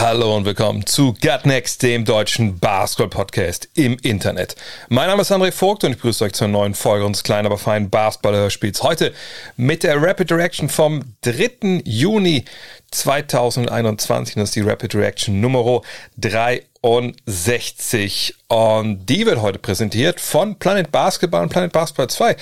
Hallo 0.00 0.34
und 0.34 0.46
willkommen 0.46 0.86
zu 0.86 1.12
Gut 1.12 1.44
Next, 1.44 1.82
dem 1.82 2.06
deutschen 2.06 2.58
Basketball-Podcast 2.58 3.68
im 3.74 3.98
Internet. 3.98 4.56
Mein 4.88 5.08
Name 5.08 5.20
ist 5.20 5.30
André 5.30 5.52
Vogt 5.52 5.84
und 5.84 5.90
ich 5.90 5.98
begrüße 5.98 6.24
euch 6.24 6.32
zur 6.32 6.48
neuen 6.48 6.74
Folge 6.74 7.04
unseres 7.04 7.22
kleinen, 7.22 7.44
aber 7.44 7.58
feinen 7.58 7.90
Basketball-Hörspiels. 7.90 8.82
Heute 8.82 9.12
mit 9.58 9.82
der 9.82 10.02
Rapid 10.02 10.32
Reaction 10.32 10.70
vom 10.70 11.02
3. 11.20 11.82
Juni 11.84 12.46
2021. 12.92 14.36
Das 14.36 14.44
ist 14.44 14.56
die 14.56 14.62
Rapid 14.62 14.94
Reaction 14.94 15.38
Nummer 15.38 15.82
63. 16.16 18.36
Und 18.48 19.04
die 19.04 19.26
wird 19.26 19.42
heute 19.42 19.58
präsentiert 19.58 20.18
von 20.18 20.58
Planet 20.58 20.90
Basketball 20.90 21.42
und 21.42 21.50
Planet 21.50 21.72
Basketball 21.72 22.08
2 22.08 22.36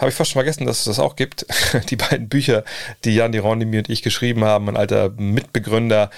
habe 0.00 0.08
ich 0.08 0.14
fast 0.14 0.30
schon 0.30 0.40
vergessen, 0.40 0.66
dass 0.66 0.78
es 0.78 0.84
das 0.84 0.98
auch 0.98 1.14
gibt. 1.14 1.44
Die 1.90 1.96
beiden 1.96 2.30
Bücher, 2.30 2.64
die 3.04 3.14
Jan 3.14 3.32
Dirondimi 3.32 3.76
und 3.76 3.90
ich 3.90 4.00
geschrieben 4.00 4.44
haben, 4.44 4.70
ein 4.70 4.78
alter 4.78 5.10
Mitbegründer 5.10 6.08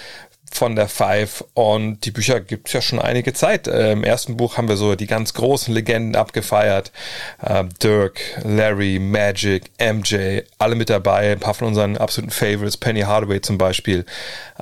von 0.55 0.77
der 0.77 0.89
Five 0.89 1.45
und 1.55 2.05
die 2.05 2.11
Bücher 2.11 2.41
gibt 2.41 2.69
es 2.69 2.75
ja 2.75 2.81
schon 2.81 2.99
einige 2.99 3.33
Zeit. 3.33 3.67
Äh, 3.67 3.93
Im 3.93 4.05
ersten 4.05 4.37
Buch 4.37 4.57
haben 4.57 4.69
wir 4.69 4.77
so 4.77 4.95
die 4.95 5.07
ganz 5.07 5.35
großen 5.35 5.73
Legenden 5.73 6.15
abgefeiert. 6.15 6.93
Äh, 7.41 7.65
Dirk, 7.83 8.21
Larry, 8.45 8.99
Magic, 8.99 9.71
MJ, 9.81 10.41
alle 10.59 10.75
mit 10.75 10.91
dabei. 10.91 11.33
Ein 11.33 11.41
paar 11.41 11.55
von 11.55 11.69
unseren 11.69 11.97
absoluten 11.97 12.33
Favorites, 12.33 12.77
Penny 12.77 13.01
Hardaway 13.01 13.41
zum 13.41 13.59
Beispiel. 13.59 14.05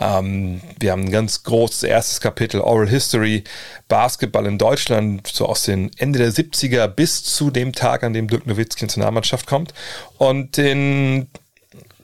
Ähm, 0.00 0.61
wir 0.78 0.92
haben 0.92 1.05
ein 1.05 1.11
ganz 1.11 1.42
großes 1.42 1.83
erstes 1.83 2.20
Kapitel, 2.20 2.61
Oral 2.61 2.88
History, 2.88 3.44
Basketball 3.88 4.46
in 4.46 4.58
Deutschland, 4.58 5.27
so 5.27 5.46
aus 5.46 5.64
den 5.64 5.91
Ende 5.98 6.18
der 6.18 6.33
70er 6.33 6.86
bis 6.86 7.24
zu 7.24 7.50
dem 7.50 7.72
Tag, 7.72 8.05
an 8.05 8.12
dem 8.12 8.28
Dirk 8.28 8.46
Nowitzki 8.46 8.86
zur 8.86 9.02
Nahmannschaft 9.02 9.46
kommt. 9.46 9.74
Und 10.18 10.56
den 10.56 11.28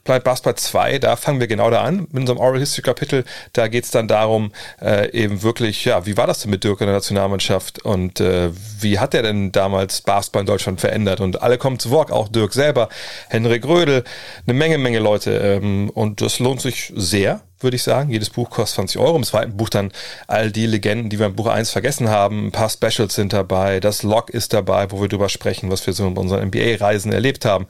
Planet 0.07 0.25
Basketball 0.25 0.55
2, 0.55 0.99
da 0.99 1.17
fangen 1.17 1.41
wir 1.41 1.47
genau 1.47 1.71
da 1.71 1.83
an, 1.83 2.07
mit 2.11 2.21
unserem 2.21 2.39
Oral 2.39 2.61
History 2.61 2.83
Kapitel. 2.83 3.25
Da 3.53 3.69
geht 3.69 3.85
es 3.85 3.91
dann 3.91 4.09
darum, 4.09 4.53
äh, 4.81 5.11
eben 5.11 5.43
wirklich, 5.43 5.85
ja, 5.85 6.07
wie 6.07 6.17
war 6.17 6.27
das 6.27 6.41
denn 6.41 6.51
mit 6.51 6.65
Dirk 6.65 6.81
in 6.81 6.87
der 6.87 6.95
Nationalmannschaft 6.95 7.85
und 7.85 8.21
äh, 8.21 8.51
wie 8.81 8.99
hat 8.99 9.15
er 9.15 9.23
denn 9.23 9.53
damals 9.53 10.01
Basketball 10.01 10.41
in 10.41 10.47
Deutschland 10.47 10.81
verändert? 10.81 11.21
Und 11.21 11.43
alle 11.43 11.59
kommen 11.59 11.79
zu 11.79 11.91
Wort, 11.91 12.11
auch 12.11 12.29
Dirk 12.29 12.55
selber, 12.55 12.89
Henrik 13.29 13.67
Rödel, 13.67 14.05
eine 14.47 14.55
Menge, 14.57 14.79
Menge 14.79 15.01
Leute. 15.01 15.33
Ähm, 15.33 15.91
und 15.91 16.21
das 16.21 16.39
lohnt 16.39 16.61
sich 16.61 16.93
sehr 16.97 17.43
würde 17.61 17.77
ich 17.77 17.83
sagen. 17.83 18.11
Jedes 18.11 18.31
Buch 18.31 18.51
kostet 18.51 18.77
20 18.77 19.01
Euro. 19.01 19.17
Im 19.17 19.25
zweiten 19.25 19.57
Buch 19.57 19.69
dann 19.69 19.91
all 20.27 20.53
die 20.53 20.67
Legenden, 20.67 21.09
die 21.09 21.19
wir 21.19 21.27
im 21.27 21.37
Buch 21.37 21.47
1 21.47 21.71
vergessen 21.71 22.09
haben. 22.09 22.49
Ein 22.49 22.53
paar 22.53 22.69
Specials 22.69 23.15
sind 23.15 23.33
dabei. 23.33 23.81
Das 23.81 24.03
Log 24.03 24.31
ist 24.31 24.53
dabei, 24.53 24.91
wo 24.91 25.01
wir 25.01 25.09
drüber 25.09 25.29
sprechen, 25.29 25.71
was 25.71 25.87
wir 25.87 25.95
so 25.95 26.07
in 26.07 26.17
unseren 26.17 26.47
NBA-Reisen 26.49 27.13
erlebt 27.13 27.45
haben 27.45 27.67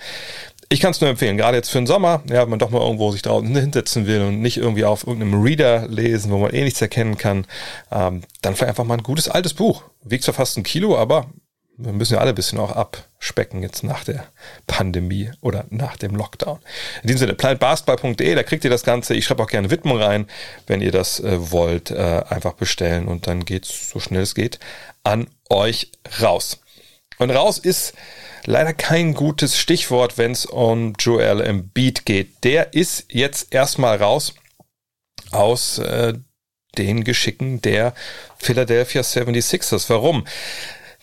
ich 0.68 0.80
kann 0.80 0.90
es 0.90 1.00
nur 1.00 1.10
empfehlen, 1.10 1.36
gerade 1.36 1.56
jetzt 1.56 1.70
für 1.70 1.78
den 1.78 1.86
Sommer, 1.86 2.22
ja, 2.28 2.42
wenn 2.42 2.50
man 2.50 2.58
doch 2.58 2.70
mal 2.70 2.80
irgendwo 2.80 3.12
sich 3.12 3.22
draußen 3.22 3.54
hinsetzen 3.54 4.06
will 4.06 4.22
und 4.22 4.40
nicht 4.40 4.56
irgendwie 4.56 4.84
auf 4.84 5.06
irgendeinem 5.06 5.42
Reader 5.42 5.86
lesen, 5.88 6.30
wo 6.30 6.38
man 6.38 6.52
eh 6.52 6.64
nichts 6.64 6.80
erkennen 6.80 7.16
kann, 7.16 7.46
ähm, 7.92 8.22
dann 8.42 8.54
vielleicht 8.54 8.70
einfach 8.70 8.84
mal 8.84 8.98
ein 8.98 9.02
gutes 9.02 9.28
altes 9.28 9.54
Buch. 9.54 9.84
Wiegt 10.02 10.24
zwar 10.24 10.34
fast 10.34 10.56
ein 10.56 10.62
Kilo, 10.64 10.96
aber 10.96 11.30
wir 11.78 11.92
müssen 11.92 12.14
ja 12.14 12.20
alle 12.20 12.30
ein 12.30 12.34
bisschen 12.34 12.58
auch 12.58 12.72
abspecken 12.72 13.62
jetzt 13.62 13.84
nach 13.84 14.04
der 14.04 14.24
Pandemie 14.66 15.30
oder 15.40 15.66
nach 15.70 15.96
dem 15.96 16.16
Lockdown. 16.16 16.58
In 17.02 17.08
diesem 17.08 17.18
Sinne, 17.20 17.34
planetbasketball.de, 17.34 18.34
da 18.34 18.42
kriegt 18.42 18.64
ihr 18.64 18.70
das 18.70 18.82
Ganze. 18.82 19.14
Ich 19.14 19.26
schreibe 19.26 19.42
auch 19.42 19.48
gerne 19.48 19.70
Widmung 19.70 20.00
rein, 20.00 20.26
wenn 20.66 20.80
ihr 20.80 20.92
das 20.92 21.20
äh, 21.20 21.52
wollt. 21.52 21.90
Äh, 21.90 22.24
einfach 22.28 22.54
bestellen 22.54 23.08
und 23.08 23.26
dann 23.26 23.44
geht's 23.44 23.90
so 23.90 24.00
schnell 24.00 24.22
es 24.22 24.34
geht 24.34 24.58
an 25.04 25.28
euch 25.50 25.92
raus. 26.20 26.60
Und 27.18 27.30
raus 27.30 27.58
ist 27.58 27.94
leider 28.44 28.72
kein 28.72 29.14
gutes 29.14 29.58
Stichwort, 29.58 30.18
wenn 30.18 30.32
es 30.32 30.46
um 30.46 30.94
Joel 30.98 31.40
Embiid 31.40 32.04
geht. 32.04 32.44
Der 32.44 32.74
ist 32.74 33.06
jetzt 33.08 33.52
erstmal 33.52 33.96
raus 33.96 34.34
aus 35.32 35.78
äh, 35.78 36.14
den 36.78 37.04
Geschicken 37.04 37.62
der 37.62 37.94
Philadelphia 38.38 39.02
76ers. 39.02 39.88
Warum? 39.88 40.26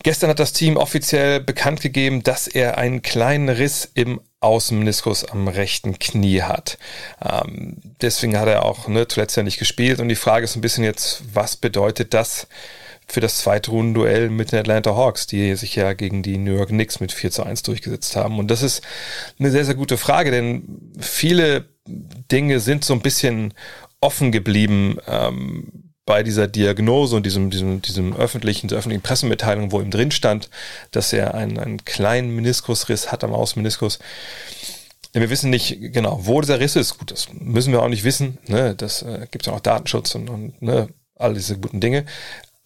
Gestern 0.03 0.29
hat 0.29 0.39
das 0.39 0.53
Team 0.53 0.75
offiziell 0.75 1.39
bekannt 1.39 1.81
gegeben, 1.81 2.23
dass 2.23 2.47
er 2.47 2.77
einen 2.77 3.01
kleinen 3.01 3.47
Riss 3.47 3.89
im 3.93 4.19
Außenmeniskus 4.41 5.23
am 5.23 5.47
rechten 5.47 5.97
Knie 5.97 6.41
hat. 6.41 6.77
Ähm, 7.23 7.77
deswegen 8.01 8.37
hat 8.37 8.49
er 8.49 8.65
auch 8.65 8.89
ne, 8.89 9.07
zuletzt 9.07 9.37
ja 9.37 9.43
nicht 9.43 9.59
gespielt. 9.59 10.01
Und 10.01 10.09
die 10.09 10.15
Frage 10.15 10.43
ist 10.43 10.55
ein 10.55 10.61
bisschen 10.61 10.83
jetzt, 10.83 11.23
was 11.33 11.55
bedeutet 11.55 12.13
das 12.13 12.47
für 13.07 13.19
das 13.19 13.37
zweite 13.37 13.71
Rundenduell 13.71 14.29
mit 14.29 14.51
den 14.51 14.59
Atlanta 14.59 14.95
Hawks, 14.95 15.27
die 15.27 15.55
sich 15.55 15.75
ja 15.75 15.93
gegen 15.93 16.23
die 16.23 16.37
New 16.37 16.55
York 16.55 16.69
Knicks 16.69 16.99
mit 16.99 17.11
4 17.11 17.31
zu 17.31 17.43
1 17.43 17.63
durchgesetzt 17.63 18.15
haben. 18.15 18.39
Und 18.39 18.49
das 18.49 18.61
ist 18.61 18.81
eine 19.39 19.51
sehr, 19.51 19.65
sehr 19.65 19.75
gute 19.75 19.97
Frage, 19.97 20.31
denn 20.31 20.93
viele 20.99 21.65
Dinge 21.85 22.59
sind 22.59 22.85
so 22.85 22.93
ein 22.93 23.01
bisschen 23.01 23.53
offen 24.01 24.31
geblieben 24.31 24.97
ähm, 25.07 25.93
bei 26.05 26.23
dieser 26.23 26.47
Diagnose 26.47 27.15
und 27.15 27.25
diesem, 27.25 27.49
diesem, 27.49 27.81
diesem 27.81 28.15
öffentlichen, 28.15 28.67
der 28.67 28.77
öffentlichen 28.77 29.03
Pressemitteilung, 29.03 29.71
wo 29.71 29.79
ihm 29.79 29.91
drin 29.91 30.11
stand, 30.11 30.49
dass 30.91 31.13
er 31.13 31.33
einen, 31.33 31.57
einen 31.57 31.85
kleinen 31.85 32.35
Meniskusriss 32.35 33.11
hat 33.11 33.23
am 33.23 33.33
Außenmeniskus. 33.33 33.99
Wir 35.13 35.29
wissen 35.29 35.49
nicht 35.49 35.77
genau, 35.93 36.19
wo 36.23 36.41
dieser 36.41 36.59
Riss 36.59 36.75
ist. 36.75 36.97
Gut, 36.97 37.11
das 37.11 37.27
müssen 37.33 37.71
wir 37.71 37.81
auch 37.81 37.87
nicht 37.87 38.03
wissen. 38.03 38.39
Ne? 38.47 38.75
Das 38.75 39.03
äh, 39.03 39.27
gibt 39.31 39.45
ja 39.45 39.53
auch 39.53 39.59
Datenschutz 39.59 40.15
und, 40.15 40.29
und 40.29 40.61
ne, 40.61 40.89
all 41.15 41.35
diese 41.35 41.57
guten 41.57 41.79
Dinge. 41.79 42.05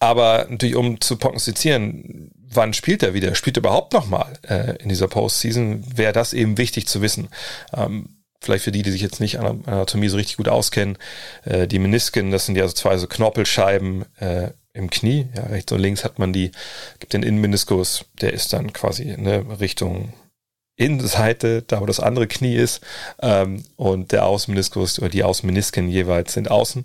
Aber 0.00 0.46
natürlich, 0.48 0.76
um 0.76 1.00
zu 1.00 1.16
prognostizieren, 1.16 2.30
wann 2.34 2.72
spielt 2.72 3.02
er 3.02 3.14
wieder? 3.14 3.34
Spielt 3.34 3.56
er 3.56 3.62
überhaupt 3.62 3.92
nochmal 3.92 4.38
äh, 4.42 4.76
in 4.82 4.88
dieser 4.88 5.08
Postseason? 5.08 5.84
Wäre 5.96 6.12
das 6.12 6.32
eben 6.32 6.56
wichtig 6.56 6.86
zu 6.86 7.02
wissen. 7.02 7.28
Ähm, 7.74 8.18
vielleicht 8.40 8.64
für 8.64 8.72
die, 8.72 8.82
die 8.82 8.90
sich 8.90 9.02
jetzt 9.02 9.20
nicht 9.20 9.38
an 9.38 9.64
Anatomie 9.66 10.08
so 10.08 10.16
richtig 10.16 10.36
gut 10.36 10.48
auskennen. 10.48 10.98
Äh, 11.44 11.66
die 11.66 11.78
Menisken, 11.78 12.30
das 12.30 12.46
sind 12.46 12.56
ja 12.56 12.66
so 12.68 12.74
zwei 12.74 12.96
so 12.96 13.06
Knorpelscheiben 13.06 14.04
äh, 14.20 14.50
im 14.72 14.90
Knie. 14.90 15.26
Ja, 15.34 15.44
rechts 15.44 15.72
und 15.72 15.80
links 15.80 16.04
hat 16.04 16.18
man 16.18 16.32
die, 16.32 16.52
gibt 17.00 17.12
den 17.12 17.24
Innenmeniskus, 17.24 18.04
der 18.20 18.32
ist 18.32 18.52
dann 18.52 18.72
quasi 18.72 19.16
ne, 19.16 19.44
Richtung 19.60 20.12
Innenseite, 20.78 21.62
da 21.62 21.80
wo 21.80 21.86
das 21.86 21.98
andere 21.98 22.28
Knie 22.28 22.54
ist, 22.54 22.80
ähm, 23.20 23.64
und 23.76 24.12
der 24.12 24.24
Außenmeniskus 24.26 25.00
oder 25.00 25.08
die 25.08 25.24
Außenmenisken 25.24 25.88
jeweils 25.88 26.32
sind 26.32 26.50
außen. 26.50 26.84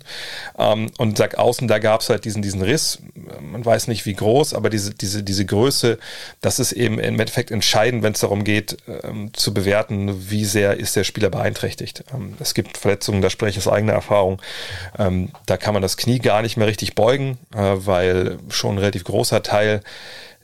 Ähm, 0.58 0.90
und 0.98 1.16
sag 1.16 1.38
außen, 1.38 1.68
da 1.68 1.78
gab 1.78 2.00
es 2.00 2.10
halt 2.10 2.24
diesen, 2.24 2.42
diesen 2.42 2.60
Riss. 2.60 2.98
Man 3.40 3.64
weiß 3.64 3.86
nicht 3.86 4.04
wie 4.04 4.14
groß, 4.14 4.52
aber 4.52 4.68
diese, 4.68 4.92
diese, 4.92 5.22
diese 5.22 5.46
Größe, 5.46 5.98
das 6.40 6.58
ist 6.58 6.72
eben 6.72 6.98
im 6.98 7.20
Endeffekt 7.20 7.52
entscheidend, 7.52 8.02
wenn 8.02 8.14
es 8.14 8.20
darum 8.20 8.42
geht, 8.42 8.78
ähm, 9.04 9.32
zu 9.32 9.54
bewerten, 9.54 10.28
wie 10.30 10.44
sehr 10.44 10.76
ist 10.76 10.96
der 10.96 11.04
Spieler 11.04 11.30
beeinträchtigt. 11.30 12.04
Ähm, 12.12 12.34
es 12.40 12.54
gibt 12.54 12.76
Verletzungen, 12.76 13.22
da 13.22 13.30
spreche 13.30 13.60
ich 13.60 13.66
aus 13.66 13.72
eigener 13.72 13.92
Erfahrung. 13.92 14.42
Ähm, 14.98 15.30
da 15.46 15.56
kann 15.56 15.72
man 15.72 15.82
das 15.82 15.96
Knie 15.96 16.18
gar 16.18 16.42
nicht 16.42 16.56
mehr 16.56 16.66
richtig 16.66 16.96
beugen, 16.96 17.38
äh, 17.54 17.58
weil 17.58 18.38
schon 18.48 18.74
ein 18.74 18.78
relativ 18.78 19.04
großer 19.04 19.44
Teil 19.44 19.82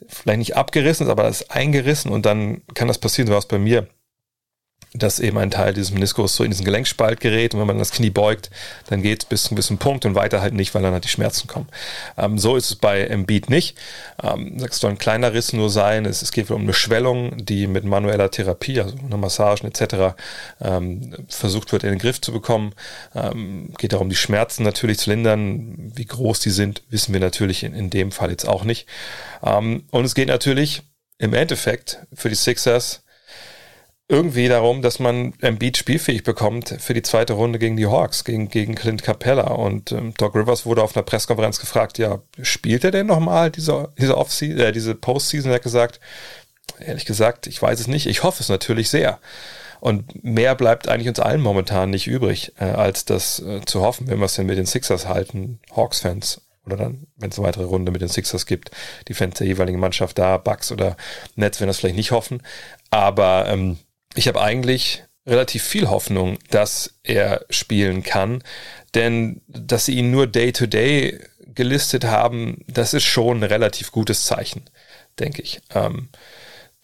vielleicht 0.07 0.39
nicht 0.39 0.55
abgerissen 0.55 1.05
ist, 1.05 1.11
aber 1.11 1.23
das 1.23 1.41
ist 1.41 1.51
eingerissen 1.51 2.11
und 2.11 2.25
dann 2.25 2.61
kann 2.73 2.87
das 2.87 2.97
passieren, 2.97 3.27
so 3.27 3.33
war 3.33 3.39
es 3.39 3.47
bei 3.47 3.59
mir 3.59 3.87
dass 4.93 5.19
eben 5.19 5.37
ein 5.37 5.51
Teil 5.51 5.73
dieses 5.73 5.91
Meniskus 5.91 6.35
so 6.35 6.43
in 6.43 6.51
diesen 6.51 6.65
Gelenkspalt 6.65 7.21
gerät 7.21 7.53
und 7.53 7.61
wenn 7.61 7.67
man 7.67 7.79
das 7.79 7.91
Knie 7.91 8.09
beugt, 8.09 8.49
dann 8.89 9.01
geht 9.01 9.23
es 9.23 9.25
bis 9.29 9.43
zu 9.43 9.49
einem 9.49 9.55
gewissen 9.55 9.77
Punkt 9.77 10.05
und 10.05 10.15
weiter 10.15 10.41
halt 10.41 10.53
nicht, 10.53 10.75
weil 10.75 10.81
dann 10.81 10.91
halt 10.91 11.05
die 11.05 11.09
Schmerzen 11.09 11.47
kommen. 11.47 11.69
Ähm, 12.17 12.37
so 12.37 12.57
ist 12.57 12.71
es 12.71 12.75
bei 12.75 13.05
Embiid 13.05 13.49
nicht. 13.49 13.77
Ähm, 14.21 14.57
es 14.57 14.79
soll 14.79 14.91
ein 14.91 14.97
kleiner 14.97 15.33
Riss 15.33 15.53
nur 15.53 15.69
sein. 15.69 16.05
Es, 16.05 16.21
es 16.21 16.33
geht 16.33 16.51
um 16.51 16.63
eine 16.63 16.73
Schwellung, 16.73 17.45
die 17.45 17.67
mit 17.67 17.85
manueller 17.85 18.29
Therapie, 18.29 18.81
also 18.81 18.97
einer 18.97 19.17
Massagen 19.17 19.67
etc. 19.67 20.17
Ähm, 20.59 21.15
versucht 21.29 21.71
wird 21.71 21.83
in 21.83 21.91
den 21.91 21.99
Griff 21.99 22.19
zu 22.19 22.33
bekommen. 22.33 22.73
Ähm, 23.15 23.73
geht 23.77 23.93
darum, 23.93 24.09
die 24.09 24.15
Schmerzen 24.15 24.63
natürlich 24.63 24.99
zu 24.99 25.09
lindern. 25.09 25.91
Wie 25.95 26.05
groß 26.05 26.41
die 26.41 26.49
sind, 26.49 26.83
wissen 26.89 27.13
wir 27.13 27.21
natürlich 27.21 27.63
in, 27.63 27.73
in 27.73 27.89
dem 27.89 28.11
Fall 28.11 28.29
jetzt 28.29 28.47
auch 28.47 28.65
nicht. 28.65 28.87
Ähm, 29.41 29.83
und 29.91 30.03
es 30.03 30.15
geht 30.15 30.27
natürlich 30.27 30.83
im 31.17 31.33
Endeffekt 31.33 31.99
für 32.13 32.27
die 32.27 32.35
Sixers 32.35 33.03
irgendwie 34.11 34.49
darum, 34.49 34.81
dass 34.81 34.99
man 34.99 35.33
Embiid 35.39 35.77
spielfähig 35.77 36.23
bekommt 36.23 36.75
für 36.79 36.93
die 36.93 37.01
zweite 37.01 37.31
Runde 37.31 37.59
gegen 37.59 37.77
die 37.77 37.87
Hawks, 37.87 38.25
gegen, 38.25 38.49
gegen 38.49 38.75
Clint 38.75 39.03
Capella. 39.03 39.47
Und 39.51 39.93
ähm, 39.93 40.13
Doc 40.17 40.35
Rivers 40.35 40.65
wurde 40.65 40.83
auf 40.83 40.97
einer 40.97 41.03
Pressekonferenz 41.03 41.61
gefragt, 41.61 41.97
ja, 41.97 42.21
spielt 42.41 42.83
er 42.83 42.91
denn 42.91 43.07
nochmal 43.07 43.51
diese, 43.51 43.89
diese 43.97 44.17
Offseason, 44.17 44.59
äh, 44.59 44.71
diese 44.73 44.95
Postseason? 44.95 45.49
Er 45.49 45.55
hat 45.55 45.63
gesagt, 45.63 46.01
ehrlich 46.79 47.05
gesagt, 47.05 47.47
ich 47.47 47.61
weiß 47.61 47.79
es 47.79 47.87
nicht. 47.87 48.05
Ich 48.05 48.23
hoffe 48.23 48.43
es 48.43 48.49
natürlich 48.49 48.89
sehr. 48.89 49.19
Und 49.79 50.23
mehr 50.25 50.55
bleibt 50.55 50.89
eigentlich 50.89 51.07
uns 51.07 51.21
allen 51.21 51.41
momentan 51.41 51.89
nicht 51.89 52.07
übrig, 52.07 52.51
äh, 52.59 52.65
als 52.65 53.05
das 53.05 53.39
äh, 53.39 53.61
zu 53.65 53.81
hoffen, 53.81 54.07
wenn 54.07 54.19
wir 54.19 54.25
es 54.25 54.35
denn 54.35 54.45
mit 54.45 54.57
den 54.57 54.65
Sixers 54.65 55.07
halten, 55.07 55.61
Hawks-Fans 55.73 56.41
oder 56.65 56.75
dann, 56.75 57.07
wenn 57.15 57.29
es 57.29 57.39
eine 57.39 57.47
weitere 57.47 57.63
Runde 57.63 57.93
mit 57.93 58.01
den 58.01 58.09
Sixers 58.09 58.45
gibt, 58.45 58.71
die 59.07 59.13
Fans 59.13 59.37
der 59.39 59.47
jeweiligen 59.47 59.79
Mannschaft 59.79 60.19
da, 60.19 60.37
Bucks 60.37 60.71
oder 60.71 60.97
Nets 61.35 61.61
werden 61.61 61.69
das 61.69 61.79
vielleicht 61.79 61.95
nicht 61.95 62.11
hoffen. 62.11 62.43
Aber 62.91 63.45
ähm, 63.47 63.77
ich 64.15 64.27
habe 64.27 64.41
eigentlich 64.41 65.03
relativ 65.25 65.63
viel 65.63 65.89
Hoffnung, 65.89 66.39
dass 66.49 66.95
er 67.03 67.45
spielen 67.49 68.03
kann. 68.03 68.43
Denn 68.95 69.41
dass 69.47 69.85
sie 69.85 69.95
ihn 69.95 70.11
nur 70.11 70.27
Day-to-Day 70.27 71.19
-Day 71.19 71.27
gelistet 71.53 72.05
haben, 72.05 72.63
das 72.67 72.93
ist 72.93 73.03
schon 73.03 73.39
ein 73.39 73.43
relativ 73.43 73.91
gutes 73.91 74.25
Zeichen, 74.25 74.69
denke 75.19 75.41
ich. 75.41 75.61
Ähm, 75.73 76.09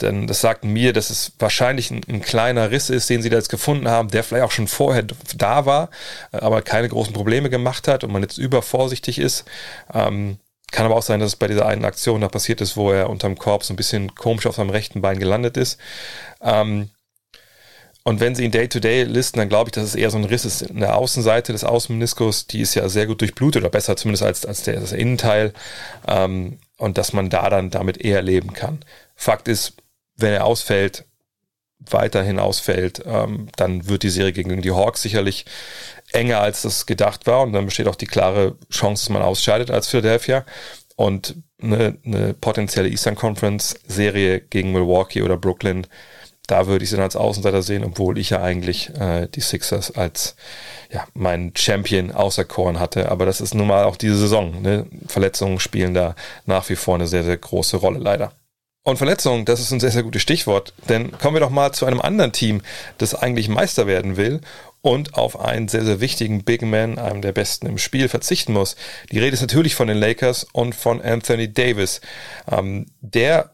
denn 0.02 0.28
das 0.28 0.42
sagt 0.42 0.64
mir, 0.64 0.94
dass 0.94 1.10
es 1.10 1.32
wahrscheinlich 1.40 1.90
ein, 1.90 2.02
ein, 2.08 2.22
kleiner 2.22 2.70
Riss 2.70 2.92
ist, 2.92 3.10
den 3.10 3.24
sie 3.24 3.30
da 3.30 3.38
jetzt 3.38 3.50
gefunden 3.50 3.88
haben, 3.88 4.10
der 4.10 4.24
vielleicht 4.24 4.46
auch 4.46 4.52
schon 4.52 4.68
vorher 4.68 5.04
da 5.04 5.66
war, 5.66 5.90
aber 6.32 6.62
keine 6.62 6.88
großen 6.88 7.14
Probleme 7.14 7.50
gemacht 7.50 7.88
hat 7.88 8.04
und 8.04 8.12
man 8.12 8.22
jetzt 8.22 8.38
übervorsichtig 8.38 9.18
ist. 9.18 9.46
Ähm, 9.94 10.38
kann 10.72 10.86
aber 10.86 10.96
auch 10.96 11.04
sein, 11.04 11.20
dass 11.20 11.30
es 11.30 11.36
bei 11.36 11.48
dieser 11.48 11.66
einen 11.66 11.86
Aktion 11.86 12.22
da 12.22 12.28
passiert 12.28 12.62
ist, 12.62 12.78
wo 12.78 12.92
er 12.92 13.10
unterm 13.10 13.38
Korb 13.38 13.64
so 13.64 13.74
ein 13.74 13.78
bisschen 13.78 14.14
komisch 14.16 14.46
auf 14.46 14.58
seinem 14.58 14.70
rechten 14.70 15.02
Bein 15.02 15.18
gelandet 15.18 15.58
ist. 15.58 15.80
Ähm, 16.42 16.90
und 18.08 18.22
wenn 18.22 18.36
sie 18.36 18.46
ihn 18.46 18.52
Day-to-Day 18.52 19.04
-Day 19.04 19.06
listen, 19.06 19.38
dann 19.38 19.50
glaube 19.50 19.68
ich, 19.68 19.74
dass 19.74 19.84
es 19.84 19.94
eher 19.94 20.10
so 20.10 20.18
ein 20.18 20.24
Riss 20.24 20.46
ist 20.46 20.62
in 20.62 20.80
der 20.80 20.96
Außenseite 20.96 21.52
des 21.52 21.66
Außenmeniskus. 21.66 22.48
Die 22.48 22.62
ist 22.62 22.74
ja 22.74 22.88
sehr 22.88 23.06
gut 23.06 23.20
durchblutet 23.20 23.62
oder 23.62 23.70
besser 23.70 23.98
zumindest 23.98 24.24
als, 24.24 24.46
als 24.46 24.64
der, 24.64 24.80
das 24.80 24.94
Innenteil. 24.94 25.52
Ähm, 26.08 26.58
und 26.78 26.98
dass 26.98 27.12
man 27.12 27.30
da 27.30 27.50
dann 27.50 27.70
damit 27.70 27.98
eher 27.98 28.22
leben 28.22 28.54
kann. 28.54 28.80
Fakt 29.14 29.50
ist, 29.50 29.74
wenn 30.16 30.32
er 30.32 30.46
ausfällt, 30.46 31.04
weiterhin 31.80 32.40
ausfällt, 32.40 33.04
ähm, 33.06 33.50
dann 33.58 33.90
wird 33.90 34.04
die 34.04 34.10
Serie 34.10 34.32
gegen 34.32 34.62
die 34.62 34.72
Hawks 34.72 35.02
sicherlich 35.02 35.46
enger, 36.14 36.40
als 36.40 36.62
das 36.62 36.86
gedacht 36.86 37.28
war. 37.28 37.42
Und 37.42 37.52
dann 37.52 37.66
besteht 37.66 37.90
auch 37.90 37.96
die 37.98 38.08
klare 38.08 38.56
Chance, 38.72 39.04
dass 39.04 39.10
man 39.10 39.22
ausscheidet 39.22 39.70
als 39.70 39.90
Philadelphia. 39.90 40.46
Und 40.96 41.36
eine, 41.62 41.98
eine 42.06 42.34
potenzielle 42.34 42.88
Eastern 42.88 43.16
Conference 43.16 43.78
Serie 43.86 44.40
gegen 44.40 44.72
Milwaukee 44.72 45.24
oder 45.24 45.36
Brooklyn 45.36 45.86
da 46.48 46.68
würde 46.68 46.84
ich 46.84 46.90
sie 46.90 46.96
dann 46.96 47.04
als 47.04 47.16
Außenseiter 47.16 47.62
sehen, 47.62 47.84
obwohl 47.84 48.18
ich 48.18 48.30
ja 48.30 48.42
eigentlich 48.42 48.90
äh, 48.98 49.28
die 49.28 49.42
Sixers 49.42 49.92
als 49.92 50.36
ja, 50.92 51.06
meinen 51.14 51.56
Champion 51.56 52.12
auserkoren 52.12 52.80
hatte. 52.80 53.12
Aber 53.12 53.26
das 53.26 53.42
ist 53.42 53.54
nun 53.54 53.68
mal 53.68 53.84
auch 53.84 53.98
diese 53.98 54.18
Saison. 54.18 54.62
Ne? 54.62 54.88
Verletzungen 55.08 55.60
spielen 55.60 55.94
da 55.94 56.16
nach 56.46 56.70
wie 56.70 56.78
vor 56.78 56.96
eine 56.96 57.08
sehr, 57.08 57.24
sehr 57.24 57.38
große 57.38 57.78
Rolle, 57.78 58.00
leider. 58.00 58.32
Und 58.84 58.96
Verletzungen, 58.96 59.44
das 59.44 59.60
ist 59.60 59.72
ein 59.72 59.82
sehr, 59.82 59.92
sehr 59.92 60.04
gutes 60.04 60.22
Stichwort. 60.22 60.74
Denn 60.88 61.12
kommen 61.12 61.36
wir 61.36 61.42
doch 61.42 61.50
mal 61.50 61.74
zu 61.74 61.86
einem 61.86 62.00
anderen 62.00 62.32
Team, 62.32 62.62
das 62.98 63.14
eigentlich 63.14 63.50
Meister 63.50 63.86
werden 63.86 64.16
will 64.16 64.40
und 64.82 65.16
auf 65.16 65.38
einen 65.42 65.68
sehr, 65.68 65.84
sehr 65.84 66.00
wichtigen 66.00 66.46
Big 66.46 66.62
Man, 66.62 66.98
einem 66.98 67.22
der 67.22 67.34
besten 67.34 67.68
im 67.68 67.78
Spiel, 67.78 68.08
verzichten 68.08 68.54
muss. 68.54 68.78
Die 69.12 69.20
Rede 69.20 69.34
ist 69.34 69.42
natürlich 69.42 69.76
von 69.76 69.90
den 69.90 69.98
Lakers 69.98 70.46
und 70.54 70.74
von 70.74 71.02
Anthony 71.02 71.52
Davis. 71.52 72.00
Ähm, 72.50 72.86
der 73.02 73.52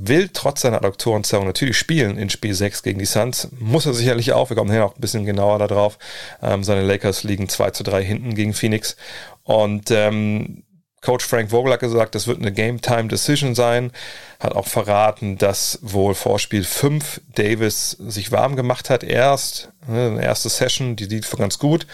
will 0.00 0.28
trotz 0.32 0.62
seiner 0.62 0.78
Adduktorenzerrung 0.78 1.46
natürlich 1.46 1.76
spielen 1.76 2.18
in 2.18 2.30
Spiel 2.30 2.54
6 2.54 2.82
gegen 2.82 2.98
die 2.98 3.06
Suns. 3.06 3.48
Muss 3.58 3.86
er 3.86 3.94
sicherlich 3.94 4.32
auch. 4.32 4.50
Wir 4.50 4.56
kommen 4.56 4.70
hier 4.70 4.80
noch 4.80 4.96
ein 4.96 5.00
bisschen 5.00 5.24
genauer 5.24 5.58
darauf. 5.58 5.98
Ähm, 6.42 6.64
seine 6.64 6.82
Lakers 6.82 7.24
liegen 7.24 7.48
2 7.48 7.70
zu 7.70 7.82
3 7.82 8.04
hinten 8.04 8.34
gegen 8.34 8.54
Phoenix. 8.54 8.96
Und 9.44 9.90
ähm, 9.90 10.62
Coach 11.00 11.24
Frank 11.24 11.50
Vogel 11.50 11.72
hat 11.72 11.80
gesagt, 11.80 12.14
das 12.14 12.26
wird 12.26 12.40
eine 12.40 12.52
Game-Time-Decision 12.52 13.54
sein. 13.54 13.92
Hat 14.40 14.54
auch 14.54 14.66
verraten, 14.66 15.38
dass 15.38 15.78
wohl 15.82 16.14
vor 16.14 16.38
Spiel 16.38 16.64
5 16.64 17.20
Davis 17.34 17.90
sich 17.90 18.32
warm 18.32 18.56
gemacht 18.56 18.90
hat. 18.90 19.04
Erst, 19.04 19.70
ne, 19.86 20.06
eine 20.06 20.22
erste 20.22 20.48
Session, 20.48 20.96
die 20.96 21.06
lief 21.06 21.30
ganz 21.36 21.58
gut. 21.58 21.86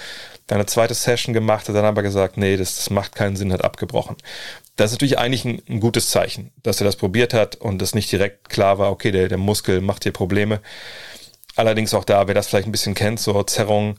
Dann 0.47 0.57
eine 0.57 0.67
zweite 0.67 0.95
Session 0.95 1.33
gemacht, 1.33 1.69
hat 1.69 1.75
dann 1.75 1.85
aber 1.85 2.03
gesagt, 2.03 2.37
nee, 2.37 2.57
das, 2.57 2.77
das 2.77 2.91
macht 2.91 3.15
keinen 3.15 3.37
Sinn, 3.37 3.53
hat 3.53 3.65
abgebrochen. 3.65 4.17
Das 4.77 4.91
ist 4.91 4.97
natürlich 4.97 5.19
eigentlich 5.19 5.45
ein, 5.45 5.63
ein, 5.69 5.81
gutes 5.81 6.11
Zeichen, 6.11 6.51
dass 6.63 6.81
er 6.81 6.85
das 6.85 6.97
probiert 6.97 7.33
hat 7.33 7.57
und 7.57 7.81
das 7.81 7.95
nicht 7.95 8.11
direkt 8.11 8.49
klar 8.51 8.79
war, 8.79 8.91
okay, 8.91 9.13
der, 9.13 9.29
der 9.29 9.39
Muskel 9.39 9.81
macht 9.81 10.03
hier 10.03 10.13
Probleme. 10.13 10.61
Allerdings 11.57 11.95
auch 11.95 12.05
da, 12.05 12.27
wer 12.27 12.35
das 12.35 12.49
vielleicht 12.49 12.67
ein 12.67 12.73
bisschen 12.73 12.97
kennt, 12.97 13.21
so 13.21 13.41
Zerrung, 13.45 13.97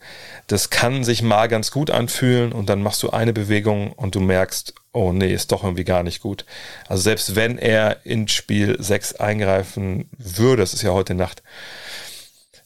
das 0.48 0.70
kann 0.70 1.06
sich 1.06 1.22
mal 1.22 1.48
ganz 1.48 1.72
gut 1.72 1.90
anfühlen 1.90 2.52
und 2.52 2.68
dann 2.68 2.82
machst 2.82 3.02
du 3.02 3.12
eine 3.12 3.32
Bewegung 3.32 3.94
und 3.94 4.14
du 4.14 4.20
merkst, 4.20 4.74
oh 4.92 5.14
nee, 5.14 5.34
ist 5.34 5.54
doch 5.54 5.64
irgendwie 5.64 5.86
gar 5.86 6.04
nicht 6.04 6.22
gut. 6.22 6.46
Also 6.90 7.04
selbst 7.04 7.38
wenn 7.38 7.58
er 7.58 8.06
in 8.06 8.28
Spiel 8.28 8.76
6 8.78 9.16
eingreifen 9.16 10.10
würde, 10.18 10.64
das 10.64 10.74
ist 10.74 10.82
ja 10.82 10.92
heute 10.92 11.16
Nacht, 11.16 11.44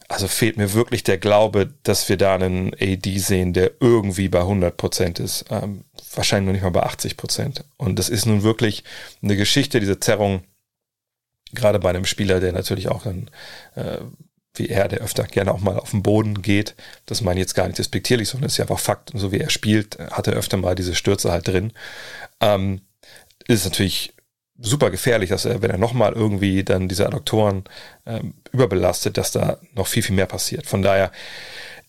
also 0.09 0.27
fehlt 0.27 0.57
mir 0.57 0.73
wirklich 0.73 1.03
der 1.03 1.19
Glaube, 1.19 1.71
dass 1.83 2.09
wir 2.09 2.17
da 2.17 2.33
einen 2.33 2.73
AD 2.73 3.19
sehen, 3.19 3.53
der 3.53 3.73
irgendwie 3.79 4.27
bei 4.27 4.39
100 4.39 4.75
Prozent 4.75 5.19
ist. 5.19 5.45
Ähm, 5.51 5.85
wahrscheinlich 6.15 6.47
noch 6.47 6.53
nicht 6.53 6.63
mal 6.63 6.71
bei 6.71 6.83
80 6.83 7.15
Prozent. 7.15 7.63
Und 7.77 7.99
das 7.99 8.09
ist 8.09 8.25
nun 8.25 8.41
wirklich 8.41 8.83
eine 9.21 9.37
Geschichte, 9.37 9.79
diese 9.79 9.99
Zerrung, 9.99 10.43
gerade 11.53 11.79
bei 11.79 11.91
einem 11.91 12.05
Spieler, 12.05 12.39
der 12.39 12.53
natürlich 12.53 12.89
auch 12.89 13.03
dann, 13.03 13.29
äh, 13.75 13.99
wie 14.55 14.69
er, 14.69 14.87
der 14.87 15.01
öfter 15.01 15.23
gerne 15.25 15.53
auch 15.53 15.61
mal 15.61 15.77
auf 15.77 15.91
den 15.91 16.01
Boden 16.01 16.41
geht. 16.41 16.75
Das 17.05 17.21
meine 17.21 17.39
ich 17.39 17.43
jetzt 17.43 17.53
gar 17.53 17.67
nicht 17.67 17.77
despektierlich, 17.77 18.29
sondern 18.29 18.47
ist 18.47 18.57
ja 18.57 18.63
einfach 18.63 18.79
Fakt. 18.79 19.13
Und 19.13 19.19
so 19.19 19.31
wie 19.31 19.39
er 19.39 19.51
spielt, 19.51 19.99
hat 19.99 20.25
er 20.25 20.33
öfter 20.33 20.57
mal 20.57 20.73
diese 20.73 20.95
Stürze 20.95 21.31
halt 21.31 21.47
drin. 21.47 21.71
Ähm, 22.41 22.81
ist 23.47 23.65
natürlich 23.65 24.13
super 24.61 24.89
gefährlich, 24.91 25.29
dass 25.29 25.45
er, 25.45 25.61
wenn 25.61 25.71
er 25.71 25.77
nochmal 25.77 26.13
irgendwie 26.13 26.63
dann 26.63 26.87
diese 26.87 27.05
Adduktoren 27.05 27.63
ähm, 28.05 28.33
überbelastet, 28.51 29.17
dass 29.17 29.31
da 29.31 29.57
noch 29.73 29.87
viel, 29.87 30.03
viel 30.03 30.15
mehr 30.15 30.25
passiert. 30.25 30.65
Von 30.65 30.81
daher, 30.81 31.11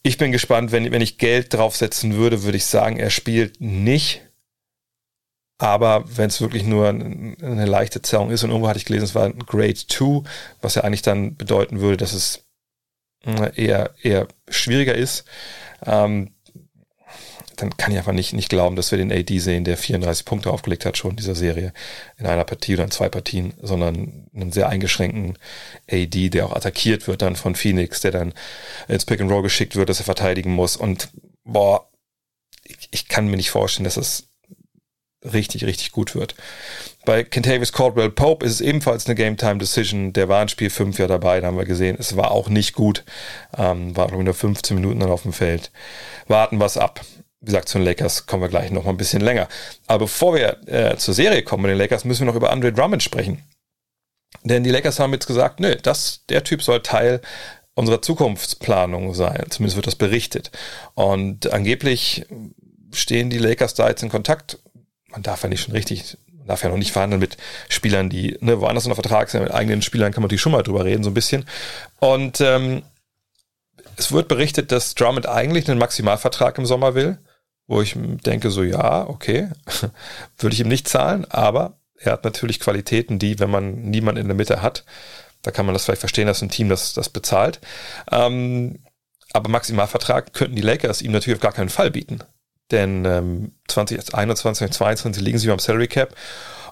ich 0.02 0.18
bin 0.18 0.32
gespannt, 0.32 0.72
wenn, 0.72 0.90
wenn 0.92 1.02
ich 1.02 1.18
Geld 1.18 1.52
draufsetzen 1.52 2.14
würde, 2.14 2.42
würde 2.42 2.56
ich 2.56 2.64
sagen, 2.64 2.96
er 2.96 3.10
spielt 3.10 3.60
nicht. 3.60 4.22
Aber 5.58 6.04
wenn 6.06 6.28
es 6.28 6.40
wirklich 6.40 6.64
nur 6.64 6.88
eine 6.88 7.66
leichte 7.66 8.00
Zerrung 8.00 8.30
ist 8.30 8.42
und 8.42 8.50
irgendwo 8.50 8.68
hatte 8.68 8.78
ich 8.78 8.86
gelesen, 8.86 9.04
es 9.04 9.14
war 9.14 9.26
ein 9.26 9.40
Grade 9.40 9.74
2, 9.74 10.22
was 10.62 10.74
ja 10.74 10.84
eigentlich 10.84 11.02
dann 11.02 11.36
bedeuten 11.36 11.80
würde, 11.80 11.98
dass 11.98 12.14
es 12.14 12.46
äh, 13.26 13.62
eher, 13.62 13.90
eher 14.02 14.26
schwieriger 14.48 14.94
ist. 14.94 15.24
Ähm, 15.84 16.30
dann 17.60 17.76
kann 17.76 17.92
ich 17.92 17.98
einfach 17.98 18.12
nicht, 18.12 18.32
nicht 18.32 18.48
glauben, 18.48 18.76
dass 18.76 18.90
wir 18.90 18.98
den 18.98 19.12
AD 19.12 19.38
sehen, 19.38 19.64
der 19.64 19.76
34 19.76 20.24
Punkte 20.24 20.50
aufgelegt 20.50 20.86
hat 20.86 20.96
schon 20.96 21.12
in 21.12 21.16
dieser 21.16 21.34
Serie 21.34 21.72
in 22.18 22.26
einer 22.26 22.44
Partie 22.44 22.74
oder 22.74 22.84
in 22.84 22.90
zwei 22.90 23.08
Partien, 23.08 23.54
sondern 23.60 24.26
einen 24.34 24.52
sehr 24.52 24.68
eingeschränkten 24.68 25.38
AD, 25.90 26.30
der 26.30 26.46
auch 26.46 26.56
attackiert 26.56 27.06
wird 27.06 27.22
dann 27.22 27.36
von 27.36 27.54
Phoenix, 27.54 28.00
der 28.00 28.12
dann 28.12 28.34
ins 28.88 29.04
Pick 29.04 29.20
and 29.20 29.30
Roll 29.30 29.42
geschickt 29.42 29.76
wird, 29.76 29.88
dass 29.88 30.00
er 30.00 30.04
verteidigen 30.04 30.52
muss 30.52 30.76
und 30.76 31.08
boah, 31.44 31.88
ich, 32.64 32.88
ich 32.90 33.08
kann 33.08 33.28
mir 33.28 33.36
nicht 33.36 33.50
vorstellen, 33.50 33.84
dass 33.84 33.96
es 33.96 34.28
richtig, 35.24 35.64
richtig 35.64 35.92
gut 35.92 36.14
wird. 36.14 36.34
Bei 37.04 37.24
Kentavious 37.24 37.72
Caldwell 37.72 38.10
Pope 38.10 38.44
ist 38.44 38.52
es 38.52 38.60
ebenfalls 38.60 39.06
eine 39.06 39.14
Game 39.14 39.36
Time 39.36 39.58
Decision. 39.58 40.12
Der 40.12 40.28
war 40.28 40.42
in 40.42 40.48
Spiel 40.48 40.70
5 40.70 40.98
ja 40.98 41.06
dabei, 41.06 41.40
da 41.40 41.48
haben 41.48 41.58
wir 41.58 41.64
gesehen. 41.66 41.96
Es 41.98 42.16
war 42.16 42.30
auch 42.30 42.48
nicht 42.48 42.74
gut. 42.74 43.04
Ähm, 43.56 43.96
war 43.96 44.10
nur 44.10 44.34
15 44.34 44.74
Minuten 44.74 45.00
dann 45.00 45.10
auf 45.10 45.22
dem 45.22 45.32
Feld. 45.32 45.70
Warten 46.26 46.58
wir 46.58 46.66
es 46.66 46.76
ab 46.76 47.00
wie 47.40 47.46
gesagt, 47.46 47.68
zu 47.68 47.78
den 47.78 47.86
Lakers 47.86 48.26
kommen 48.26 48.42
wir 48.42 48.48
gleich 48.48 48.70
noch 48.70 48.84
mal 48.84 48.90
ein 48.90 48.98
bisschen 48.98 49.22
länger. 49.22 49.48
Aber 49.86 50.00
bevor 50.00 50.34
wir 50.34 50.58
äh, 50.66 50.96
zur 50.96 51.14
Serie 51.14 51.42
kommen 51.42 51.62
mit 51.62 51.70
den 51.70 51.78
Lakers, 51.78 52.04
müssen 52.04 52.22
wir 52.22 52.26
noch 52.26 52.36
über 52.36 52.50
Andre 52.50 52.72
Drummond 52.72 53.02
sprechen. 53.02 53.42
Denn 54.44 54.62
die 54.62 54.70
Lakers 54.70 55.00
haben 55.00 55.12
jetzt 55.12 55.26
gesagt, 55.26 55.58
nö, 55.58 55.74
das, 55.76 56.24
der 56.28 56.44
Typ 56.44 56.62
soll 56.62 56.82
Teil 56.82 57.20
unserer 57.74 58.02
Zukunftsplanung 58.02 59.14
sein. 59.14 59.46
Zumindest 59.48 59.76
wird 59.76 59.86
das 59.86 59.96
berichtet. 59.96 60.50
Und 60.94 61.52
angeblich 61.52 62.26
stehen 62.92 63.30
die 63.30 63.38
Lakers 63.38 63.74
da 63.74 63.88
jetzt 63.88 64.02
in 64.02 64.10
Kontakt. 64.10 64.58
Man 65.08 65.22
darf 65.22 65.42
ja 65.42 65.48
nicht 65.48 65.62
schon 65.62 65.72
richtig, 65.72 66.18
man 66.36 66.46
darf 66.46 66.62
ja 66.62 66.68
noch 66.68 66.76
nicht 66.76 66.92
verhandeln 66.92 67.20
mit 67.20 67.38
Spielern, 67.70 68.10
die 68.10 68.36
ne, 68.40 68.60
woanders 68.60 68.84
unter 68.84 68.96
Vertrag 68.96 69.30
sind. 69.30 69.42
Mit 69.42 69.52
eigenen 69.52 69.80
Spielern 69.80 70.12
kann 70.12 70.22
man 70.22 70.26
natürlich 70.26 70.42
schon 70.42 70.52
mal 70.52 70.62
drüber 70.62 70.84
reden, 70.84 71.04
so 71.04 71.10
ein 71.10 71.14
bisschen. 71.14 71.46
Und 72.00 72.40
ähm, 72.42 72.82
es 73.96 74.12
wird 74.12 74.28
berichtet, 74.28 74.72
dass 74.72 74.94
Drummond 74.94 75.26
eigentlich 75.26 75.68
einen 75.68 75.78
Maximalvertrag 75.78 76.58
im 76.58 76.66
Sommer 76.66 76.94
will 76.94 77.18
wo 77.70 77.80
ich 77.80 77.94
denke, 77.96 78.50
so 78.50 78.64
ja, 78.64 79.08
okay, 79.08 79.48
würde 80.38 80.54
ich 80.54 80.60
ihm 80.60 80.68
nicht 80.68 80.88
zahlen, 80.88 81.24
aber 81.30 81.78
er 81.98 82.12
hat 82.12 82.24
natürlich 82.24 82.58
Qualitäten, 82.58 83.20
die, 83.20 83.38
wenn 83.38 83.50
man 83.50 83.82
niemand 83.82 84.18
in 84.18 84.26
der 84.26 84.34
Mitte 84.34 84.60
hat, 84.60 84.84
da 85.42 85.52
kann 85.52 85.66
man 85.66 85.72
das 85.72 85.84
vielleicht 85.84 86.00
verstehen, 86.00 86.26
dass 86.26 86.42
ein 86.42 86.48
Team 86.48 86.68
das, 86.68 86.94
das 86.94 87.08
bezahlt. 87.08 87.60
Ähm, 88.10 88.80
aber 89.32 89.48
Maximalvertrag 89.48 90.32
könnten 90.32 90.56
die 90.56 90.62
Lakers 90.62 91.00
ihm 91.00 91.12
natürlich 91.12 91.36
auf 91.36 91.42
gar 91.42 91.52
keinen 91.52 91.68
Fall 91.68 91.92
bieten. 91.92 92.18
Denn 92.72 93.04
ähm, 93.04 93.52
2021 93.68 94.66
und 94.66 94.74
2022 94.74 95.22
liegen 95.22 95.38
sie 95.38 95.46
beim 95.46 95.60
Salary 95.60 95.86
Cap 95.86 96.16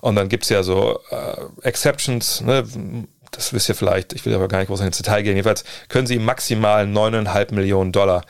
und 0.01 0.17
dann 0.17 0.29
gibt's 0.29 0.49
ja 0.49 0.65
so 0.65 0.99
äh, 1.11 1.67
Exceptions, 1.67 2.41
ne? 2.41 2.65
das 3.31 3.53
wisst 3.53 3.69
ihr 3.69 3.77
vielleicht, 3.77 4.15
ich 4.15 4.27
will 4.27 4.35
aber 4.35 4.49
gar 4.49 4.59
nicht 4.59 4.69
groß 4.69 4.81
ins 4.81 4.97
Detail 4.97 5.23
gehen. 5.23 5.37
Jedenfalls 5.37 5.63
können 5.89 6.09
sie 6.09 6.19
maximal 6.19 6.87
9,5 6.87 7.55
Millionen 7.55 7.93
Dollar 7.93 8.25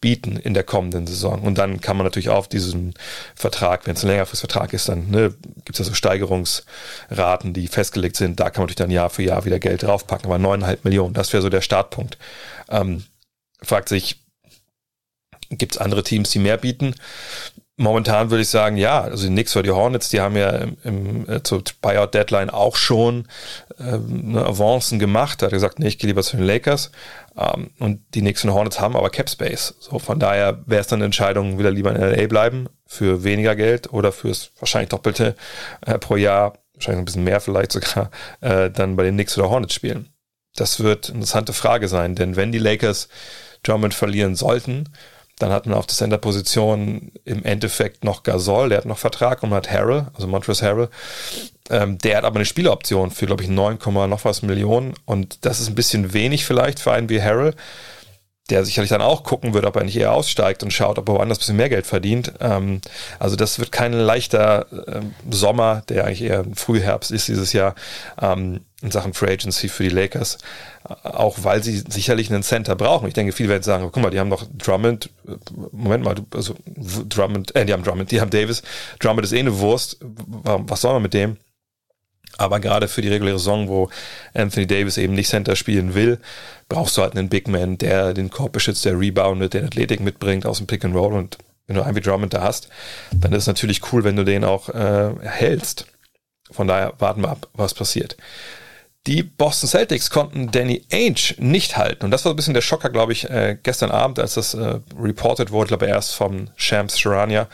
bieten 0.00 0.36
in 0.36 0.54
der 0.54 0.62
kommenden 0.62 1.06
Saison. 1.06 1.42
Und 1.42 1.58
dann 1.58 1.80
kann 1.80 1.96
man 1.96 2.04
natürlich 2.04 2.28
auf 2.28 2.48
diesen 2.48 2.94
Vertrag, 3.34 3.86
wenn 3.86 3.94
es 3.94 4.04
ein 4.04 4.08
längerfristiger 4.08 4.52
Vertrag 4.52 4.72
ist, 4.72 4.88
dann 4.88 5.10
ne, 5.10 5.34
gibt 5.64 5.70
es 5.72 5.78
ja 5.78 5.84
so 5.84 5.94
Steigerungsraten, 5.94 7.52
die 7.52 7.66
festgelegt 7.68 8.16
sind. 8.16 8.38
Da 8.38 8.50
kann 8.50 8.62
man 8.62 8.66
natürlich 8.66 8.76
dann 8.76 8.90
Jahr 8.90 9.10
für 9.10 9.22
Jahr 9.22 9.44
wieder 9.44 9.58
Geld 9.58 9.82
draufpacken. 9.82 10.26
Aber 10.26 10.38
neuneinhalb 10.38 10.84
Millionen, 10.84 11.14
das 11.14 11.32
wäre 11.32 11.42
so 11.42 11.48
der 11.48 11.62
Startpunkt. 11.62 12.16
Ähm, 12.68 13.04
fragt 13.60 13.88
sich, 13.88 14.20
gibt 15.50 15.74
es 15.74 15.78
andere 15.78 16.04
Teams, 16.04 16.30
die 16.30 16.38
mehr 16.38 16.58
bieten? 16.58 16.94
Momentan 17.76 18.30
würde 18.30 18.42
ich 18.42 18.48
sagen, 18.48 18.76
ja, 18.76 19.02
also 19.02 19.24
die 19.26 19.32
Knicks 19.32 19.54
oder 19.56 19.62
die 19.62 19.70
Hornets, 19.70 20.08
die 20.08 20.20
haben 20.20 20.36
ja 20.36 20.50
im, 20.50 20.76
im 20.82 21.28
äh, 21.28 21.42
zur 21.42 21.62
Buyout-Deadline 21.80 22.50
auch 22.50 22.76
schon 22.76 23.26
ähm, 23.80 24.30
eine 24.30 24.44
Avancen 24.44 24.98
gemacht. 24.98 25.42
Hat 25.42 25.50
er 25.50 25.56
gesagt, 25.56 25.78
nee, 25.78 25.88
ich 25.88 25.98
gehe 25.98 26.08
lieber 26.08 26.22
zu 26.22 26.36
den 26.36 26.46
Lakers. 26.46 26.90
Ähm, 27.36 27.70
und 27.78 28.02
die 28.14 28.22
und 28.22 28.52
Hornets 28.52 28.80
haben 28.80 28.96
aber 28.96 29.10
Cap 29.10 29.30
Space. 29.30 29.74
So, 29.78 29.98
von 29.98 30.18
daher 30.18 30.62
wäre 30.66 30.80
es 30.80 30.88
dann 30.88 30.98
eine 30.98 31.06
Entscheidung, 31.06 31.58
wieder 31.58 31.70
lieber 31.70 31.94
in 31.94 32.00
LA 32.00 32.26
bleiben 32.26 32.68
für 32.86 33.22
weniger 33.24 33.54
Geld 33.54 33.92
oder 33.92 34.12
fürs 34.12 34.50
wahrscheinlich 34.58 34.88
Doppelte 34.88 35.36
äh, 35.86 35.98
pro 35.98 36.16
Jahr, 36.16 36.58
wahrscheinlich 36.74 37.00
ein 37.00 37.04
bisschen 37.04 37.24
mehr 37.24 37.40
vielleicht 37.40 37.72
sogar, 37.72 38.10
äh, 38.40 38.70
dann 38.70 38.96
bei 38.96 39.04
den 39.04 39.14
Knicks 39.14 39.36
oder 39.38 39.50
Hornets 39.50 39.74
spielen. 39.74 40.08
Das 40.56 40.80
wird 40.80 41.06
eine 41.06 41.16
interessante 41.16 41.52
Frage 41.52 41.88
sein, 41.88 42.14
denn 42.14 42.34
wenn 42.34 42.50
die 42.50 42.58
Lakers 42.58 43.08
Drummond 43.62 43.94
verlieren 43.94 44.34
sollten, 44.34 44.88
dann 45.38 45.52
hat 45.52 45.66
man 45.66 45.76
auf 45.76 45.86
der 45.86 45.96
Center-Position 45.96 47.12
im 47.24 47.44
Endeffekt 47.44 48.04
noch 48.04 48.22
Gasol, 48.22 48.70
der 48.70 48.78
hat 48.78 48.84
noch 48.86 48.98
Vertrag 48.98 49.42
und 49.42 49.50
man 49.50 49.58
hat 49.58 49.70
Harrell, 49.70 50.06
also 50.14 50.26
Montrezl 50.26 50.66
Harrell. 50.66 50.88
Ähm, 51.70 51.98
der 51.98 52.18
hat 52.18 52.24
aber 52.24 52.36
eine 52.36 52.44
Spieleroption 52.44 53.10
für, 53.10 53.26
glaube 53.26 53.42
ich, 53.42 53.48
9, 53.48 53.78
noch 54.08 54.24
was 54.24 54.42
Millionen. 54.42 54.94
Und 55.04 55.44
das 55.44 55.60
ist 55.60 55.68
ein 55.68 55.74
bisschen 55.74 56.12
wenig 56.12 56.44
vielleicht 56.44 56.80
für 56.80 56.92
einen 56.92 57.08
wie 57.08 57.22
Harrell, 57.22 57.54
der 58.50 58.64
sicherlich 58.64 58.90
dann 58.90 59.02
auch 59.02 59.24
gucken 59.24 59.54
wird, 59.54 59.66
ob 59.66 59.76
er 59.76 59.84
nicht 59.84 59.96
eher 59.96 60.12
aussteigt 60.12 60.62
und 60.62 60.72
schaut, 60.72 60.98
ob 60.98 61.08
er 61.08 61.14
woanders 61.14 61.38
ein 61.38 61.40
bisschen 61.40 61.56
mehr 61.56 61.68
Geld 61.68 61.86
verdient. 61.86 62.32
Ähm, 62.40 62.80
also 63.18 63.36
das 63.36 63.58
wird 63.58 63.72
kein 63.72 63.92
leichter 63.92 64.66
äh, 64.86 65.00
Sommer, 65.30 65.82
der 65.88 66.04
eigentlich 66.04 66.22
eher 66.22 66.44
Frühherbst 66.54 67.10
ist 67.10 67.28
dieses 67.28 67.52
Jahr. 67.52 67.74
Ähm, 68.20 68.60
in 68.80 68.92
Sachen 68.92 69.12
Free 69.12 69.32
Agency 69.32 69.68
für 69.68 69.82
die 69.82 69.88
Lakers, 69.88 70.38
auch 71.02 71.38
weil 71.42 71.64
sie 71.64 71.82
sicherlich 71.88 72.30
einen 72.30 72.44
Center 72.44 72.76
brauchen. 72.76 73.08
Ich 73.08 73.14
denke, 73.14 73.32
viele 73.32 73.48
werden 73.48 73.64
sagen, 73.64 73.90
guck 73.90 74.00
mal, 74.00 74.10
die 74.10 74.20
haben 74.20 74.30
doch 74.30 74.46
Drummond, 74.56 75.10
Moment 75.72 76.04
mal, 76.04 76.14
also 76.32 76.54
Drummond, 77.08 77.56
äh, 77.56 77.66
die 77.66 77.72
haben 77.72 77.82
Drummond, 77.82 78.12
die 78.12 78.20
haben 78.20 78.30
Davis, 78.30 78.62
Drummond 79.00 79.24
ist 79.24 79.32
eh 79.32 79.40
eine 79.40 79.58
Wurst, 79.58 79.98
was 80.00 80.80
soll 80.80 80.92
man 80.92 81.02
mit 81.02 81.14
dem? 81.14 81.38
Aber 82.36 82.60
gerade 82.60 82.86
für 82.86 83.02
die 83.02 83.08
reguläre 83.08 83.38
Saison, 83.38 83.68
wo 83.68 83.90
Anthony 84.34 84.66
Davis 84.66 84.96
eben 84.96 85.14
nicht 85.14 85.28
Center 85.28 85.56
spielen 85.56 85.94
will, 85.94 86.18
brauchst 86.68 86.96
du 86.96 87.02
halt 87.02 87.16
einen 87.16 87.28
Big 87.28 87.48
Man, 87.48 87.78
der 87.78 88.14
den 88.14 88.30
Korb 88.30 88.52
beschützt, 88.52 88.84
der 88.84 88.98
reboundet, 88.98 89.54
der 89.54 89.64
Athletik 89.64 90.00
mitbringt 90.00 90.46
aus 90.46 90.58
dem 90.58 90.66
Pick 90.66 90.84
and 90.84 90.94
Roll 90.94 91.14
und 91.14 91.38
wenn 91.66 91.76
du 91.76 91.82
einen 91.82 91.96
wie 91.96 92.00
Drummond 92.00 92.32
da 92.32 92.42
hast, 92.42 92.68
dann 93.12 93.32
ist 93.32 93.42
es 93.42 93.46
natürlich 93.46 93.92
cool, 93.92 94.02
wenn 94.02 94.16
du 94.16 94.24
den 94.24 94.42
auch 94.42 94.70
äh, 94.70 95.14
hältst. 95.22 95.86
Von 96.50 96.66
daher 96.66 96.94
warten 96.98 97.20
wir 97.20 97.28
ab, 97.28 97.48
was 97.52 97.74
passiert. 97.74 98.16
Die 99.06 99.22
Boston 99.22 99.68
Celtics 99.68 100.10
konnten 100.10 100.50
Danny 100.50 100.84
Ainge 100.90 101.34
nicht 101.38 101.76
halten. 101.76 102.06
Und 102.06 102.10
das 102.10 102.24
war 102.24 102.32
ein 102.32 102.36
bisschen 102.36 102.54
der 102.54 102.62
Schocker, 102.62 102.90
glaube 102.90 103.12
ich, 103.12 103.28
äh, 103.28 103.56
gestern 103.62 103.90
Abend, 103.90 104.18
als 104.18 104.34
das 104.34 104.54
äh, 104.54 104.80
reported 104.98 105.50
wurde, 105.50 105.68
glaube 105.68 105.86
ich, 105.86 105.92
erst 105.92 106.14
vom 106.14 106.48
Shams 106.56 106.98
Sharania. 106.98 107.48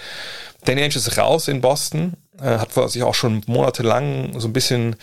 Danny 0.65 0.83
Ainge 0.83 0.97
ist 0.97 1.19
raus 1.19 1.49
in 1.49 1.61
Boston, 1.61 2.15
äh, 2.41 2.59
hat 2.59 2.73
sich 2.91 3.03
auch 3.03 3.15
schon 3.15 3.43
monatelang 3.47 4.39
so 4.39 4.49
ein 4.49 4.53
bisschen 4.53 4.97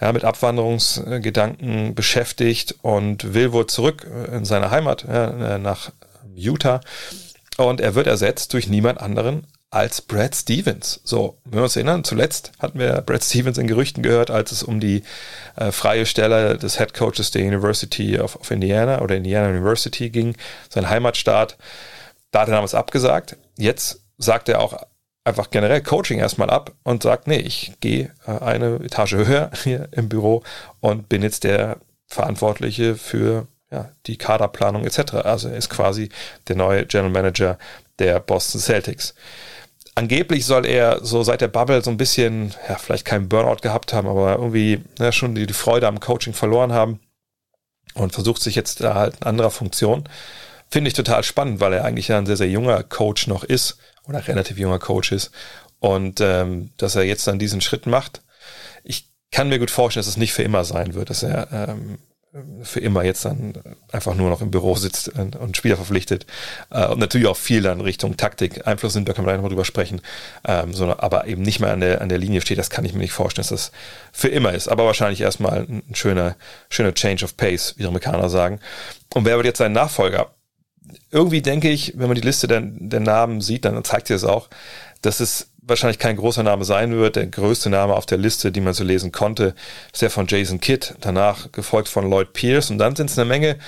ja, 0.00 0.12
mit 0.12 0.24
Abwanderungsgedanken 0.24 1.94
beschäftigt 1.94 2.76
und 2.82 3.34
will 3.34 3.52
wohl 3.52 3.66
zurück 3.66 4.06
äh, 4.06 4.36
in 4.36 4.44
seine 4.44 4.70
Heimat 4.70 5.04
äh, 5.04 5.58
nach 5.58 5.92
Utah. 6.34 6.80
Und 7.56 7.80
er 7.80 7.94
wird 7.94 8.06
ersetzt 8.06 8.52
durch 8.52 8.68
niemand 8.68 9.00
anderen 9.00 9.46
als 9.70 10.00
Brad 10.00 10.34
Stevens. 10.34 11.00
So, 11.04 11.38
wenn 11.44 11.58
wir 11.58 11.64
uns 11.64 11.76
erinnern, 11.76 12.04
zuletzt 12.04 12.52
hatten 12.58 12.78
wir 12.78 13.02
Brad 13.02 13.22
Stevens 13.22 13.58
in 13.58 13.66
Gerüchten 13.66 14.02
gehört, 14.02 14.30
als 14.30 14.52
es 14.52 14.62
um 14.62 14.80
die 14.80 15.02
äh, 15.56 15.72
freie 15.72 16.06
Stelle 16.06 16.56
des 16.56 16.78
Head 16.78 16.94
Coaches 16.94 17.30
der 17.32 17.42
University 17.42 18.18
of, 18.18 18.36
of 18.36 18.50
Indiana 18.50 19.02
oder 19.02 19.16
Indiana 19.16 19.50
University 19.50 20.08
ging, 20.08 20.36
sein 20.70 20.88
Heimatstaat. 20.88 21.58
Da 22.30 22.40
hat 22.40 22.48
er 22.48 22.54
damals 22.54 22.74
abgesagt. 22.74 23.36
Jetzt 23.56 24.00
sagt 24.16 24.48
er 24.48 24.60
auch 24.60 24.78
einfach 25.28 25.50
generell 25.50 25.82
Coaching 25.82 26.18
erstmal 26.18 26.50
ab 26.50 26.72
und 26.82 27.02
sagt, 27.02 27.26
nee, 27.26 27.38
ich 27.38 27.72
gehe 27.80 28.12
äh, 28.26 28.38
eine 28.38 28.76
Etage 28.76 29.14
höher 29.14 29.50
hier 29.62 29.88
im 29.92 30.08
Büro 30.08 30.42
und 30.80 31.08
bin 31.08 31.22
jetzt 31.22 31.44
der 31.44 31.78
Verantwortliche 32.06 32.96
für 32.96 33.46
ja, 33.70 33.90
die 34.06 34.16
Kaderplanung 34.16 34.84
etc. 34.84 35.14
Also 35.14 35.48
er 35.48 35.56
ist 35.56 35.68
quasi 35.68 36.08
der 36.48 36.56
neue 36.56 36.86
General 36.86 37.12
Manager 37.12 37.58
der 37.98 38.20
Boston 38.20 38.60
Celtics. 38.60 39.14
Angeblich 39.94 40.46
soll 40.46 40.64
er 40.64 41.04
so 41.04 41.22
seit 41.22 41.40
der 41.40 41.48
Bubble 41.48 41.82
so 41.82 41.90
ein 41.90 41.96
bisschen, 41.96 42.54
ja, 42.68 42.76
vielleicht 42.76 43.04
keinen 43.04 43.28
Burnout 43.28 43.62
gehabt 43.62 43.92
haben, 43.92 44.08
aber 44.08 44.36
irgendwie 44.36 44.82
ja, 44.98 45.12
schon 45.12 45.34
die, 45.34 45.46
die 45.46 45.54
Freude 45.54 45.88
am 45.88 46.00
Coaching 46.00 46.32
verloren 46.32 46.72
haben 46.72 47.00
und 47.94 48.12
versucht 48.12 48.40
sich 48.40 48.54
jetzt 48.54 48.80
da 48.80 48.94
halt 48.94 49.16
in 49.16 49.24
anderer 49.24 49.50
Funktion. 49.50 50.08
Finde 50.70 50.88
ich 50.88 50.94
total 50.94 51.24
spannend, 51.24 51.60
weil 51.60 51.72
er 51.72 51.84
eigentlich 51.84 52.08
ja 52.08 52.18
ein 52.18 52.26
sehr, 52.26 52.36
sehr 52.36 52.48
junger 52.48 52.82
Coach 52.84 53.26
noch 53.26 53.42
ist 53.42 53.78
oder 54.08 54.26
relativ 54.26 54.58
junger 54.58 54.78
Coach 54.78 55.12
ist 55.12 55.30
und 55.78 56.20
ähm, 56.20 56.70
dass 56.76 56.96
er 56.96 57.04
jetzt 57.04 57.26
dann 57.26 57.38
diesen 57.38 57.60
Schritt 57.60 57.86
macht. 57.86 58.22
Ich 58.82 59.08
kann 59.30 59.48
mir 59.48 59.58
gut 59.58 59.70
vorstellen, 59.70 60.02
dass 60.02 60.08
es 60.08 60.16
nicht 60.16 60.32
für 60.32 60.42
immer 60.42 60.64
sein 60.64 60.94
wird, 60.94 61.10
dass 61.10 61.22
er 61.22 61.48
ähm, 61.52 61.98
für 62.62 62.80
immer 62.80 63.04
jetzt 63.04 63.24
dann 63.24 63.54
einfach 63.90 64.14
nur 64.14 64.28
noch 64.28 64.42
im 64.42 64.50
Büro 64.50 64.74
sitzt 64.74 65.08
und 65.08 65.56
Spieler 65.56 65.76
verpflichtet. 65.76 66.26
Äh, 66.70 66.86
und 66.86 66.98
natürlich 66.98 67.26
auch 67.26 67.36
viel 67.36 67.62
dann 67.62 67.80
Richtung 67.80 68.16
Taktik 68.16 68.66
Einfluss 68.66 68.94
nimmt, 68.94 69.08
da 69.08 69.12
können 69.12 69.26
wir 69.26 69.30
gleich 69.30 69.38
nochmal 69.38 69.50
drüber 69.50 69.64
sprechen, 69.64 70.02
ähm, 70.46 70.74
sondern 70.74 71.00
aber 71.00 71.26
eben 71.26 71.42
nicht 71.42 71.60
mehr 71.60 71.72
an 71.72 71.80
der, 71.80 72.00
an 72.02 72.08
der 72.08 72.18
Linie 72.18 72.40
steht, 72.40 72.58
das 72.58 72.70
kann 72.70 72.84
ich 72.84 72.92
mir 72.92 73.00
nicht 73.00 73.12
vorstellen, 73.12 73.46
dass 73.48 73.70
das 73.70 73.72
für 74.12 74.28
immer 74.28 74.52
ist. 74.52 74.68
Aber 74.68 74.84
wahrscheinlich 74.84 75.20
erstmal 75.20 75.66
ein 75.68 75.94
schöner, 75.94 76.36
schöner 76.68 76.94
Change 76.94 77.24
of 77.24 77.36
Pace, 77.36 77.74
wie 77.76 77.82
die 77.82 77.88
Amerikaner 77.88 78.28
sagen. 78.28 78.60
Und 79.14 79.24
wer 79.24 79.36
wird 79.36 79.46
jetzt 79.46 79.58
sein 79.58 79.72
Nachfolger? 79.72 80.30
Irgendwie 81.10 81.42
denke 81.42 81.70
ich, 81.70 81.94
wenn 81.96 82.08
man 82.08 82.14
die 82.14 82.26
Liste 82.26 82.48
der, 82.48 82.60
der 82.62 83.00
Namen 83.00 83.40
sieht, 83.40 83.64
dann 83.64 83.82
zeigt 83.84 84.08
sie 84.08 84.14
es 84.14 84.24
auch, 84.24 84.48
dass 85.02 85.20
es 85.20 85.50
wahrscheinlich 85.60 85.98
kein 85.98 86.16
großer 86.16 86.42
Name 86.42 86.64
sein 86.64 86.92
wird. 86.96 87.16
Der 87.16 87.26
größte 87.26 87.70
Name 87.70 87.94
auf 87.94 88.06
der 88.06 88.18
Liste, 88.18 88.50
die 88.52 88.60
man 88.60 88.74
so 88.74 88.84
lesen 88.84 89.12
konnte, 89.12 89.54
ist 89.92 90.02
der 90.02 90.10
von 90.10 90.26
Jason 90.26 90.60
Kidd, 90.60 90.94
danach 91.00 91.52
gefolgt 91.52 91.88
von 91.88 92.08
Lloyd 92.08 92.32
Pierce 92.32 92.70
und 92.70 92.78
dann 92.78 92.96
sind 92.96 93.10
es 93.10 93.18
eine 93.18 93.28
Menge 93.28 93.58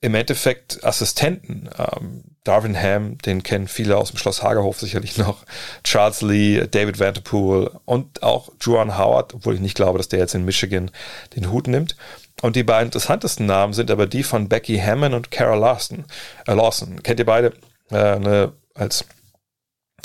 im 0.00 0.14
Endeffekt 0.14 0.82
Assistenten. 0.82 1.68
Ähm, 1.78 2.22
Darwin 2.42 2.80
Ham, 2.80 3.18
den 3.18 3.42
kennen 3.42 3.68
viele 3.68 3.98
aus 3.98 4.10
dem 4.10 4.18
Schloss 4.18 4.42
Hagerhof 4.42 4.80
sicherlich 4.80 5.18
noch, 5.18 5.44
Charles 5.84 6.22
Lee, 6.22 6.66
David 6.66 6.98
Vanderpool 6.98 7.70
und 7.84 8.22
auch 8.22 8.50
Juan 8.60 8.96
Howard, 8.96 9.34
obwohl 9.34 9.54
ich 9.54 9.60
nicht 9.60 9.74
glaube, 9.74 9.98
dass 9.98 10.08
der 10.08 10.20
jetzt 10.20 10.34
in 10.34 10.46
Michigan 10.46 10.90
den 11.36 11.50
Hut 11.50 11.66
nimmt. 11.66 11.96
Und 12.42 12.56
die 12.56 12.62
beiden 12.62 12.86
interessantesten 12.86 13.46
Namen 13.46 13.72
sind 13.72 13.90
aber 13.90 14.06
die 14.06 14.22
von 14.22 14.48
Becky 14.48 14.78
Hammond 14.78 15.14
und 15.14 15.30
Carol 15.30 15.58
Lawson. 15.58 16.04
Äh, 16.46 16.54
Lawson. 16.54 17.02
Kennt 17.02 17.20
ihr 17.20 17.26
beide? 17.26 17.52
Äh, 17.90 17.96
eine, 17.96 18.52
als 18.74 19.04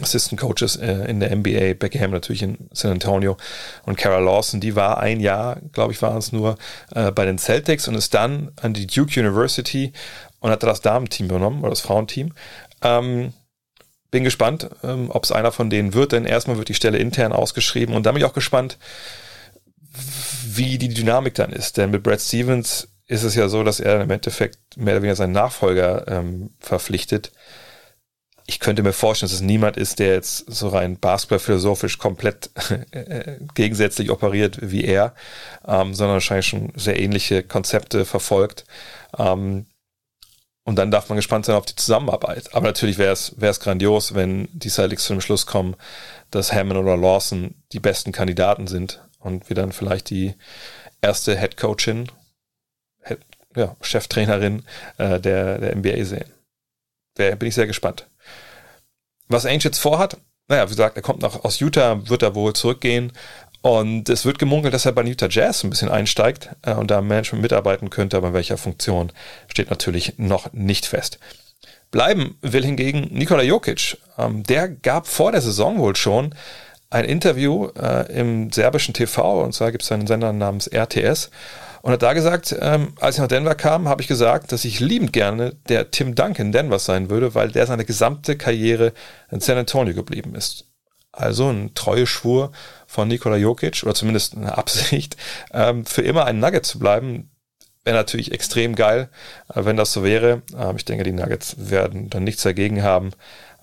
Assistant 0.01 0.39
Coaches 0.39 0.75
äh, 0.75 1.09
in 1.09 1.19
der 1.19 1.35
NBA, 1.35 1.73
Beckham 1.75 2.11
natürlich 2.11 2.43
in 2.43 2.69
San 2.71 2.91
Antonio 2.91 3.37
und 3.85 3.97
Kara 3.97 4.19
Lawson, 4.19 4.59
die 4.59 4.75
war 4.75 4.99
ein 4.99 5.19
Jahr, 5.19 5.57
glaube 5.71 5.93
ich, 5.93 6.01
war 6.01 6.15
es 6.17 6.31
nur 6.31 6.57
äh, 6.93 7.11
bei 7.11 7.25
den 7.25 7.37
Celtics 7.37 7.87
und 7.87 7.95
ist 7.95 8.13
dann 8.13 8.51
an 8.61 8.73
die 8.73 8.87
Duke 8.87 9.19
University 9.19 9.93
und 10.39 10.51
hat 10.51 10.63
das 10.63 10.81
Damenteam 10.81 11.27
übernommen 11.27 11.61
oder 11.61 11.69
das 11.69 11.81
Frauenteam. 11.81 12.33
Ähm, 12.81 13.33
bin 14.11 14.23
gespannt, 14.23 14.69
ähm, 14.83 15.09
ob 15.09 15.23
es 15.23 15.31
einer 15.31 15.51
von 15.51 15.69
denen 15.69 15.93
wird, 15.93 16.11
denn 16.11 16.25
erstmal 16.25 16.57
wird 16.57 16.69
die 16.69 16.73
Stelle 16.73 16.97
intern 16.97 17.33
ausgeschrieben 17.33 17.95
und 17.95 18.05
da 18.05 18.11
bin 18.11 18.21
ich 18.21 18.25
auch 18.25 18.33
gespannt, 18.33 18.77
wie 20.45 20.77
die 20.77 20.89
Dynamik 20.89 21.35
dann 21.35 21.51
ist. 21.51 21.77
Denn 21.77 21.91
mit 21.91 22.03
Brad 22.03 22.21
Stevens 22.21 22.87
ist 23.07 23.23
es 23.23 23.35
ja 23.35 23.47
so, 23.49 23.63
dass 23.63 23.79
er 23.79 24.01
im 24.01 24.11
Endeffekt 24.11 24.57
mehr 24.77 24.95
oder 24.95 25.03
weniger 25.03 25.15
seinen 25.15 25.33
Nachfolger 25.33 26.07
ähm, 26.07 26.51
verpflichtet 26.59 27.31
ich 28.47 28.59
könnte 28.59 28.83
mir 28.83 28.93
vorstellen, 28.93 29.29
dass 29.29 29.35
es 29.35 29.41
niemand 29.41 29.75
ist, 29.77 29.99
der 29.99 30.13
jetzt 30.13 30.45
so 30.51 30.67
rein 30.67 30.97
basketballphilosophisch 30.99 31.97
komplett 31.97 32.51
äh, 32.91 33.39
gegensätzlich 33.55 34.11
operiert 34.11 34.59
wie 34.61 34.83
er, 34.83 35.15
ähm, 35.67 35.93
sondern 35.93 36.15
wahrscheinlich 36.15 36.47
schon 36.47 36.71
sehr 36.75 36.99
ähnliche 36.99 37.43
Konzepte 37.43 38.05
verfolgt. 38.05 38.65
Ähm, 39.17 39.65
und 40.63 40.77
dann 40.77 40.91
darf 40.91 41.09
man 41.09 41.15
gespannt 41.15 41.45
sein 41.45 41.55
auf 41.55 41.65
die 41.65 41.75
Zusammenarbeit. 41.75 42.53
Aber 42.55 42.67
natürlich 42.67 42.97
wäre 42.97 43.13
es 43.13 43.33
wäre 43.37 43.51
es 43.51 43.59
grandios, 43.59 44.15
wenn 44.15 44.47
die 44.51 44.69
Celtics 44.69 45.05
zu 45.05 45.13
dem 45.13 45.21
Schluss 45.21 45.45
kommen, 45.45 45.75
dass 46.31 46.53
Hammond 46.53 46.79
oder 46.79 46.97
Lawson 46.97 47.55
die 47.71 47.79
besten 47.79 48.11
Kandidaten 48.11 48.67
sind 48.67 49.04
und 49.25 49.49
wir 49.49 49.55
dann 49.55 49.71
vielleicht 49.71 50.09
die 50.09 50.35
erste 51.01 51.37
Head 51.37 51.57
Coachin, 51.57 52.07
Head, 53.03 53.19
ja, 53.55 53.75
Cheftrainerin 53.81 54.63
äh, 54.97 55.19
der, 55.19 55.57
der 55.57 55.75
NBA 55.75 56.05
sehen. 56.05 56.31
Da 57.15 57.33
bin 57.35 57.49
ich 57.49 57.55
sehr 57.55 57.67
gespannt. 57.67 58.07
Was 59.27 59.45
Ainge 59.45 59.63
jetzt 59.63 59.79
vorhat, 59.79 60.17
naja, 60.47 60.65
wie 60.65 60.69
gesagt, 60.69 60.95
er 60.95 61.01
kommt 61.01 61.21
noch 61.21 61.43
aus 61.43 61.59
Utah, 61.59 62.07
wird 62.07 62.21
er 62.21 62.35
wohl 62.35 62.53
zurückgehen. 62.53 63.11
Und 63.61 64.09
es 64.09 64.25
wird 64.25 64.37
gemunkelt, 64.37 64.75
dass 64.75 64.85
er 64.85 64.91
bei 64.91 65.01
Utah 65.01 65.27
Jazz 65.27 65.63
ein 65.63 65.71
bisschen 65.71 65.89
einsteigt 65.89 66.49
äh, 66.61 66.73
und 66.73 66.91
da 66.91 66.99
im 66.99 67.07
Management 67.07 67.41
mitarbeiten 67.41 67.89
könnte, 67.89 68.15
aber 68.15 68.27
in 68.27 68.33
welcher 68.35 68.57
Funktion 68.57 69.11
steht 69.47 69.71
natürlich 69.71 70.19
noch 70.19 70.53
nicht 70.53 70.85
fest. 70.85 71.17
Bleiben 71.89 72.37
will 72.41 72.63
hingegen 72.63 73.07
Nikola 73.11 73.41
Jokic. 73.41 73.97
Ähm, 74.19 74.43
der 74.43 74.69
gab 74.69 75.07
vor 75.07 75.31
der 75.31 75.41
Saison 75.41 75.79
wohl 75.79 75.95
schon 75.95 76.35
ein 76.89 77.05
Interview 77.05 77.67
äh, 77.77 78.11
im 78.13 78.51
serbischen 78.51 78.93
TV, 78.93 79.43
und 79.43 79.53
zwar 79.53 79.71
gibt 79.71 79.83
es 79.83 79.91
einen 79.91 80.07
Sender 80.07 80.33
namens 80.33 80.67
RTS. 80.67 81.29
und 81.81 81.91
hat 81.91 82.01
da 82.01 82.13
gesagt, 82.13 82.55
ähm, 82.59 82.93
als 82.99 83.15
ich 83.15 83.21
nach 83.21 83.27
Denver 83.27 83.55
kam, 83.55 83.87
habe 83.87 84.01
ich 84.01 84.07
gesagt, 84.07 84.51
dass 84.51 84.65
ich 84.65 84.79
liebend 84.79 85.13
gerne 85.13 85.55
der 85.69 85.91
Tim 85.91 86.15
Duncan 86.15 86.51
Denver 86.51 86.79
sein 86.79 87.09
würde, 87.09 87.35
weil 87.35 87.51
der 87.51 87.67
seine 87.67 87.85
gesamte 87.85 88.37
Karriere 88.37 88.93
in 89.29 89.39
San 89.39 89.57
Antonio 89.57 89.93
geblieben 89.93 90.35
ist. 90.35 90.65
Also 91.11 91.49
ein 91.49 91.73
treuer 91.75 92.07
Schwur 92.07 92.51
von 92.87 93.07
Nikola 93.07 93.37
Jokic 93.37 93.83
oder 93.83 93.93
zumindest 93.93 94.35
eine 94.35 94.57
Absicht, 94.57 95.15
ähm, 95.53 95.85
für 95.85 96.01
immer 96.01 96.25
ein 96.25 96.39
Nugget 96.39 96.65
zu 96.65 96.79
bleiben. 96.79 97.31
Wäre 97.83 97.95
natürlich 97.97 98.31
extrem 98.31 98.75
geil, 98.75 99.09
äh, 99.53 99.63
wenn 99.63 99.77
das 99.77 99.93
so 99.93 100.03
wäre. 100.03 100.41
Ähm, 100.57 100.75
ich 100.75 100.85
denke, 100.85 101.03
die 101.03 101.11
Nuggets 101.13 101.55
werden 101.69 102.09
dann 102.09 102.23
nichts 102.23 102.43
dagegen 102.43 102.83
haben. 102.83 103.11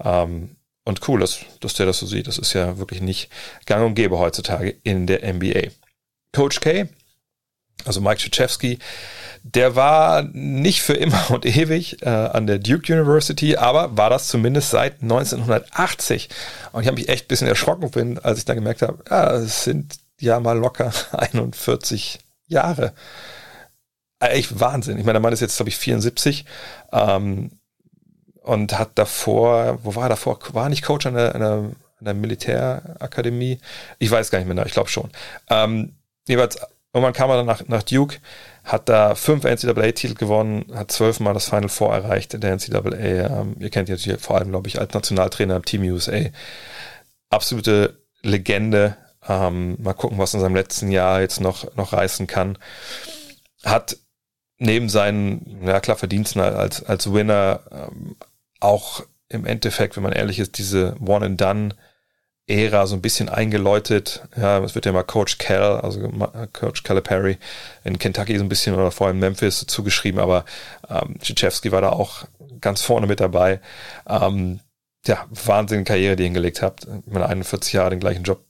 Ähm, 0.02 0.57
und 0.84 1.08
cool, 1.08 1.20
dass, 1.20 1.40
dass 1.60 1.74
der 1.74 1.86
das 1.86 1.98
so 1.98 2.06
sieht. 2.06 2.26
Das 2.26 2.38
ist 2.38 2.52
ja 2.52 2.78
wirklich 2.78 3.00
nicht 3.00 3.30
gang 3.66 3.84
und 3.86 3.94
gäbe 3.94 4.18
heutzutage 4.18 4.70
in 4.82 5.06
der 5.06 5.32
NBA. 5.32 5.70
Coach 6.34 6.60
K, 6.60 6.88
also 7.84 8.00
Mike 8.00 8.16
Krzyzewski, 8.16 8.78
der 9.42 9.74
war 9.74 10.22
nicht 10.22 10.82
für 10.82 10.94
immer 10.94 11.30
und 11.30 11.44
ewig 11.44 12.02
äh, 12.02 12.08
an 12.08 12.46
der 12.46 12.58
Duke 12.58 12.92
University, 12.92 13.56
aber 13.56 13.96
war 13.96 14.10
das 14.10 14.28
zumindest 14.28 14.70
seit 14.70 15.02
1980. 15.02 16.28
Und 16.72 16.82
ich 16.82 16.86
habe 16.86 16.96
mich 16.96 17.08
echt 17.08 17.26
ein 17.26 17.28
bisschen 17.28 17.48
erschrocken, 17.48 17.90
bin, 17.90 18.18
als 18.18 18.38
ich 18.38 18.44
dann 18.44 18.56
gemerkt 18.56 18.82
habe, 18.82 19.02
ja, 19.10 19.32
es 19.34 19.64
sind 19.64 19.96
ja 20.20 20.40
mal 20.40 20.58
locker 20.58 20.92
41 21.12 22.20
Jahre. 22.46 22.92
Echt 24.20 24.60
Wahnsinn. 24.60 24.98
Ich 24.98 25.04
meine, 25.04 25.14
der 25.14 25.22
Mann 25.22 25.32
ist 25.32 25.40
jetzt, 25.40 25.56
glaube 25.56 25.70
ich, 25.70 25.76
74 25.76 26.44
ähm, 26.92 27.50
und 28.42 28.78
hat 28.78 28.90
davor, 28.96 29.78
wo 29.82 29.94
war 29.94 30.04
er 30.04 30.11
davor? 30.11 30.38
War 30.52 30.68
nicht 30.68 30.84
Coach 30.84 31.06
an 31.06 31.14
der, 31.14 31.34
an 31.34 32.20
Militärakademie? 32.20 33.58
Ich 33.99 34.11
weiß 34.11 34.30
gar 34.30 34.38
nicht 34.38 34.52
mehr, 34.52 34.66
ich 34.66 34.72
glaube 34.72 34.88
schon. 34.88 35.11
Ähm, 35.49 35.94
jeweils, 36.26 36.58
irgendwann 36.92 37.12
kam 37.12 37.30
er 37.30 37.37
dann 37.37 37.46
nach, 37.46 37.66
nach 37.68 37.82
Duke, 37.82 38.18
hat 38.64 38.88
da 38.88 39.14
fünf 39.14 39.44
NCAA-Titel 39.44 40.14
gewonnen, 40.14 40.66
hat 40.75 40.92
zwölfmal 40.92 41.34
das 41.34 41.49
Final 41.49 41.68
Four 41.68 41.94
erreicht 41.94 42.34
in 42.34 42.40
der 42.40 42.56
NCAA. 42.56 43.40
Ähm, 43.40 43.56
ihr 43.58 43.70
kennt 43.70 43.88
ihn 43.88 43.96
natürlich 43.96 44.20
vor 44.20 44.37
allem, 44.37 44.50
glaube 44.50 44.68
ich, 44.68 44.78
als 44.78 44.94
Nationaltrainer 44.94 45.56
im 45.56 45.64
Team 45.64 45.82
USA. 45.82 46.20
Absolute 47.30 47.99
Legende. 48.22 48.96
Ähm, 49.28 49.76
mal 49.80 49.94
gucken, 49.94 50.18
was 50.18 50.34
in 50.34 50.40
seinem 50.40 50.56
letzten 50.56 50.90
Jahr 50.90 51.20
jetzt 51.20 51.40
noch, 51.40 51.75
noch 51.76 51.92
reißen 51.92 52.26
kann. 52.26 52.58
Hat 53.64 53.96
neben 54.58 54.88
seinen, 54.88 55.64
ja 55.64 55.80
klar, 55.80 55.96
Verdiensten 55.96 56.40
als, 56.40 56.84
als 56.84 57.12
Winner 57.12 57.61
ähm, 57.70 58.16
auch 58.62 59.04
im 59.28 59.47
Endeffekt, 59.47 59.97
wenn 59.97 60.02
man 60.02 60.12
ehrlich 60.12 60.38
ist, 60.38 60.59
diese 60.59 60.97
One-and-Done 61.00 61.75
Ära 62.49 62.87
so 62.87 62.97
ein 62.97 63.02
bisschen 63.02 63.28
eingeläutet. 63.28 64.23
Ja, 64.37 64.59
es 64.62 64.75
wird 64.75 64.85
ja 64.85 64.92
mal 64.92 65.04
Coach 65.04 65.38
Cal, 65.38 65.81
also 65.81 66.09
Coach 66.52 66.83
Calipari 66.83 67.38
in 67.85 67.99
Kentucky 67.99 68.37
so 68.37 68.45
ein 68.45 68.49
bisschen 68.49 68.75
oder 68.75 68.90
vor 68.90 69.07
allem 69.07 69.21
Memphis 69.21 69.64
zugeschrieben, 69.66 70.21
aber 70.21 70.45
ähm, 70.88 71.19
Krzyzewski 71.21 71.71
war 71.71 71.81
da 71.81 71.90
auch 71.90 72.25
ganz 72.61 72.83
vorne 72.83 73.07
mit 73.07 73.21
dabei. 73.21 73.61
Ähm, 74.09 74.61
ja, 75.07 75.26
wahnsinnige 75.31 75.85
Karriere, 75.85 76.16
die 76.16 76.25
ihr 76.25 76.26
hingelegt 76.26 76.62
habt. 76.62 76.85
Ich 76.85 77.12
meine, 77.12 77.28
41 77.28 77.73
Jahre 77.73 77.90
den 77.90 78.00
gleichen 78.00 78.25
Job. 78.25 78.45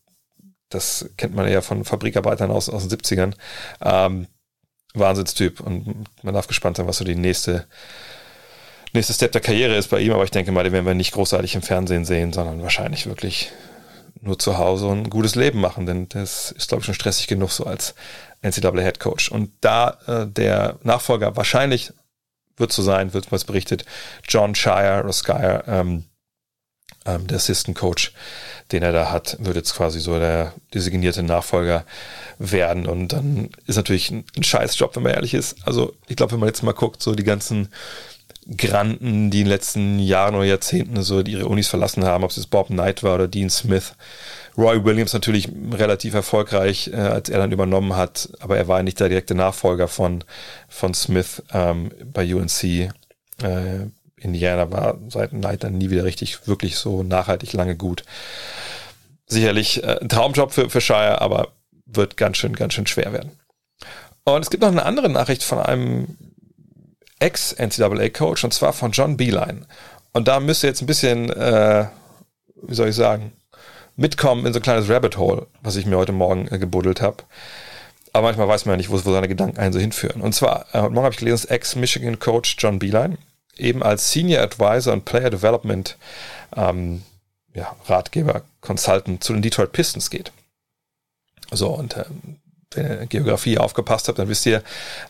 Das 0.69 1.11
kennt 1.19 1.35
man 1.35 1.51
ja 1.51 1.61
von 1.61 1.85
Fabrikarbeitern 1.85 2.51
aus, 2.51 2.71
aus 2.71 2.87
den 2.87 2.99
70ern. 2.99 3.35
Ähm, 3.83 4.27
Wahnsinnstyp 4.95 5.61
und 5.61 6.07
man 6.23 6.35
darf 6.35 6.47
gespannt 6.47 6.77
sein, 6.77 6.87
was 6.87 6.99
so 6.99 7.05
die 7.05 7.15
nächste 7.15 7.67
nächste 8.93 9.13
Step 9.13 9.33
der 9.33 9.41
Karriere 9.41 9.77
ist 9.77 9.89
bei 9.89 10.01
ihm, 10.01 10.13
aber 10.13 10.25
ich 10.25 10.31
denke 10.31 10.53
mal, 10.53 10.65
den 10.65 10.73
werden 10.73 10.87
wir 10.87 10.95
nicht 10.95 11.13
großartig 11.13 11.55
im 11.55 11.63
Fernsehen 11.63 12.05
sehen, 12.05 12.33
sondern 12.33 12.63
wahrscheinlich 12.63 13.07
wirklich 13.07 13.51
nur 14.21 14.39
zu 14.39 14.59
Hause 14.59 14.87
und 14.87 15.05
ein 15.05 15.11
gutes 15.11 15.35
Leben 15.35 15.61
machen, 15.61 15.87
denn 15.87 16.09
das 16.09 16.53
ist, 16.53 16.69
glaube 16.69 16.81
ich, 16.81 16.87
schon 16.87 16.95
stressig 16.95 17.27
genug 17.27 17.51
so 17.51 17.65
als 17.65 17.95
NCAA 18.43 18.81
Head 18.81 19.01
Coach. 19.01 19.31
Und 19.31 19.51
da 19.61 19.99
äh, 20.07 20.27
der 20.27 20.79
Nachfolger 20.83 21.37
wahrscheinlich 21.37 21.93
wird 22.57 22.73
so 22.73 22.83
sein, 22.83 23.15
wird 23.15 23.33
was 23.33 23.45
berichtet, 23.45 23.85
John 24.29 24.55
Shire 24.55 25.01
oder 25.03 25.13
Skyer, 25.13 25.65
ähm, 25.67 26.05
ähm, 27.05 27.27
der 27.27 27.37
Assistant 27.37 27.77
Coach, 27.77 28.13
den 28.71 28.83
er 28.83 28.93
da 28.93 29.11
hat, 29.11 29.37
wird 29.41 29.57
jetzt 29.57 29.75
quasi 29.75 30.01
so 30.01 30.19
der 30.19 30.53
designierte 30.73 31.23
Nachfolger 31.23 31.85
werden. 32.39 32.87
Und 32.87 33.09
dann 33.09 33.51
ist 33.67 33.77
natürlich 33.77 34.11
ein, 34.11 34.25
ein 34.37 34.43
Scheißjob, 34.43 34.95
wenn 34.95 35.03
man 35.03 35.13
ehrlich 35.13 35.35
ist. 35.35 35.57
Also 35.67 35.97
ich 36.07 36.17
glaube, 36.17 36.33
wenn 36.33 36.41
man 36.41 36.49
jetzt 36.49 36.63
mal 36.63 36.73
guckt, 36.73 37.03
so 37.03 37.15
die 37.15 37.25
ganzen 37.25 37.69
Granten, 38.57 39.31
die 39.31 39.41
in 39.41 39.45
den 39.45 39.51
letzten 39.51 39.99
Jahren 39.99 40.35
oder 40.35 40.45
Jahrzehnten 40.45 41.03
so 41.03 41.21
ihre 41.21 41.47
Unis 41.47 41.69
verlassen 41.69 42.05
haben, 42.05 42.25
ob 42.25 42.31
es 42.31 42.37
jetzt 42.37 42.51
Bob 42.51 42.69
Knight 42.69 43.03
war 43.03 43.15
oder 43.15 43.29
Dean 43.29 43.51
Smith. 43.51 43.95
Roy 44.59 44.85
Williams 44.85 45.13
natürlich 45.13 45.49
relativ 45.73 46.15
erfolgreich, 46.15 46.91
äh, 46.93 46.97
als 46.97 47.29
er 47.29 47.39
dann 47.39 47.53
übernommen 47.53 47.97
hat, 47.97 48.31
aber 48.41 48.57
er 48.57 48.69
war 48.69 48.83
nicht 48.83 49.01
der 49.01 49.09
direkte 49.09 49.35
Nachfolger 49.35 49.89
von, 49.89 50.25
von 50.69 50.93
Smith 50.93 51.43
ähm, 51.53 51.91
bei 52.13 52.35
UNC. 52.35 52.65
Äh, 52.65 52.91
Indiana 54.17 54.71
war 54.71 54.99
seit 55.09 55.31
Knight 55.31 55.65
dann 55.65 55.79
nie 55.79 55.91
wieder 55.91 56.05
richtig, 56.05 56.47
wirklich 56.47 56.77
so 56.77 57.03
nachhaltig 57.03 57.53
lange 57.53 57.77
gut. 57.77 58.05
Sicherlich 59.27 59.83
äh, 59.83 59.99
ein 60.01 60.09
Traumjob 60.09 60.53
für, 60.53 60.69
für 60.69 60.81
Shire, 60.81 61.21
aber 61.21 61.53
wird 61.87 62.17
ganz 62.17 62.37
schön, 62.37 62.55
ganz 62.55 62.75
schön 62.75 62.87
schwer 62.87 63.13
werden. 63.13 63.33
Und 64.25 64.43
es 64.43 64.51
gibt 64.51 64.63
noch 64.63 64.71
eine 64.71 64.85
andere 64.85 65.09
Nachricht 65.09 65.43
von 65.43 65.59
einem 65.59 66.17
Ex-NCAA-Coach 67.23 68.43
und 68.43 68.53
zwar 68.53 68.73
von 68.73 68.91
John 68.91 69.17
Beeline. 69.17 69.67
Und 70.13 70.29
da 70.29 70.41
müsst 70.41 70.65
ihr 70.65 70.69
jetzt 70.69 70.83
ein 70.83 70.87
bisschen, 70.87 71.31
äh, 71.31 71.87
wie 72.63 72.75
soll 72.75 72.89
ich 72.89 72.97
sagen, 72.97 73.33
mitkommen 73.97 74.45
in 74.45 74.53
so 74.53 74.59
ein 74.59 74.63
kleines 74.63 74.89
Rabbit 74.89 75.17
Hole, 75.17 75.47
was 75.63 75.77
ich 75.77 75.87
mir 75.87 75.97
heute 75.97 76.13
Morgen 76.13 76.49
äh, 76.49 76.59
gebuddelt 76.59 77.01
habe. 77.01 77.19
Aber 78.13 78.27
manchmal 78.27 78.49
weiß 78.49 78.67
man 78.67 78.75
ja 78.75 78.77
nicht, 78.77 78.91
wo, 78.91 78.95
wo 78.95 79.13
seine 79.13 79.29
Gedanken 79.29 79.59
einen 79.59 79.73
so 79.73 79.79
hinführen. 79.79 80.21
Und 80.21 80.35
zwar, 80.35 80.67
äh, 80.73 80.81
heute 80.81 80.93
Morgen 80.93 81.05
habe 81.05 81.15
ich 81.15 81.21
gelesen, 81.21 81.49
Ex-Michigan-Coach 81.49 82.57
John 82.59 82.79
Beeline, 82.79 83.17
eben 83.57 83.83
als 83.83 84.11
Senior 84.11 84.43
Advisor 84.43 84.93
und 84.93 85.05
Player 85.05 85.31
Development 85.31 85.97
ähm, 86.57 87.03
ja, 87.55 87.77
Ratgeber, 87.87 88.43
Consultant 88.61 89.23
zu 89.23 89.33
den 89.33 89.43
Detroit 89.43 89.73
Pistons 89.73 90.11
geht. 90.11 90.33
So, 91.53 91.69
und 91.69 91.97
ähm, 91.97 92.39
wenn 92.73 92.87
ihr 92.87 93.07
Geografie 93.07 93.59
aufgepasst 93.59 94.09
habt, 94.09 94.19
dann 94.19 94.29
wisst 94.29 94.47
ihr, 94.47 94.63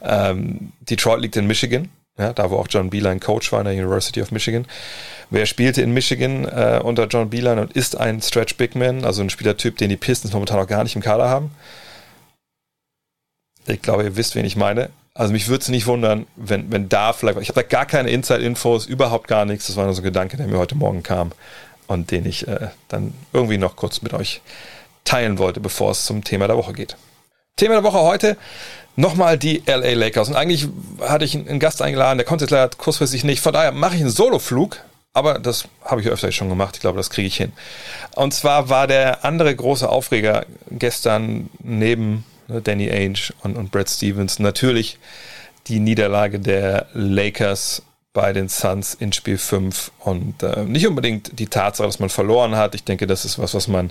ähm, 0.03 0.73
Detroit 0.81 1.21
liegt 1.21 1.37
in 1.37 1.47
Michigan 1.47 1.89
ja, 2.19 2.33
da 2.33 2.51
wo 2.51 2.57
auch 2.57 2.67
John 2.69 2.91
Beeline 2.91 3.21
Coach 3.21 3.53
war 3.53 3.61
in 3.61 3.67
der 3.67 3.75
University 3.75 4.21
of 4.21 4.31
Michigan. 4.31 4.67
Wer 5.31 5.47
spielte 5.47 5.81
in 5.83 5.95
Michigan 5.95 6.45
äh, 6.45 6.81
unter 6.83 7.07
John 7.07 7.31
Beeline 7.31 7.61
und 7.61 7.73
ist 7.73 7.97
ein 7.97 8.21
Stretch 8.21 8.57
Big 8.57 8.75
Man, 8.75 9.05
also 9.05 9.23
ein 9.23 9.31
Spielertyp, 9.31 9.79
den 9.79 9.89
die 9.89 9.97
Pistons 9.97 10.35
momentan 10.35 10.59
noch 10.59 10.67
gar 10.67 10.83
nicht 10.83 10.95
im 10.95 11.03
Kader 11.03 11.29
haben? 11.29 11.51
Ich 13.67 13.81
glaube, 13.81 14.03
ihr 14.05 14.17
wisst, 14.17 14.35
wen 14.35 14.45
ich 14.45 14.57
meine. 14.57 14.91
Also 15.15 15.33
mich 15.33 15.49
würde 15.49 15.63
es 15.63 15.69
nicht 15.69 15.87
wundern, 15.87 16.27
wenn, 16.37 16.73
wenn 16.73 16.89
da 16.89 17.13
vielleicht, 17.13 17.39
ich 17.41 17.49
habe 17.49 17.63
da 17.63 17.67
gar 17.67 17.87
keine 17.87 18.11
Inside-Infos, 18.11 18.87
überhaupt 18.87 19.29
gar 19.29 19.45
nichts. 19.45 19.67
Das 19.67 19.77
war 19.77 19.85
nur 19.85 19.95
so 19.95 20.01
ein 20.01 20.05
Gedanke, 20.05 20.37
der 20.37 20.47
mir 20.47 20.59
heute 20.59 20.75
Morgen 20.75 21.03
kam 21.03 21.33
und 21.87 22.11
den 22.11 22.27
ich 22.27 22.49
äh, 22.49 22.69
dann 22.89 23.15
irgendwie 23.33 23.59
noch 23.59 23.77
kurz 23.77 24.03
mit 24.03 24.15
euch 24.15 24.41
teilen 25.05 25.39
wollte, 25.39 25.61
bevor 25.61 25.91
es 25.91 26.05
zum 26.05 26.25
Thema 26.25 26.47
der 26.47 26.57
Woche 26.57 26.73
geht. 26.73 26.97
Thema 27.57 27.75
der 27.75 27.85
Woche 27.85 28.01
heute, 28.01 28.37
nochmal 28.97 29.39
die 29.39 29.63
LA 29.67 29.95
Lakers. 29.95 30.29
Und 30.29 30.37
eigentlich 30.37 30.69
hatte 31.01 31.25
ich 31.25 31.35
einen 31.35 31.59
Gast 31.59 31.83
eingeladen, 31.83 32.19
der 32.19 32.27
konnte 32.27 32.45
jetzt 32.45 32.51
leider 32.51 32.69
kurzfristig 32.77 33.25
nicht. 33.25 33.41
Von 33.41 33.53
daher 33.53 33.73
mache 33.73 33.97
ich 33.97 34.01
einen 34.01 34.11
Soloflug. 34.11 34.79
Aber 35.15 35.39
das 35.39 35.65
habe 35.85 36.01
ich 36.01 36.09
öfter 36.09 36.33
schon 36.33 36.49
gemacht. 36.49 36.77
Ich 36.77 36.81
glaube, 36.81 36.97
das 36.97 37.11
kriege 37.11 37.29
ich 37.29 37.37
hin. 37.37 37.53
Und 38.15 38.33
zwar 38.33 38.71
war 38.71 38.87
der 38.87 39.25
andere 39.25 39.55
große 39.55 39.87
Aufreger 39.87 40.47
gestern 40.71 41.51
neben 41.63 42.25
ne, 42.49 42.63
Danny 42.63 42.91
Ainge 42.91 43.33
und, 43.43 43.57
und 43.57 43.71
Brad 43.71 43.91
Stevens 43.91 44.39
natürlich 44.39 44.99
die 45.67 45.81
Niederlage 45.81 46.41
der 46.41 46.87
Lakers 46.95 47.83
bei 48.15 48.33
den 48.33 48.49
Suns 48.49 48.95
in 48.95 49.13
Spiel 49.13 49.39
5 49.39 49.91
und 50.01 50.43
äh, 50.43 50.65
nicht 50.65 50.87
unbedingt 50.87 51.39
die 51.39 51.47
Tatsache, 51.47 51.87
dass 51.87 51.99
man 51.99 52.11
verloren 52.11 52.57
hat. 52.57 52.75
Ich 52.75 52.85
denke, 52.85 53.07
das 53.07 53.25
ist 53.25 53.39
was, 53.39 53.55
was 53.55 53.69
man 53.69 53.91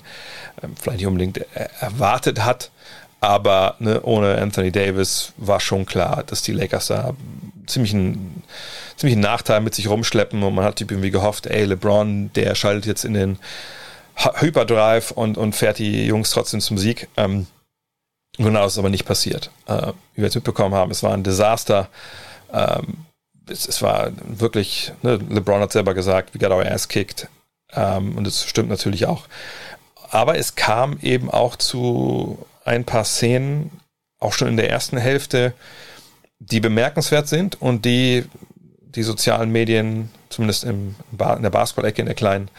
äh, 0.62 0.68
vielleicht 0.80 1.00
nicht 1.00 1.08
unbedingt 1.08 1.40
erwartet 1.80 2.44
hat. 2.44 2.72
Aber 3.22 3.76
ne, 3.78 4.02
ohne 4.02 4.40
Anthony 4.40 4.72
Davis 4.72 5.34
war 5.38 5.60
schon 5.60 5.86
klar, 5.86 6.24
dass 6.26 6.42
die 6.42 6.54
Lakers 6.54 6.88
da 6.88 7.14
ziemlich 7.68 7.94
einen, 7.94 8.44
ziemlich 8.98 9.14
einen 9.14 9.22
Nachteil 9.22 9.62
mit 9.62 9.76
sich 9.76 9.88
rumschleppen 9.88 10.42
und 10.42 10.56
man 10.56 10.66
hat 10.66 10.82
irgendwie 10.82 11.12
gehofft, 11.12 11.46
ey, 11.46 11.66
LeBron, 11.66 12.34
der 12.34 12.56
schaltet 12.56 12.88
jetzt 12.88 13.06
in 13.06 13.14
den 13.14 13.38
Hyperdrive 14.16 15.12
und, 15.12 15.38
und 15.38 15.56
fährt 15.56 15.78
die 15.78 16.06
Jungs 16.06 16.32
trotzdem 16.32 16.62
zum 16.62 16.80
Sieg. 16.80 17.08
Ähm, 17.16 17.46
genau, 18.38 18.64
das 18.64 18.74
ist 18.74 18.80
aber 18.80 18.90
nicht 18.90 19.06
passiert. 19.06 19.52
Äh, 19.68 19.94
wie 20.16 20.18
wir 20.18 20.26
jetzt 20.26 20.36
mitbekommen 20.36 20.74
haben, 20.74 20.90
es 20.90 21.04
war 21.04 21.14
ein 21.14 21.24
Desaster. 21.24 21.90
Ähm, 22.52 23.06
es, 23.48 23.68
es, 23.68 23.84
war 23.84 24.12
wirklich, 24.24 24.94
ne, 25.04 25.20
LeBron 25.30 25.62
hat 25.62 25.72
selber 25.72 25.94
gesagt, 25.94 26.34
we 26.34 26.40
got 26.40 26.50
our 26.50 26.66
ass 26.66 26.88
kicked. 26.88 27.28
Ähm, 27.72 28.18
und 28.18 28.26
das 28.26 28.44
stimmt 28.46 28.70
natürlich 28.70 29.06
auch. 29.06 29.28
Aber 30.10 30.38
es 30.40 30.56
kam 30.56 30.98
eben 31.02 31.30
auch 31.30 31.56
zu 31.56 32.46
ein 32.65 32.86
paar 32.86 33.06
Szenen, 33.06 33.82
auch 34.19 34.34
schon 34.34 34.47
in 34.47 34.58
der 34.58 34.69
ersten 34.69 34.97
Hälfte, 34.97 35.54
die 36.39 36.60
bemerkenswert 36.60 37.28
sind 37.28 37.62
und 37.62 37.86
die 37.86 38.26
die 38.95 39.04
sozialen 39.04 39.52
Medien, 39.52 40.12
zumindest 40.30 40.63
im 40.63 40.95
in 41.12 41.43
der 41.43 41.50
Basketball-Ecke 41.50 42.02
in 42.02 42.08
der 42.08 42.15
kleinen, 42.15 42.50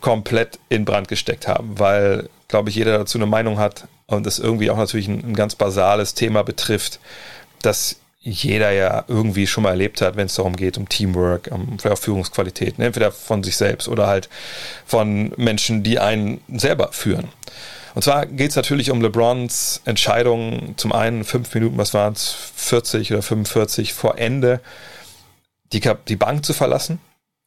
komplett 0.00 0.58
in 0.68 0.84
Brand 0.84 1.08
gesteckt 1.08 1.48
haben, 1.48 1.78
weil, 1.78 2.28
glaube 2.48 2.70
ich, 2.70 2.76
jeder 2.76 2.98
dazu 2.98 3.18
eine 3.18 3.26
Meinung 3.26 3.58
hat 3.58 3.88
und 4.06 4.26
das 4.26 4.38
irgendwie 4.38 4.70
auch 4.70 4.76
natürlich 4.76 5.08
ein, 5.08 5.24
ein 5.24 5.34
ganz 5.34 5.54
basales 5.54 6.14
Thema 6.14 6.42
betrifft, 6.42 7.00
das 7.62 7.96
jeder 8.20 8.72
ja 8.72 9.04
irgendwie 9.06 9.46
schon 9.46 9.62
mal 9.62 9.70
erlebt 9.70 10.00
hat, 10.00 10.16
wenn 10.16 10.26
es 10.26 10.34
darum 10.34 10.56
geht, 10.56 10.78
um 10.78 10.88
Teamwork, 10.88 11.48
um 11.52 11.78
vielleicht 11.78 11.98
auch 11.98 12.02
Führungsqualität, 12.02 12.78
ne? 12.78 12.86
entweder 12.86 13.12
von 13.12 13.42
sich 13.42 13.56
selbst 13.56 13.88
oder 13.88 14.06
halt 14.08 14.28
von 14.84 15.32
Menschen, 15.36 15.82
die 15.82 15.98
einen 15.98 16.40
selber 16.48 16.90
führen. 16.92 17.28
Und 17.96 18.02
zwar 18.02 18.26
geht 18.26 18.50
es 18.50 18.56
natürlich 18.56 18.90
um 18.90 19.00
LeBrons 19.00 19.80
Entscheidung, 19.86 20.74
zum 20.76 20.92
einen 20.92 21.24
fünf 21.24 21.54
Minuten, 21.54 21.78
was 21.78 21.94
waren 21.94 22.12
es, 22.12 22.30
40 22.54 23.10
oder 23.10 23.22
45 23.22 23.94
vor 23.94 24.18
Ende, 24.18 24.60
die, 25.72 25.80
die 26.06 26.16
Bank 26.16 26.44
zu 26.44 26.52
verlassen 26.52 26.98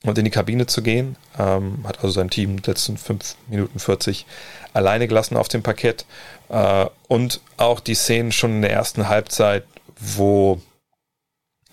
und 0.03 0.17
in 0.17 0.25
die 0.25 0.31
Kabine 0.31 0.65
zu 0.65 0.81
gehen. 0.81 1.17
Ähm, 1.38 1.83
hat 1.88 1.97
also 1.97 2.09
sein 2.09 2.31
Team 2.31 2.57
letzten 2.65 2.97
fünf 2.97 3.35
Minuten 3.47 3.77
40 3.77 4.25
alleine 4.73 5.07
gelassen 5.07 5.38
auf 5.38 5.49
dem 5.49 5.62
Parkett. 5.62 6.07
Äh, 6.49 6.88
und 7.07 7.41
auch 7.57 7.79
die 7.79 7.93
Szenen 7.93 8.31
schon 8.31 8.53
in 8.53 8.62
der 8.63 8.71
ersten 8.73 9.07
Halbzeit, 9.07 9.65
wo 9.99 10.59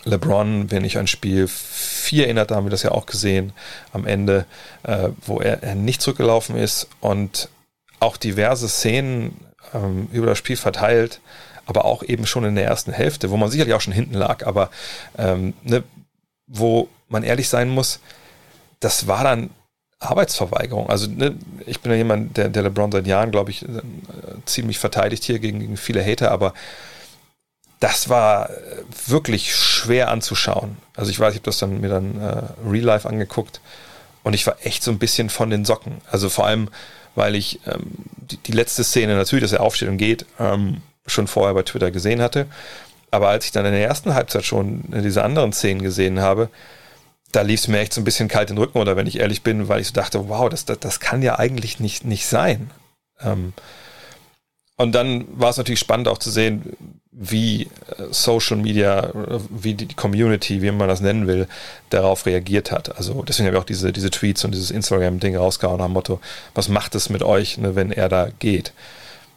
LeBron, 0.04 0.70
wenn 0.70 0.84
ich 0.84 0.98
ein 0.98 1.06
Spiel 1.06 1.48
4 1.48 2.26
erinnert, 2.26 2.50
da 2.50 2.56
haben 2.56 2.66
wir 2.66 2.70
das 2.70 2.82
ja 2.82 2.92
auch 2.92 3.06
gesehen, 3.06 3.54
am 3.94 4.06
Ende, 4.06 4.44
äh, 4.82 5.08
wo 5.24 5.40
er, 5.40 5.62
er, 5.62 5.74
nicht 5.74 6.02
zurückgelaufen 6.02 6.56
ist 6.56 6.88
und 7.00 7.48
auch 8.00 8.16
diverse 8.16 8.68
Szenen 8.68 9.36
ähm, 9.74 10.08
über 10.12 10.26
das 10.26 10.38
Spiel 10.38 10.56
verteilt, 10.56 11.20
aber 11.66 11.84
auch 11.84 12.02
eben 12.02 12.26
schon 12.26 12.44
in 12.44 12.54
der 12.54 12.64
ersten 12.64 12.92
Hälfte, 12.92 13.30
wo 13.30 13.36
man 13.36 13.50
sicherlich 13.50 13.74
auch 13.74 13.80
schon 13.80 13.92
hinten 13.92 14.14
lag, 14.14 14.46
aber 14.46 14.70
ähm, 15.18 15.54
ne, 15.62 15.82
wo 16.46 16.88
man 17.08 17.22
ehrlich 17.22 17.48
sein 17.48 17.68
muss, 17.68 18.00
das 18.80 19.06
war 19.06 19.24
dann 19.24 19.50
Arbeitsverweigerung. 19.98 20.90
Also 20.90 21.08
ne, 21.08 21.36
ich 21.66 21.80
bin 21.80 21.90
ja 21.90 21.98
jemand, 21.98 22.36
der, 22.36 22.48
der 22.48 22.62
LeBron 22.62 22.92
seit 22.92 23.06
Jahren, 23.06 23.30
glaube 23.30 23.50
ich, 23.50 23.62
äh, 23.62 23.82
ziemlich 24.44 24.78
verteidigt 24.78 25.24
hier 25.24 25.38
gegen, 25.38 25.60
gegen 25.60 25.76
viele 25.76 26.04
Hater, 26.04 26.30
aber 26.30 26.52
das 27.80 28.08
war 28.08 28.50
äh, 28.50 28.82
wirklich 29.06 29.54
schwer 29.54 30.10
anzuschauen. 30.10 30.76
Also 30.94 31.10
ich 31.10 31.18
weiß, 31.18 31.32
ich 31.32 31.40
habe 31.40 31.46
das 31.46 31.58
dann 31.58 31.80
mir 31.80 31.88
dann 31.88 32.20
äh, 32.20 32.68
Real 32.68 32.84
Life 32.84 33.08
angeguckt 33.08 33.60
und 34.22 34.34
ich 34.34 34.46
war 34.46 34.56
echt 34.62 34.82
so 34.82 34.90
ein 34.90 34.98
bisschen 34.98 35.30
von 35.30 35.50
den 35.50 35.64
Socken. 35.64 36.00
Also 36.10 36.28
vor 36.28 36.46
allem, 36.46 36.68
weil 37.16 37.34
ich 37.34 37.60
ähm, 37.66 37.90
die, 38.30 38.36
die, 38.36 38.52
letzte 38.52 38.84
Szene 38.84 39.16
natürlich, 39.16 39.42
dass 39.42 39.52
er 39.52 39.62
aufsteht 39.62 39.88
und 39.88 39.96
geht, 39.96 40.26
ähm, 40.38 40.82
schon 41.06 41.26
vorher 41.26 41.54
bei 41.54 41.62
Twitter 41.62 41.90
gesehen 41.90 42.22
hatte. 42.22 42.46
Aber 43.10 43.28
als 43.28 43.46
ich 43.46 43.52
dann 43.52 43.66
in 43.66 43.72
der 43.72 43.86
ersten 43.86 44.14
Halbzeit 44.14 44.44
schon 44.44 44.84
diese 44.88 45.24
anderen 45.24 45.52
Szenen 45.52 45.82
gesehen 45.82 46.20
habe, 46.20 46.50
da 47.32 47.42
lief 47.42 47.60
es 47.60 47.68
mir 47.68 47.78
echt 47.78 47.92
so 47.92 48.00
ein 48.00 48.04
bisschen 48.04 48.28
kalt 48.28 48.50
in 48.50 48.56
den 48.56 48.62
Rücken, 48.62 48.78
oder 48.78 48.96
wenn 48.96 49.06
ich 49.06 49.18
ehrlich 49.18 49.42
bin, 49.42 49.68
weil 49.68 49.80
ich 49.80 49.88
so 49.88 49.92
dachte, 49.92 50.28
wow, 50.28 50.48
das, 50.48 50.64
das, 50.64 50.78
das 50.78 51.00
kann 51.00 51.22
ja 51.22 51.38
eigentlich 51.38 51.80
nicht, 51.80 52.04
nicht 52.04 52.26
sein. 52.26 52.70
Ähm, 53.20 53.52
und 54.76 54.94
dann 54.94 55.26
war 55.38 55.50
es 55.50 55.56
natürlich 55.56 55.80
spannend 55.80 56.08
auch 56.08 56.18
zu 56.18 56.30
sehen, 56.30 56.76
wie 57.18 57.62
äh, 57.62 57.68
Social 58.10 58.58
Media, 58.58 59.10
wie 59.48 59.72
die 59.72 59.94
Community, 59.94 60.60
wie 60.60 60.70
man 60.70 60.88
das 60.88 61.00
nennen 61.00 61.26
will, 61.26 61.48
darauf 61.88 62.26
reagiert 62.26 62.70
hat. 62.70 62.96
Also 62.96 63.22
deswegen 63.22 63.46
habe 63.46 63.56
ich 63.56 63.62
auch 63.62 63.66
diese, 63.66 63.92
diese 63.92 64.10
Tweets 64.10 64.44
und 64.44 64.52
dieses 64.52 64.70
Instagram-Ding 64.70 65.34
rausgehauen 65.34 65.80
am 65.80 65.94
Motto, 65.94 66.20
was 66.54 66.68
macht 66.68 66.94
es 66.94 67.08
mit 67.08 67.22
euch, 67.22 67.56
ne, 67.56 67.74
wenn 67.74 67.90
er 67.90 68.10
da 68.10 68.28
geht? 68.38 68.74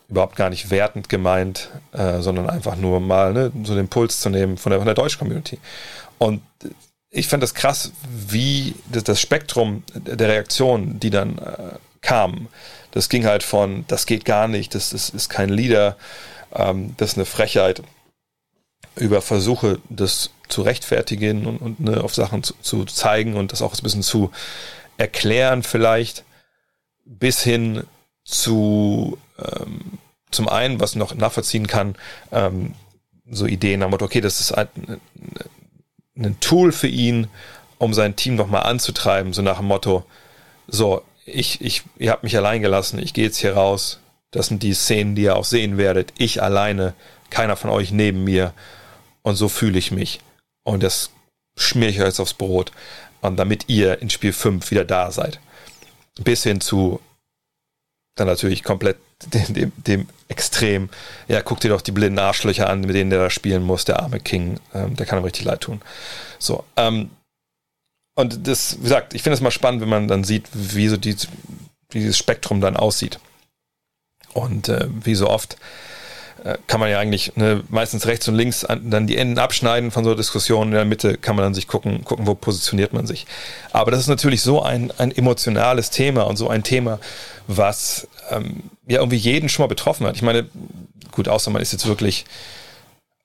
Überhaupt 0.10 0.36
gar 0.36 0.50
nicht 0.50 0.72
wertend 0.72 1.08
gemeint, 1.08 1.70
äh, 1.94 2.20
sondern 2.20 2.50
einfach 2.50 2.76
nur 2.76 3.00
mal 3.00 3.32
ne, 3.32 3.52
so 3.64 3.76
den 3.76 3.88
Puls 3.88 4.20
zu 4.20 4.30
nehmen 4.30 4.58
von 4.58 4.72
der, 4.72 4.80
von 4.80 4.88
der 4.88 4.96
deutschen 4.96 5.20
Community. 5.20 5.58
Und 6.18 6.42
ich 7.12 7.30
fand 7.30 7.42
das 7.42 7.54
krass, 7.54 7.94
wie 8.28 8.76
das, 8.92 9.06
das 9.06 9.22
Spektrum 9.22 9.84
der 9.96 10.28
Reaktionen, 10.28 11.00
die 11.00 11.12
dann 11.12 11.38
äh, 11.38 11.78
kamen, 12.02 12.50
das 12.92 13.10
ging 13.10 13.26
halt 13.26 13.44
von, 13.44 13.86
das 13.88 14.06
geht 14.06 14.26
gar 14.26 14.48
nicht, 14.48 14.76
das, 14.76 14.92
das 14.92 15.10
ist 15.10 15.30
kein 15.30 15.50
Leader, 15.50 15.98
ähm, 16.54 16.96
das 16.98 17.12
ist 17.12 17.18
eine 17.18 17.26
Frechheit, 17.26 17.84
über 18.96 19.22
Versuche, 19.22 19.80
das 19.90 20.32
zu 20.48 20.62
rechtfertigen 20.62 21.46
und, 21.46 21.58
und 21.58 21.80
ne, 21.80 22.04
auf 22.04 22.16
Sachen 22.16 22.44
zu, 22.44 22.54
zu, 22.62 22.86
zeigen 22.86 23.36
und 23.36 23.52
das 23.52 23.62
auch 23.62 23.74
ein 23.74 23.84
bisschen 23.84 24.04
zu 24.04 24.32
erklären 24.98 25.64
vielleicht, 25.64 26.24
bis 27.06 27.42
hin 27.42 27.84
zu 28.24 29.18
ähm, 29.38 30.00
zum 30.32 30.48
einen, 30.48 30.80
was 30.80 30.96
noch 30.96 31.16
nachvollziehen 31.16 31.68
kann, 31.68 31.96
ähm, 32.32 32.74
so 33.30 33.46
Ideen 33.46 33.84
am 33.84 33.92
Motto, 33.92 34.06
okay, 34.06 34.22
das 34.22 34.40
ist 34.40 34.52
ein, 34.52 34.68
ein 36.18 36.40
Tool 36.40 36.72
für 36.72 36.88
ihn, 36.88 37.28
um 37.78 37.94
sein 37.94 38.16
Team 38.16 38.36
nochmal 38.36 38.64
anzutreiben, 38.64 39.34
so 39.34 39.42
nach 39.42 39.58
dem 39.58 39.68
Motto, 39.68 40.06
so, 40.68 41.04
ich, 41.34 41.62
ich, 41.62 41.84
ihr 41.98 42.12
habt 42.12 42.24
mich 42.24 42.36
allein 42.38 42.62
gelassen, 42.62 43.00
ich 43.00 43.14
gehe 43.14 43.26
jetzt 43.26 43.38
hier 43.38 43.54
raus. 43.54 44.00
Das 44.32 44.48
sind 44.48 44.62
die 44.62 44.74
Szenen, 44.74 45.16
die 45.16 45.24
ihr 45.24 45.36
auch 45.36 45.46
sehen 45.46 45.78
werdet. 45.78 46.14
Ich 46.18 46.42
alleine, 46.42 46.94
keiner 47.30 47.56
von 47.56 47.72
euch 47.72 47.92
neben 47.92 48.24
mir. 48.24 48.54
Und 49.24 49.36
so 49.36 49.50
fühle 49.50 49.80
ich 49.80 49.92
mich. 49.92 50.20
Und 50.64 50.84
das 50.84 51.12
schmier 51.58 51.90
ich 51.90 52.00
euch 52.00 52.08
jetzt 52.08 52.20
aufs 52.20 52.36
Brot. 52.36 52.72
Und 53.22 53.38
damit 53.38 53.66
ihr 53.68 54.02
in 54.02 54.10
Spiel 54.10 54.34
5 54.34 54.70
wieder 54.70 54.86
da 54.86 55.12
seid. 55.12 55.40
Bis 56.24 56.44
hin 56.44 56.62
zu 56.62 57.00
dann 58.20 58.28
natürlich 58.28 58.64
komplett 58.64 58.98
dem, 59.34 59.54
dem, 59.54 59.72
dem 59.76 60.08
Extrem. 60.28 60.90
Ja, 61.28 61.42
guck 61.42 61.60
dir 61.60 61.70
doch 61.70 61.82
die 61.82 61.92
blinden 61.92 62.20
Arschlöcher 62.20 62.70
an, 62.70 62.82
mit 62.82 62.96
denen 62.96 63.10
der 63.10 63.20
da 63.20 63.30
spielen 63.30 63.64
muss, 63.64 63.86
der 63.86 64.00
arme 64.00 64.20
King. 64.20 64.60
Ähm, 64.74 64.96
der 64.96 65.06
kann 65.06 65.20
ihm 65.20 65.24
richtig 65.24 65.46
leid 65.46 65.62
tun. 65.62 65.82
So, 66.38 66.64
ähm, 66.78 67.10
und 68.20 68.48
das, 68.48 68.78
wie 68.80 68.84
gesagt, 68.84 69.14
ich 69.14 69.24
finde 69.24 69.36
es 69.36 69.42
mal 69.42 69.52
spannend, 69.52 69.82
wenn 69.82 69.90
man 69.90 70.08
dann 70.08 70.24
sieht, 70.24 70.48
wie 70.54 70.88
so 70.88 70.98
die, 70.98 71.16
wie 71.90 72.00
dieses 72.00 72.18
Spektrum 72.18 72.62
dann 72.62 72.76
aussieht. 72.76 73.20
Und 74.34 74.70
äh, 74.70 74.88
wie 75.04 75.16
so 75.16 75.30
oft 75.30 75.58
äh, 76.44 76.58
kann 76.68 76.80
man 76.80 76.90
ja 76.90 77.00
eigentlich 77.00 77.36
ne, 77.36 77.64
meistens 77.70 78.06
rechts 78.06 78.28
und 78.28 78.36
links 78.36 78.64
an, 78.64 78.90
dann 78.90 79.08
die 79.08 79.18
Enden 79.18 79.40
abschneiden 79.40 79.92
von 79.92 80.04
so 80.04 80.16
Diskussionen. 80.16 80.72
In 80.72 80.76
der 80.76 80.86
Mitte 80.86 81.18
kann 81.18 81.36
man 81.36 81.44
dann 81.44 81.54
sich 81.54 81.68
gucken, 81.68 82.04
gucken, 82.04 82.28
wo 82.28 82.36
positioniert 82.36 82.94
man 82.94 83.08
sich. 83.08 83.26
Aber 83.72 83.92
das 83.92 84.02
ist 84.02 84.08
natürlich 84.08 84.42
so 84.42 84.62
ein, 84.62 84.94
ein 84.98 85.12
emotionales 85.12 85.90
Thema 85.90 86.24
und 86.24 86.38
so 86.38 86.50
ein 86.50 86.64
Thema, 86.64 87.00
was 87.48 88.08
ähm, 88.30 88.64
ja 88.88 89.00
irgendwie 89.00 89.18
jeden 89.18 89.50
schon 89.50 89.64
mal 89.64 89.68
betroffen 89.68 90.06
hat. 90.06 90.16
Ich 90.16 90.22
meine, 90.22 90.46
gut, 91.12 91.28
außer 91.28 91.52
man 91.52 91.62
ist 91.62 91.72
jetzt 91.72 91.88
wirklich 91.88 92.26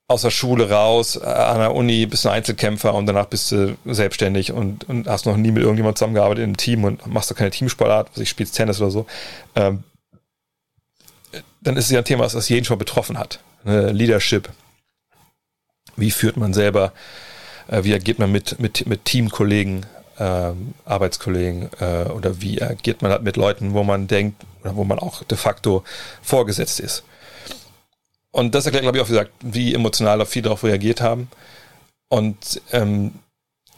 aus 0.07 0.23
der 0.23 0.31
Schule 0.31 0.71
raus, 0.71 1.17
äh, 1.17 1.25
an 1.25 1.59
der 1.59 1.75
Uni 1.75 2.07
bist 2.07 2.25
du 2.25 2.29
ein 2.29 2.37
Einzelkämpfer 2.37 2.95
und 2.95 3.07
danach 3.07 3.27
bist 3.27 3.53
du 3.53 3.77
selbstständig 3.87 4.53
und, 4.53 4.89
und 4.89 5.09
hast 5.09 5.27
noch 5.27 5.37
nie 5.37 5.51
mit 5.51 5.63
irgendjemandem 5.63 5.97
zusammengearbeitet 5.97 6.45
im 6.45 6.57
Team 6.57 6.85
und 6.85 7.07
machst 7.07 7.31
du 7.31 7.35
keine 7.35 7.51
Teamsportart, 7.51 8.11
was 8.13 8.19
ich 8.19 8.29
spielst 8.29 8.55
Tennis 8.55 8.81
oder 8.81 8.91
so, 8.91 9.07
ähm, 9.55 9.83
dann 11.63 11.77
ist 11.77 11.87
es 11.87 11.91
ja 11.91 11.99
ein 11.99 12.05
Thema, 12.05 12.29
das 12.29 12.49
jeden 12.49 12.65
schon 12.65 12.79
betroffen 12.79 13.19
hat. 13.19 13.41
Ne? 13.65 13.91
Leadership. 13.93 14.51
Wie 15.97 16.11
führt 16.11 16.37
man 16.37 16.53
selber, 16.53 16.93
äh, 17.69 17.85
wie 17.85 17.95
agiert 17.95 18.19
man 18.19 18.31
mit, 18.31 18.61
mit, 18.61 18.87
mit 18.87 19.07
Teamkollegen, 19.07 19.87
äh, 20.19 20.51
Arbeitskollegen 20.85 21.71
äh, 21.81 22.11
oder 22.11 22.43
wie 22.43 22.61
agiert 22.61 23.01
man 23.01 23.11
halt 23.11 23.23
mit 23.23 23.37
Leuten, 23.37 23.73
wo 23.73 23.83
man 23.85 24.07
denkt 24.07 24.45
oder 24.63 24.77
wo 24.77 24.85
man 24.85 24.99
auch 24.99 25.23
de 25.25 25.39
facto 25.39 25.83
vorgesetzt 26.23 26.79
ist. 26.79 27.05
Und 28.35 28.57
das 28.57 28.65
erklärt, 28.65 28.83
glaube 28.83 28.99
ich, 28.99 29.05
auch, 29.05 29.07
wie 29.07 29.13
gesagt, 29.13 29.31
wie 29.43 29.75
emotional 29.75 30.27
viele 30.27 30.43
darauf 30.43 30.65
reagiert 30.65 31.01
haben. 31.01 31.29
Und 32.09 32.61
ähm, 32.73 33.15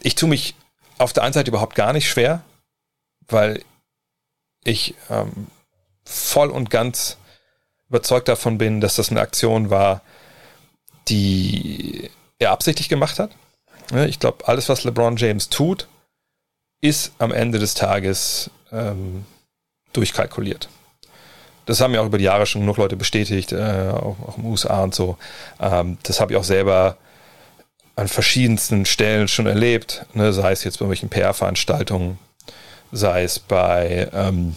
ich 0.01 0.15
tue 0.15 0.31
mich 0.31 0.55
auf 0.97 1.13
der 1.13 1.25
einen 1.25 1.35
Seite 1.35 1.51
überhaupt 1.51 1.75
gar 1.75 1.93
nicht 1.93 2.09
schwer, 2.09 2.43
weil 3.29 3.63
ich 4.65 4.95
ähm, 5.11 5.49
voll 6.07 6.49
und 6.49 6.71
ganz 6.71 7.19
überzeugt 7.91 8.29
davon 8.29 8.57
bin, 8.57 8.81
dass 8.81 8.97
das 8.97 9.11
eine 9.11 9.21
Aktion 9.21 9.69
war, 9.69 10.01
die 11.09 12.11
er 12.39 12.53
absichtlich 12.53 12.89
gemacht 12.89 13.19
hat. 13.19 13.33
Ich 14.07 14.21
glaube, 14.21 14.49
alles, 14.49 14.71
was 14.71 14.85
LeBron 14.85 15.19
James 15.19 15.51
tut, 15.51 15.87
ist 16.81 17.13
am 17.19 17.31
Ende 17.31 17.59
des 17.59 17.75
Tages 17.75 18.51
ähm, 18.73 19.27
durchkalkuliert 19.93 20.71
das 21.67 21.81
haben 21.81 21.93
ja 21.93 22.01
auch 22.01 22.07
über 22.07 22.19
die 22.19 22.25
Jahre 22.25 22.47
schon 22.47 22.63
genug 22.63 22.79
Leute 22.79 22.97
bestätigt, 22.97 23.53
äh, 23.53 23.91
auch, 23.93 24.17
auch 24.27 24.39
im 24.39 24.47
USA 24.47 24.83
und 24.83 24.95
so. 24.95 25.19
Ähm, 25.61 25.99
das 26.05 26.21
habe 26.21 26.33
ich 26.33 26.39
auch 26.39 26.45
selber 26.45 26.97
an 27.97 28.09
verschiedensten 28.09 28.87
Stellen 28.87 29.27
schon 29.27 29.47
erlebt, 29.47 30.07
ne? 30.15 30.33
sei 30.33 30.53
es 30.53 30.65
jetzt 30.65 30.79
bei 30.79 30.85
irgendwelchen 30.85 31.09
PR-Veranstaltungen, 31.09 32.19
sei 32.93 33.25
es 33.25 33.39
bei 33.39 34.09
ähm, 34.13 34.55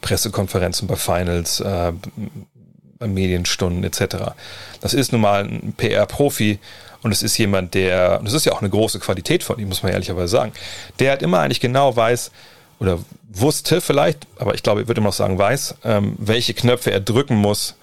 Pressekonferenzen, 0.00 0.86
bei 0.86 0.96
Finals, 0.96 1.60
äh, 1.60 1.92
bei 2.98 3.06
Medienstunden 3.06 3.82
etc. 3.82 4.32
Das 4.80 4.94
ist 4.94 5.12
nun 5.12 5.22
mal 5.22 5.44
ein 5.44 5.74
PR-Profi 5.76 6.58
und 7.02 7.12
es 7.12 7.22
ist 7.22 7.38
jemand, 7.38 7.74
der, 7.74 8.18
und 8.18 8.26
das 8.26 8.34
ist 8.34 8.44
ja 8.44 8.52
auch 8.52 8.60
eine 8.60 8.70
große 8.70 8.98
Qualität 8.98 9.42
von 9.42 9.58
ihm, 9.58 9.68
muss 9.68 9.82
man 9.82 9.92
ehrlicherweise 9.92 10.28
sagen, 10.28 10.52
der 10.98 11.10
halt 11.10 11.22
immer 11.22 11.40
eigentlich 11.40 11.60
genau 11.60 11.96
weiß, 11.96 12.30
oder 12.80 12.98
wusste 13.28 13.80
vielleicht, 13.80 14.26
aber 14.38 14.54
ich 14.54 14.62
glaube, 14.62 14.82
ich 14.82 14.88
würde 14.88 15.00
immer 15.00 15.08
noch 15.08 15.14
sagen, 15.14 15.38
weiß, 15.38 15.76
ähm, 15.84 16.14
welche 16.18 16.54
Knöpfe 16.54 16.90
er 16.90 17.00
drücken 17.00 17.36
muss 17.36 17.76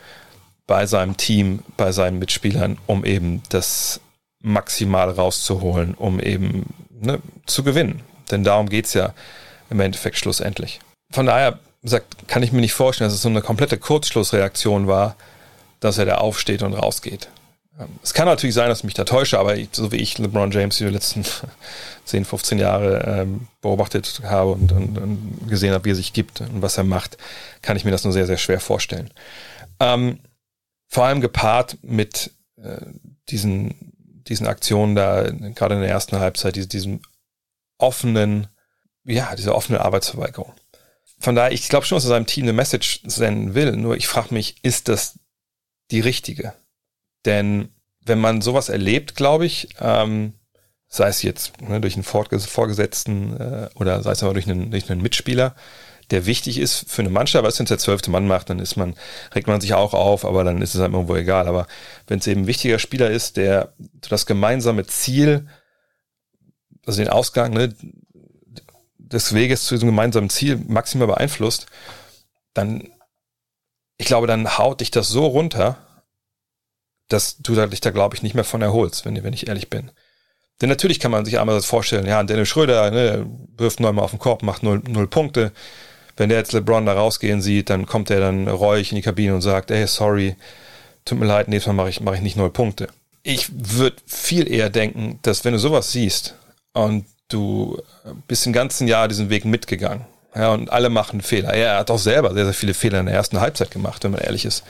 bei 0.68 0.86
seinem 0.86 1.18
Team, 1.18 1.60
bei 1.78 1.92
seinen 1.92 2.20
Mitspielern, 2.20 2.78
um 2.88 3.06
eben 3.06 3.44
das 3.50 4.00
maximal 4.42 5.10
rauszuholen, 5.10 5.94
um 5.96 6.20
eben 6.20 6.74
ne, 7.00 7.20
zu 7.46 7.64
gewinnen. 7.64 8.02
Denn 8.32 8.44
darum 8.44 8.70
geht's 8.70 8.94
ja 8.94 9.14
im 9.70 9.80
Endeffekt 9.80 10.18
schlussendlich. 10.18 10.80
Von 11.12 11.26
daher 11.26 11.60
sagt, 11.84 12.28
kann 12.28 12.44
ich 12.44 12.52
mir 12.52 12.62
nicht 12.62 12.74
vorstellen, 12.74 13.08
dass 13.08 13.16
es 13.16 13.22
so 13.22 13.30
eine 13.30 13.42
komplette 13.42 13.78
Kurzschlussreaktion 13.78 14.88
war, 14.88 15.16
dass 15.80 15.98
er 15.98 16.06
da 16.06 16.16
aufsteht 16.16 16.64
und 16.64 16.74
rausgeht. 16.74 17.30
Es 18.02 18.14
kann 18.14 18.26
natürlich 18.26 18.56
sein, 18.56 18.70
dass 18.70 18.80
ich 18.80 18.84
mich 18.86 18.94
da 18.94 19.04
täusche, 19.04 19.38
aber 19.38 19.58
ich, 19.58 19.70
so 19.74 19.92
wie 19.92 19.98
ich 19.98 20.18
LeBron 20.18 20.52
James 20.52 20.78
die 20.78 20.86
letzten 20.86 21.26
10, 22.06 22.24
15 22.24 22.60
Jahre 22.60 23.04
ähm, 23.06 23.48
beobachtet 23.62 24.22
habe 24.24 24.52
und, 24.52 24.72
und, 24.72 24.98
und, 24.98 25.48
gesehen 25.50 25.74
habe, 25.74 25.86
wie 25.86 25.92
er 25.92 25.96
sich 25.96 26.14
gibt 26.14 26.42
und 26.42 26.62
was 26.62 26.78
er 26.78 26.86
macht, 26.86 27.18
kann 27.62 27.76
ich 27.76 27.84
mir 27.84 27.92
das 27.92 28.04
nur 28.04 28.14
sehr, 28.14 28.28
sehr 28.28 28.38
schwer 28.38 28.62
vorstellen. 28.62 29.12
Ähm, 29.80 30.20
vor 30.88 31.06
allem 31.06 31.20
gepaart 31.20 31.78
mit 31.82 32.32
äh, 32.62 32.78
diesen, 33.30 33.94
diesen 34.28 34.48
Aktionen 34.48 34.96
da, 34.96 35.30
gerade 35.30 35.76
in 35.76 35.82
der 35.82 35.90
ersten 35.90 36.18
Halbzeit, 36.18 36.56
diese, 36.56 36.70
diesem 36.70 37.02
offenen, 37.78 38.48
ja, 39.04 39.36
diese 39.36 39.54
offene 39.54 39.82
Arbeitsverweigerung. 39.82 40.54
Von 41.20 41.36
daher, 41.36 41.52
ich 41.52 41.68
glaube 41.68 41.86
schon, 41.86 41.98
dass 41.98 42.06
er 42.06 42.10
seinem 42.10 42.26
Team 42.26 42.46
eine 42.46 42.54
Message 42.54 43.02
senden 43.06 43.54
will, 43.54 43.76
nur 43.76 43.98
ich 43.98 44.08
frage 44.08 44.34
mich, 44.34 44.64
ist 44.64 44.88
das 44.88 45.20
die 45.92 46.00
richtige? 46.00 46.54
Denn 47.26 47.70
wenn 48.06 48.20
man 48.20 48.42
sowas 48.42 48.70
erlebt, 48.70 49.16
glaube 49.16 49.46
ich, 49.46 49.70
ähm, 49.80 50.34
sei 50.88 51.08
es 51.08 51.24
jetzt 51.24 51.62
ne, 51.62 51.82
durch 51.82 51.96
einen 51.96 52.04
Vorgesetzten 52.04 53.38
äh, 53.40 53.70
oder 53.76 54.02
sei 54.04 54.12
es 54.12 54.24
aber 54.24 54.34
durch 54.34 54.50
einen, 54.50 54.72
durch 54.72 54.90
einen 54.90 55.02
Mitspieler, 55.02 55.56
der 56.12 56.28
wichtig 56.28 56.60
ist 56.60 56.90
für 56.90 57.02
eine 57.02 57.10
Mannschaft, 57.10 57.44
weil 57.44 57.50
es 57.50 57.60
wenn 57.60 57.66
der 57.66 57.80
zwölfte 57.80 58.12
Mann 58.12 58.28
macht, 58.28 58.50
dann 58.50 58.60
ist 58.60 58.76
man, 58.76 58.96
regt 59.34 59.48
man 59.48 59.60
sich 59.60 59.74
auch 59.74 59.94
auf, 59.94 60.24
aber 60.24 60.44
dann 60.44 60.62
ist 60.62 60.76
es 60.76 60.82
halt 60.82 60.94
irgendwo 60.94 61.16
egal. 61.16 61.48
Aber 61.48 61.68
wenn 62.08 62.20
es 62.20 62.28
eben 62.28 62.42
ein 62.42 62.48
wichtiger 62.48 62.78
Spieler 62.78 63.10
ist, 63.10 63.38
der 63.38 63.74
das 64.08 64.28
gemeinsame 64.28 64.86
Ziel, 64.86 65.48
also 66.86 67.02
den 67.02 67.10
Ausgang 67.10 67.54
ne, 67.54 67.74
des 68.98 69.34
Weges 69.34 69.66
zu 69.66 69.76
diesem 69.76 69.90
gemeinsamen 69.90 70.30
Ziel 70.30 70.58
maximal 70.68 71.08
beeinflusst, 71.08 71.66
dann, 72.54 72.88
ich 73.98 74.06
glaube, 74.06 74.28
dann 74.28 74.60
haut 74.60 74.82
dich 74.82 74.92
das 74.92 75.10
so 75.10 75.26
runter, 75.26 75.85
dass 77.08 77.38
du 77.38 77.56
dich 77.68 77.82
da, 77.82 77.92
glaube 77.92 78.16
ich, 78.16 78.24
nicht 78.24 78.36
mehr 78.36 78.44
von 78.44 78.62
erholst, 78.62 79.06
wenn, 79.06 79.24
wenn 79.24 79.34
ich 79.34 79.48
ehrlich 79.48 79.70
bin. 79.70 79.92
Denn 80.62 80.70
natürlich 80.70 81.00
kann 81.00 81.12
man 81.12 81.26
sich 81.26 81.40
einmal 81.40 81.62
vorstellen, 81.62 82.08
ja, 82.08 82.24
Dennis 82.24 82.48
Schröder 82.48 82.90
ne, 82.92 83.26
wirft 83.58 83.80
neunmal 83.80 84.06
auf 84.06 84.12
den 84.12 84.20
Korb, 84.20 84.42
macht 84.42 84.64
null, 84.64 84.82
null 84.88 85.08
Punkte. 85.08 85.52
Wenn 86.18 86.30
der 86.30 86.38
jetzt 86.38 86.54
LeBron 86.54 86.86
da 86.86 86.94
rausgehen 86.94 87.42
sieht, 87.42 87.70
dann 87.70 87.86
kommt 87.86 88.10
er 88.10 88.22
dann 88.22 88.48
reuig 88.48 88.92
in 88.92 88.96
die 88.96 89.02
Kabine 89.02 89.36
und 89.36 89.42
sagt, 89.42 89.70
ey, 89.70 89.86
sorry, 89.86 90.36
tut 91.04 91.20
mir 91.20 91.26
leid, 91.26 91.50
nächstes 91.50 91.68
Mal 91.68 91.74
mache 91.74 91.90
ich, 91.90 92.00
mach 92.00 92.14
ich 92.14 92.22
nicht 92.22 92.38
null 92.38 92.52
Punkte. 92.52 92.88
Ich 93.22 93.50
würde 93.52 93.98
viel 94.06 94.50
eher 94.50 94.70
denken, 94.70 95.20
dass 95.24 95.44
wenn 95.44 95.54
du 95.54 95.60
sowas 95.60 95.92
siehst 95.92 96.36
und 96.74 97.06
du 97.28 97.82
bist 98.28 98.46
im 98.46 98.54
ganzen 98.54 98.88
Jahr 98.88 99.08
diesen 99.08 99.30
Weg 99.30 99.46
mitgegangen, 99.46 100.06
ja, 100.36 100.54
und 100.54 100.72
alle 100.72 100.90
machen 100.90 101.22
Fehler. 101.22 101.54
Er 101.54 101.78
hat 101.78 101.90
auch 101.90 102.00
selber 102.00 102.34
sehr, 102.34 102.46
sehr 102.46 102.54
viele 102.54 102.74
Fehler 102.74 103.00
in 103.00 103.06
der 103.06 103.16
ersten 103.16 103.40
Halbzeit 103.40 103.72
gemacht, 103.72 104.04
wenn 104.04 104.12
man 104.12 104.22
ehrlich 104.22 104.46
ist. 104.46 104.64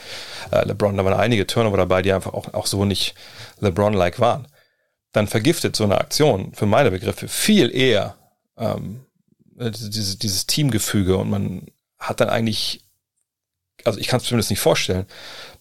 Äh, 0.52 0.66
LeBron, 0.66 0.96
da 0.96 1.04
waren 1.04 1.20
einige 1.20 1.48
Turnover 1.48 1.78
dabei, 1.78 2.02
die 2.02 2.14
einfach 2.14 2.34
auch, 2.34 2.54
auch 2.54 2.68
so 2.68 2.86
nicht 2.86 3.16
LeBron-like 3.62 4.20
waren. 4.20 4.48
Dann 5.12 5.28
vergiftet 5.28 5.76
so 5.76 5.84
eine 5.84 5.98
Aktion 5.98 6.54
für 6.54 6.66
meine 6.66 6.92
Begriffe 6.92 7.28
viel 7.28 7.76
eher 7.76 8.16
ähm, 8.58 9.06
dieses, 9.56 10.20
dieses 10.20 10.46
Teamgefüge 10.46 11.18
und 11.18 11.30
man 11.30 11.68
hat 11.98 12.20
dann 12.20 12.30
eigentlich, 12.30 12.84
also 13.84 14.00
ich 14.00 14.08
kann 14.08 14.20
es 14.20 14.26
zumindest 14.26 14.50
nicht 14.50 14.60
vorstellen, 14.60 15.06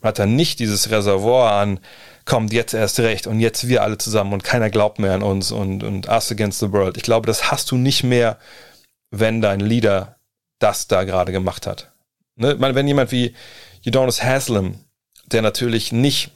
man 0.01 0.09
hat 0.09 0.19
dann 0.19 0.37
nicht 0.37 0.59
dieses 0.59 0.91
Reservoir 0.91 1.53
an, 1.53 1.81
kommt 2.25 2.53
jetzt 2.53 2.75
erst 2.75 2.99
recht 3.01 3.27
und 3.27 3.41
jetzt 3.41 3.69
wir 3.69 3.83
alle 3.83 3.99
zusammen 3.99 4.33
und 4.33 4.45
keiner 4.45 4.71
glaubt 4.71 4.99
mehr 4.99 5.13
an 5.13 5.23
uns 5.23 5.53
und, 5.53 5.83
und 5.85 6.09
us 6.09 6.31
against 6.31 6.61
the 6.61 6.73
world. 6.73 6.97
Ich 6.97 7.03
glaube, 7.03 7.27
das 7.27 7.51
hast 7.51 7.71
du 7.71 7.77
nicht 7.77 8.03
mehr, 8.03 8.39
wenn 9.19 9.41
dein 9.41 9.61
Leader 9.61 10.17
das 10.59 10.89
da 10.89 11.05
gerade 11.05 11.33
gemacht 11.33 11.67
hat. 11.67 11.93
Ne? 12.37 12.57
meine, 12.59 12.75
wenn 12.75 12.89
jemand 12.89 13.13
wie 13.13 13.35
Udonis 13.87 14.23
Haslam, 14.23 14.81
der 15.27 15.43
natürlich 15.43 15.93
nicht 15.93 16.31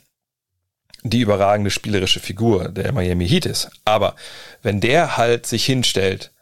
die 1.02 1.20
überragende 1.20 1.70
spielerische 1.70 2.20
Figur 2.20 2.68
der 2.68 2.92
Miami 2.92 3.28
Heat 3.28 3.46
ist, 3.46 3.70
aber 3.84 4.16
wenn 4.62 4.80
der 4.80 5.16
halt 5.16 5.46
sich 5.46 5.64
hinstellt 5.64 6.32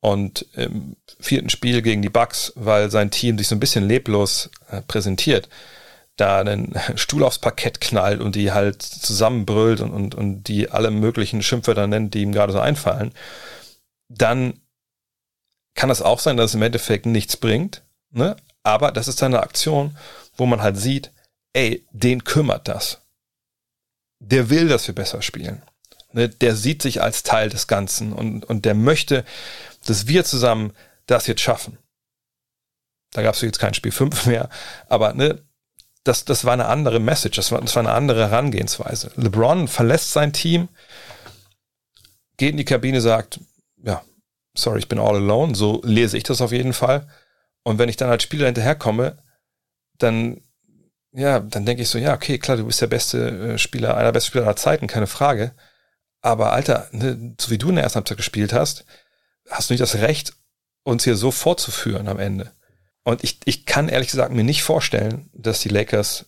und 0.00 0.46
im 0.54 0.96
vierten 1.20 1.50
Spiel 1.50 1.82
gegen 1.82 2.02
die 2.02 2.08
Bucks, 2.08 2.52
weil 2.56 2.90
sein 2.90 3.10
Team 3.10 3.36
sich 3.36 3.48
so 3.48 3.54
ein 3.54 3.60
bisschen 3.60 3.86
leblos 3.86 4.50
äh, 4.70 4.80
präsentiert, 4.80 5.48
da 6.16 6.40
einen 6.40 6.74
Stuhl 6.96 7.22
aufs 7.22 7.38
Parkett 7.38 7.80
knallt 7.80 8.20
und 8.20 8.34
die 8.34 8.52
halt 8.52 8.82
zusammenbrüllt 8.82 9.80
und, 9.80 9.92
und, 9.92 10.14
und 10.14 10.44
die 10.44 10.70
alle 10.70 10.90
möglichen 10.90 11.42
Schimpfwörter 11.42 11.86
nennt, 11.86 12.14
die 12.14 12.22
ihm 12.22 12.32
gerade 12.32 12.52
so 12.52 12.60
einfallen, 12.60 13.12
dann 14.08 14.59
kann 15.74 15.88
das 15.88 16.02
auch 16.02 16.18
sein, 16.18 16.36
dass 16.36 16.50
es 16.50 16.54
im 16.54 16.62
Endeffekt 16.62 17.06
nichts 17.06 17.36
bringt, 17.36 17.82
ne? 18.10 18.36
aber 18.62 18.92
das 18.92 19.08
ist 19.08 19.22
eine 19.22 19.40
Aktion, 19.42 19.96
wo 20.36 20.46
man 20.46 20.62
halt 20.62 20.76
sieht, 20.76 21.12
ey, 21.52 21.86
den 21.92 22.24
kümmert 22.24 22.68
das. 22.68 23.02
Der 24.18 24.50
will, 24.50 24.68
dass 24.68 24.86
wir 24.86 24.94
besser 24.94 25.22
spielen. 25.22 25.62
Ne? 26.12 26.28
Der 26.28 26.56
sieht 26.56 26.82
sich 26.82 27.02
als 27.02 27.22
Teil 27.22 27.48
des 27.48 27.66
Ganzen 27.66 28.12
und, 28.12 28.44
und 28.44 28.64
der 28.64 28.74
möchte, 28.74 29.24
dass 29.86 30.06
wir 30.06 30.24
zusammen 30.24 30.72
das 31.06 31.26
jetzt 31.26 31.40
schaffen. 31.40 31.78
Da 33.12 33.22
gab 33.22 33.34
es 33.34 33.40
jetzt 33.40 33.58
kein 33.58 33.74
Spiel 33.74 33.92
5 33.92 34.26
mehr, 34.26 34.48
aber 34.88 35.14
ne, 35.14 35.42
das, 36.04 36.24
das 36.24 36.44
war 36.44 36.54
eine 36.54 36.66
andere 36.66 36.98
Message, 36.98 37.36
das 37.36 37.52
war, 37.52 37.60
das 37.60 37.74
war 37.76 37.82
eine 37.82 37.92
andere 37.92 38.30
Herangehensweise. 38.30 39.10
LeBron 39.16 39.68
verlässt 39.68 40.12
sein 40.12 40.32
Team, 40.32 40.68
geht 42.36 42.52
in 42.52 42.56
die 42.56 42.64
Kabine, 42.64 43.00
sagt, 43.00 43.40
ja, 43.82 44.02
sorry, 44.54 44.80
ich 44.80 44.88
bin 44.88 44.98
all 44.98 45.16
alone, 45.16 45.54
so 45.54 45.80
lese 45.84 46.16
ich 46.16 46.24
das 46.24 46.40
auf 46.40 46.52
jeden 46.52 46.72
Fall. 46.72 47.06
Und 47.62 47.78
wenn 47.78 47.88
ich 47.88 47.96
dann 47.96 48.10
als 48.10 48.22
Spieler 48.22 48.46
hinterherkomme, 48.46 49.18
dann, 49.98 50.40
ja, 51.12 51.40
dann 51.40 51.66
denke 51.66 51.82
ich 51.82 51.88
so, 51.88 51.98
ja, 51.98 52.14
okay, 52.14 52.38
klar, 52.38 52.56
du 52.56 52.66
bist 52.66 52.80
der 52.80 52.86
beste 52.86 53.52
äh, 53.54 53.58
Spieler, 53.58 53.94
einer 53.94 54.06
der 54.06 54.12
besten 54.12 54.28
Spieler 54.28 54.44
aller 54.44 54.56
Zeiten, 54.56 54.86
keine 54.86 55.06
Frage. 55.06 55.52
Aber 56.22 56.52
Alter, 56.52 56.88
ne, 56.92 57.34
so 57.40 57.50
wie 57.50 57.58
du 57.58 57.68
in 57.68 57.76
der 57.76 57.84
ersten 57.84 57.96
Halbzeit 57.96 58.16
gespielt 58.16 58.52
hast, 58.52 58.84
hast 59.48 59.70
du 59.70 59.74
nicht 59.74 59.82
das 59.82 59.96
Recht, 59.96 60.34
uns 60.82 61.04
hier 61.04 61.16
so 61.16 61.30
fortzuführen 61.30 62.08
am 62.08 62.18
Ende. 62.18 62.52
Und 63.04 63.24
ich, 63.24 63.40
ich 63.44 63.66
kann 63.66 63.88
ehrlich 63.88 64.10
gesagt 64.10 64.32
mir 64.32 64.44
nicht 64.44 64.62
vorstellen, 64.62 65.30
dass 65.32 65.60
die 65.60 65.68
Lakers 65.68 66.26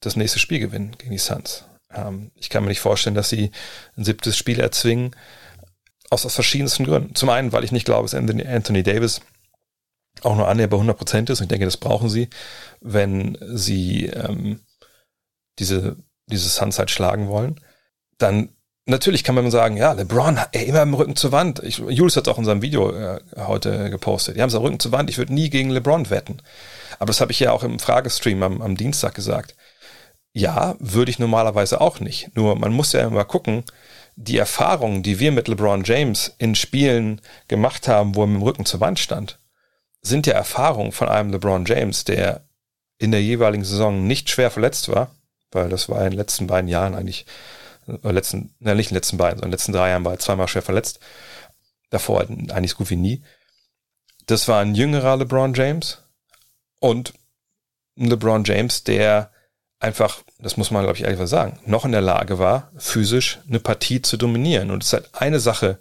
das 0.00 0.16
nächste 0.16 0.38
Spiel 0.38 0.58
gewinnen 0.58 0.96
gegen 0.98 1.12
die 1.12 1.18
Suns. 1.18 1.64
Ähm, 1.92 2.30
ich 2.34 2.50
kann 2.50 2.62
mir 2.62 2.70
nicht 2.70 2.80
vorstellen, 2.80 3.14
dass 3.14 3.28
sie 3.28 3.50
ein 3.96 4.04
siebtes 4.04 4.36
Spiel 4.36 4.60
erzwingen, 4.60 5.14
aus, 6.14 6.24
aus 6.24 6.34
verschiedensten 6.34 6.84
Gründen. 6.84 7.14
Zum 7.14 7.28
einen, 7.28 7.52
weil 7.52 7.64
ich 7.64 7.72
nicht 7.72 7.84
glaube, 7.84 8.08
dass 8.08 8.14
Anthony, 8.14 8.82
Davis 8.82 9.20
auch 10.22 10.36
nur 10.36 10.48
annähernd 10.48 10.70
bei 10.70 10.76
100 10.76 10.96
Prozent 10.96 11.30
ist. 11.30 11.40
Und 11.40 11.44
ich 11.44 11.48
denke, 11.48 11.66
das 11.66 11.76
brauchen 11.76 12.08
sie, 12.08 12.30
wenn 12.80 13.36
sie 13.40 14.06
ähm, 14.06 14.60
diese, 15.58 15.96
diese 16.26 16.48
Sunset 16.48 16.90
schlagen 16.90 17.28
wollen. 17.28 17.60
Dann 18.18 18.50
natürlich 18.86 19.24
kann 19.24 19.34
man 19.34 19.50
sagen, 19.50 19.76
ja, 19.76 19.92
LeBron, 19.92 20.38
ey, 20.52 20.66
immer 20.66 20.82
im 20.82 20.94
Rücken 20.94 21.16
zur 21.16 21.32
Wand. 21.32 21.62
Ich, 21.62 21.78
Jules 21.78 22.16
hat 22.16 22.28
auch 22.28 22.38
in 22.38 22.44
seinem 22.44 22.62
Video 22.62 22.92
äh, 22.92 23.20
heute 23.36 23.90
gepostet. 23.90 24.36
Die 24.36 24.42
haben 24.42 24.48
es 24.48 24.54
am 24.54 24.62
Rücken 24.62 24.80
zur 24.80 24.92
Wand. 24.92 25.10
Ich 25.10 25.18
würde 25.18 25.34
nie 25.34 25.50
gegen 25.50 25.70
LeBron 25.70 26.10
wetten. 26.10 26.40
Aber 26.98 27.06
das 27.06 27.20
habe 27.20 27.32
ich 27.32 27.40
ja 27.40 27.52
auch 27.52 27.64
im 27.64 27.78
Fragestream 27.78 28.42
am, 28.42 28.62
am 28.62 28.76
Dienstag 28.76 29.14
gesagt. 29.14 29.56
Ja, 30.32 30.76
würde 30.78 31.10
ich 31.10 31.18
normalerweise 31.18 31.80
auch 31.80 32.00
nicht. 32.00 32.34
Nur 32.36 32.56
man 32.56 32.72
muss 32.72 32.92
ja 32.92 33.06
immer 33.06 33.24
gucken, 33.24 33.64
die 34.16 34.38
Erfahrungen, 34.38 35.02
die 35.02 35.18
wir 35.18 35.32
mit 35.32 35.48
LeBron 35.48 35.84
James 35.84 36.34
in 36.38 36.54
Spielen 36.54 37.20
gemacht 37.48 37.88
haben, 37.88 38.14
wo 38.14 38.22
er 38.22 38.26
mit 38.26 38.36
dem 38.36 38.42
Rücken 38.42 38.66
zur 38.66 38.80
Wand 38.80 38.98
stand, 38.98 39.38
sind 40.02 40.26
ja 40.26 40.34
Erfahrungen 40.34 40.92
von 40.92 41.08
einem 41.08 41.30
LeBron 41.30 41.64
James, 41.64 42.04
der 42.04 42.46
in 42.98 43.10
der 43.10 43.22
jeweiligen 43.22 43.64
Saison 43.64 44.06
nicht 44.06 44.30
schwer 44.30 44.50
verletzt 44.50 44.88
war, 44.88 45.10
weil 45.50 45.68
das 45.68 45.88
war 45.88 45.98
in 46.04 46.10
den 46.10 46.18
letzten 46.18 46.46
beiden 46.46 46.68
Jahren 46.68 46.94
eigentlich, 46.94 47.26
äh, 47.88 48.10
letzten, 48.10 48.54
ne, 48.60 48.74
nicht 48.74 48.90
in 48.90 48.94
den 48.94 48.98
letzten 48.98 49.16
beiden, 49.16 49.38
sondern 49.38 49.48
in 49.48 49.50
den 49.50 49.58
letzten 49.58 49.72
drei 49.72 49.90
Jahren 49.90 50.04
war 50.04 50.12
er 50.12 50.18
zweimal 50.18 50.48
schwer 50.48 50.62
verletzt. 50.62 51.00
Davor 51.90 52.20
eigentlich 52.22 52.72
so 52.72 52.78
gut 52.78 52.90
wie 52.90 52.96
nie. 52.96 53.22
Das 54.26 54.48
war 54.48 54.60
ein 54.60 54.74
jüngerer 54.74 55.16
LeBron 55.16 55.54
James 55.54 56.02
und 56.80 57.14
ein 57.98 58.08
LeBron 58.08 58.44
James, 58.44 58.84
der 58.84 59.30
einfach, 59.84 60.22
das 60.38 60.56
muss 60.56 60.70
man, 60.70 60.82
glaube 60.82 60.96
ich, 60.96 61.04
ehrlich 61.04 61.28
sagen, 61.28 61.60
noch 61.66 61.84
in 61.84 61.92
der 61.92 62.00
Lage 62.00 62.38
war, 62.38 62.72
physisch 62.76 63.38
eine 63.46 63.60
Partie 63.60 64.00
zu 64.00 64.16
dominieren. 64.16 64.70
Und 64.70 64.82
es 64.82 64.88
ist 64.88 64.92
halt 64.94 65.10
eine 65.12 65.40
Sache, 65.40 65.78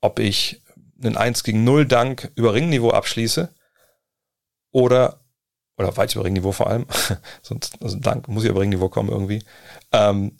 ob 0.00 0.18
ich 0.18 0.60
einen 1.02 1.16
1 1.16 1.44
gegen 1.44 1.64
0 1.64 1.86
Dank 1.86 2.30
über 2.34 2.52
Ringniveau 2.52 2.90
abschließe 2.90 3.54
oder, 4.72 5.20
oder 5.78 5.96
weit 5.96 6.14
über 6.14 6.24
Ringniveau 6.24 6.52
vor 6.52 6.66
allem, 6.66 6.86
sonst, 7.42 7.78
also 7.80 7.98
Dank 7.98 8.28
muss 8.28 8.44
ja 8.44 8.50
über 8.50 8.60
Ringniveau 8.60 8.88
kommen 8.88 9.08
irgendwie, 9.08 9.42
ähm, 9.92 10.36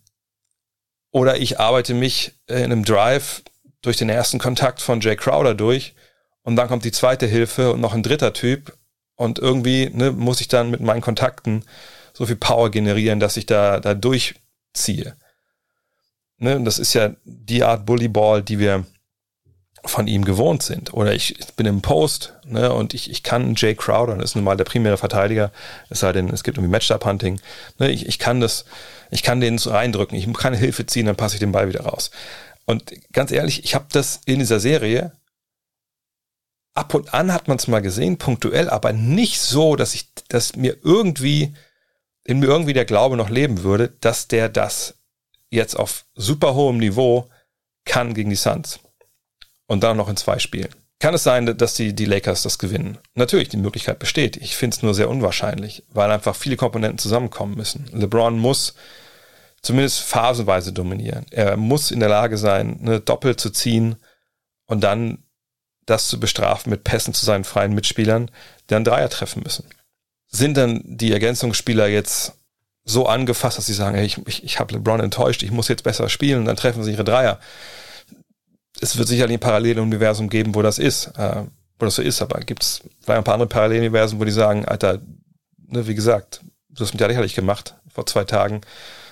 oder 1.12 1.38
ich 1.38 1.58
arbeite 1.58 1.94
mich 1.94 2.34
in 2.46 2.56
einem 2.56 2.84
Drive 2.84 3.42
durch 3.82 3.96
den 3.96 4.08
ersten 4.08 4.38
Kontakt 4.38 4.80
von 4.80 5.00
Jay 5.00 5.16
Crowder 5.16 5.54
durch 5.54 5.94
und 6.42 6.56
dann 6.56 6.68
kommt 6.68 6.84
die 6.84 6.92
zweite 6.92 7.26
Hilfe 7.26 7.72
und 7.72 7.80
noch 7.80 7.94
ein 7.94 8.02
dritter 8.02 8.32
Typ 8.32 8.76
und 9.16 9.38
irgendwie 9.38 9.90
ne, 9.92 10.12
muss 10.12 10.40
ich 10.40 10.48
dann 10.48 10.70
mit 10.70 10.80
meinen 10.80 11.00
Kontakten 11.00 11.64
so 12.20 12.26
viel 12.26 12.36
Power 12.36 12.70
generieren, 12.70 13.18
dass 13.18 13.38
ich 13.38 13.46
da, 13.46 13.80
da 13.80 13.94
durchziehe. 13.94 15.16
Ne, 16.36 16.54
und 16.54 16.66
das 16.66 16.78
ist 16.78 16.92
ja 16.92 17.14
die 17.24 17.64
Art 17.64 17.86
Bullyball, 17.86 18.42
die 18.42 18.58
wir 18.58 18.84
von 19.86 20.06
ihm 20.06 20.26
gewohnt 20.26 20.62
sind. 20.62 20.92
Oder 20.92 21.14
ich, 21.14 21.38
bin 21.56 21.64
im 21.64 21.80
Post 21.80 22.34
ne, 22.44 22.74
und 22.74 22.92
ich, 22.92 23.10
ich 23.10 23.22
kann 23.22 23.54
Jay 23.56 23.74
Crowder, 23.74 24.16
das 24.16 24.32
ist 24.32 24.34
nun 24.34 24.44
mal 24.44 24.58
der 24.58 24.64
primäre 24.64 24.98
Verteidiger, 24.98 25.50
es 25.88 26.00
sei 26.00 26.12
denn, 26.12 26.28
es 26.28 26.44
gibt 26.44 26.58
irgendwie 26.58 26.70
Matchup-Hunting. 26.70 27.40
Ne, 27.78 27.90
ich, 27.90 28.04
ich 28.04 28.18
kann 28.18 28.42
das, 28.42 28.66
ich 29.10 29.22
kann 29.22 29.40
den 29.40 29.56
so 29.56 29.70
reindrücken, 29.70 30.18
ich 30.18 30.30
kann 30.34 30.52
Hilfe 30.52 30.84
ziehen, 30.84 31.06
dann 31.06 31.16
passe 31.16 31.36
ich 31.36 31.40
den 31.40 31.52
Ball 31.52 31.68
wieder 31.68 31.84
raus. 31.84 32.10
Und 32.66 32.92
ganz 33.14 33.32
ehrlich, 33.32 33.64
ich 33.64 33.74
habe 33.74 33.86
das 33.90 34.20
in 34.26 34.40
dieser 34.40 34.60
Serie 34.60 35.12
ab 36.74 36.92
und 36.92 37.14
an 37.14 37.32
hat 37.32 37.48
man 37.48 37.56
es 37.56 37.66
mal 37.66 37.80
gesehen, 37.80 38.18
punktuell, 38.18 38.68
aber 38.68 38.92
nicht 38.92 39.40
so, 39.40 39.74
dass 39.74 39.94
ich, 39.94 40.12
dass 40.28 40.54
mir 40.56 40.76
irgendwie, 40.84 41.54
in 42.24 42.38
mir 42.38 42.46
irgendwie 42.46 42.72
der 42.72 42.84
Glaube 42.84 43.16
noch 43.16 43.30
leben 43.30 43.62
würde, 43.62 43.92
dass 44.00 44.28
der 44.28 44.48
das 44.48 44.94
jetzt 45.50 45.74
auf 45.74 46.04
super 46.14 46.54
hohem 46.54 46.78
Niveau 46.78 47.28
kann 47.84 48.14
gegen 48.14 48.30
die 48.30 48.36
Suns. 48.36 48.80
Und 49.66 49.82
dann 49.82 49.96
noch 49.96 50.08
in 50.08 50.16
zwei 50.16 50.38
Spielen. 50.38 50.74
Kann 50.98 51.14
es 51.14 51.22
sein, 51.22 51.56
dass 51.56 51.74
die, 51.74 51.94
die 51.94 52.04
Lakers 52.04 52.42
das 52.42 52.58
gewinnen? 52.58 52.98
Natürlich, 53.14 53.48
die 53.48 53.56
Möglichkeit 53.56 53.98
besteht. 53.98 54.36
Ich 54.36 54.56
finde 54.56 54.76
es 54.76 54.82
nur 54.82 54.94
sehr 54.94 55.08
unwahrscheinlich, 55.08 55.84
weil 55.88 56.10
einfach 56.10 56.36
viele 56.36 56.56
Komponenten 56.56 56.98
zusammenkommen 56.98 57.56
müssen. 57.56 57.88
LeBron 57.92 58.38
muss 58.38 58.74
zumindest 59.62 60.00
phasenweise 60.00 60.72
dominieren. 60.72 61.24
Er 61.30 61.56
muss 61.56 61.90
in 61.90 62.00
der 62.00 62.10
Lage 62.10 62.36
sein, 62.36 62.80
eine 62.82 63.00
Doppel 63.00 63.36
zu 63.36 63.50
ziehen 63.50 63.96
und 64.66 64.82
dann 64.82 65.24
das 65.86 66.08
zu 66.08 66.20
bestrafen 66.20 66.70
mit 66.70 66.84
Pässen 66.84 67.14
zu 67.14 67.24
seinen 67.24 67.44
freien 67.44 67.74
Mitspielern, 67.74 68.26
die 68.26 68.74
dann 68.74 68.84
Dreier 68.84 69.08
treffen 69.08 69.42
müssen. 69.42 69.64
Sind 70.30 70.56
dann 70.56 70.82
die 70.84 71.12
Ergänzungsspieler 71.12 71.88
jetzt 71.88 72.34
so 72.84 73.06
angefasst, 73.06 73.58
dass 73.58 73.66
sie 73.66 73.74
sagen, 73.74 73.96
hey, 73.96 74.06
ich, 74.06 74.18
ich, 74.26 74.44
ich 74.44 74.58
habe 74.58 74.74
LeBron 74.74 75.00
enttäuscht, 75.00 75.42
ich 75.42 75.50
muss 75.50 75.68
jetzt 75.68 75.84
besser 75.84 76.08
spielen 76.08 76.44
dann 76.44 76.56
treffen 76.56 76.82
sie 76.82 76.92
ihre 76.92 77.04
Dreier. 77.04 77.38
Es 78.80 78.96
wird 78.96 79.08
sicherlich 79.08 79.36
ein 79.36 79.40
Paralleluniversum 79.40 80.28
geben, 80.28 80.54
wo 80.54 80.62
das 80.62 80.78
ist, 80.78 81.08
äh, 81.18 81.42
wo 81.78 81.84
das 81.84 81.96
so 81.96 82.02
ist, 82.02 82.22
aber 82.22 82.40
gibt 82.40 82.62
es 82.62 82.80
vielleicht 83.00 83.18
ein 83.18 83.24
paar 83.24 83.34
andere 83.34 83.48
Paralleluniversen, 83.48 84.18
wo 84.18 84.24
die 84.24 84.30
sagen, 84.30 84.64
Alter, 84.64 85.00
ne, 85.66 85.86
wie 85.86 85.94
gesagt, 85.94 86.40
du 86.70 86.82
hast 86.82 86.92
mich 86.92 87.00
ja 87.00 87.06
lächerlich 87.06 87.34
gemacht 87.34 87.74
vor 87.92 88.06
zwei 88.06 88.24
Tagen. 88.24 88.62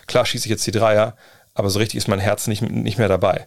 Klar 0.06 0.24
schieße 0.24 0.46
ich 0.46 0.50
jetzt 0.50 0.66
die 0.66 0.72
Dreier, 0.72 1.16
aber 1.54 1.70
so 1.70 1.78
richtig 1.78 1.98
ist 1.98 2.08
mein 2.08 2.20
Herz 2.20 2.46
nicht, 2.46 2.62
nicht 2.62 2.98
mehr 2.98 3.08
dabei. 3.08 3.46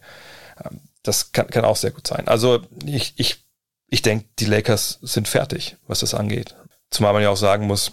Ähm, 0.63 0.81
das 1.03 1.31
kann, 1.31 1.47
kann 1.47 1.65
auch 1.65 1.77
sehr 1.77 1.91
gut 1.91 2.05
sein. 2.05 2.27
Also 2.27 2.61
ich, 2.85 3.13
ich, 3.17 3.43
ich 3.87 4.01
denke, 4.01 4.25
die 4.39 4.45
Lakers 4.45 4.99
sind 5.01 5.27
fertig, 5.27 5.77
was 5.87 6.01
das 6.01 6.13
angeht. 6.13 6.55
Zumal 6.91 7.13
man 7.13 7.23
ja 7.23 7.29
auch 7.29 7.37
sagen 7.37 7.67
muss, 7.67 7.91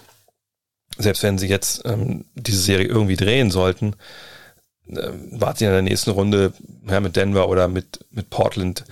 selbst 0.98 1.22
wenn 1.22 1.38
sie 1.38 1.48
jetzt 1.48 1.82
ähm, 1.84 2.24
diese 2.34 2.60
Serie 2.60 2.86
irgendwie 2.86 3.16
drehen 3.16 3.50
sollten, 3.50 3.94
äh, 4.88 5.10
warten 5.30 5.58
sie 5.58 5.64
in 5.64 5.70
der 5.70 5.82
nächsten 5.82 6.10
Runde 6.10 6.52
ja, 6.88 7.00
mit 7.00 7.16
Denver 7.16 7.48
oder 7.48 7.68
mit, 7.68 8.04
mit 8.10 8.30
Portland 8.30 8.84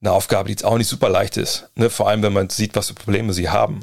eine 0.00 0.12
Aufgabe, 0.12 0.48
die 0.48 0.52
jetzt 0.52 0.64
auch 0.64 0.78
nicht 0.78 0.88
super 0.88 1.08
leicht 1.08 1.36
ist. 1.36 1.68
Ne? 1.74 1.88
Vor 1.88 2.08
allem, 2.08 2.22
wenn 2.22 2.32
man 2.32 2.50
sieht, 2.50 2.74
was 2.74 2.88
für 2.88 2.94
Probleme 2.94 3.32
sie 3.32 3.48
haben. 3.48 3.80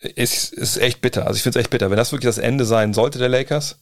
Ist, 0.00 0.52
ist 0.52 0.76
echt 0.78 1.00
bitter. 1.00 1.26
Also 1.26 1.36
ich 1.36 1.42
finde 1.42 1.58
es 1.58 1.62
echt 1.62 1.70
bitter. 1.70 1.90
Wenn 1.90 1.96
das 1.96 2.12
wirklich 2.12 2.28
das 2.28 2.38
Ende 2.38 2.64
sein 2.64 2.94
sollte 2.94 3.18
der 3.18 3.28
Lakers, 3.28 3.78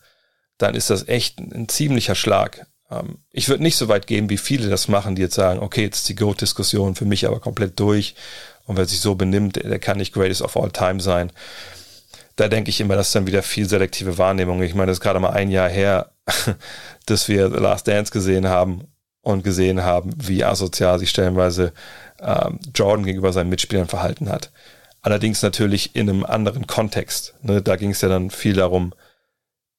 dann 0.59 0.75
ist 0.75 0.91
das 0.91 1.09
echt 1.09 1.39
ein 1.39 1.69
ziemlicher 1.69 2.15
Schlag 2.15 2.67
ähm, 2.91 3.19
ich 3.31 3.49
würde 3.49 3.63
nicht 3.63 3.77
so 3.77 3.89
weit 3.89 4.07
gehen, 4.07 4.31
wie 4.31 4.37
viele 4.37 4.69
das 4.69 4.89
machen, 4.89 5.17
die 5.17 5.23
jetzt 5.23 5.35
sagen, 5.35 5.61
okay, 5.61 5.83
jetzt 5.83 5.99
ist 5.99 6.09
die 6.09 6.15
Goat-Diskussion 6.15 6.95
für 6.95 7.05
mich 7.05 7.27
aber 7.27 7.41
komplett 7.41 7.79
durch. 7.81 8.15
Und 8.67 8.77
wer 8.77 8.87
sich 8.87 9.01
so 9.01 9.15
benimmt, 9.15 9.57
der 9.57 9.79
kann 9.79 9.99
nicht 9.99 10.13
Greatest 10.13 10.43
of 10.43 10.57
All 10.57 10.71
Time 10.71 11.01
sein. 11.01 11.33
Da 12.37 12.49
denke 12.49 12.71
ich 12.71 12.81
immer, 12.81 12.97
das 12.97 13.09
ist 13.09 13.15
dann 13.15 13.27
wieder 13.27 13.43
viel 13.43 13.69
selektive 13.69 14.19
Wahrnehmung. 14.19 14.63
Ich 14.63 14.75
meine, 14.75 14.89
das 14.89 14.99
ist 14.99 15.03
gerade 15.03 15.21
mal 15.21 15.31
ein 15.31 15.51
Jahr 15.51 15.69
her, 15.69 16.13
dass 17.07 17.29
wir 17.29 17.51
The 17.51 17.57
Last 17.57 17.89
Dance 17.89 18.13
gesehen 18.13 18.49
haben 18.49 18.89
und 19.23 19.43
gesehen 19.43 19.83
haben, 19.83 20.13
wie 20.17 20.45
asozial 20.45 20.99
sich 20.99 21.11
stellenweise 21.11 21.73
ähm, 22.21 22.59
Jordan 22.75 23.07
gegenüber 23.07 23.33
seinen 23.33 23.51
Mitspielern 23.51 23.89
verhalten 23.89 24.29
hat. 24.29 24.53
Allerdings 25.01 25.43
natürlich 25.43 25.95
in 25.95 26.11
einem 26.11 26.25
anderen 26.25 26.67
Kontext. 26.67 27.35
Ne? 27.43 27.63
Da 27.63 27.77
ging 27.77 27.91
es 27.91 28.01
ja 28.01 28.09
dann 28.09 28.31
viel 28.31 28.55
darum, 28.55 28.93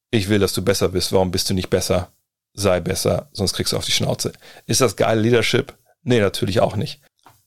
ich 0.10 0.30
will, 0.30 0.40
dass 0.40 0.54
du 0.54 0.64
besser 0.64 0.90
bist, 0.90 1.12
warum 1.12 1.32
bist 1.32 1.50
du 1.50 1.54
nicht 1.54 1.70
besser? 1.70 2.10
sei 2.58 2.80
besser, 2.80 3.30
sonst 3.32 3.54
kriegst 3.54 3.72
du 3.72 3.78
auf 3.78 3.86
die 3.86 3.92
Schnauze. 3.92 4.34
Ist 4.66 4.82
das 4.82 4.96
geile 4.96 5.22
Leadership? 5.22 5.78
Nee, 6.04 6.20
natürlich 6.20 6.60
auch 6.60 6.76
nicht. 6.76 7.00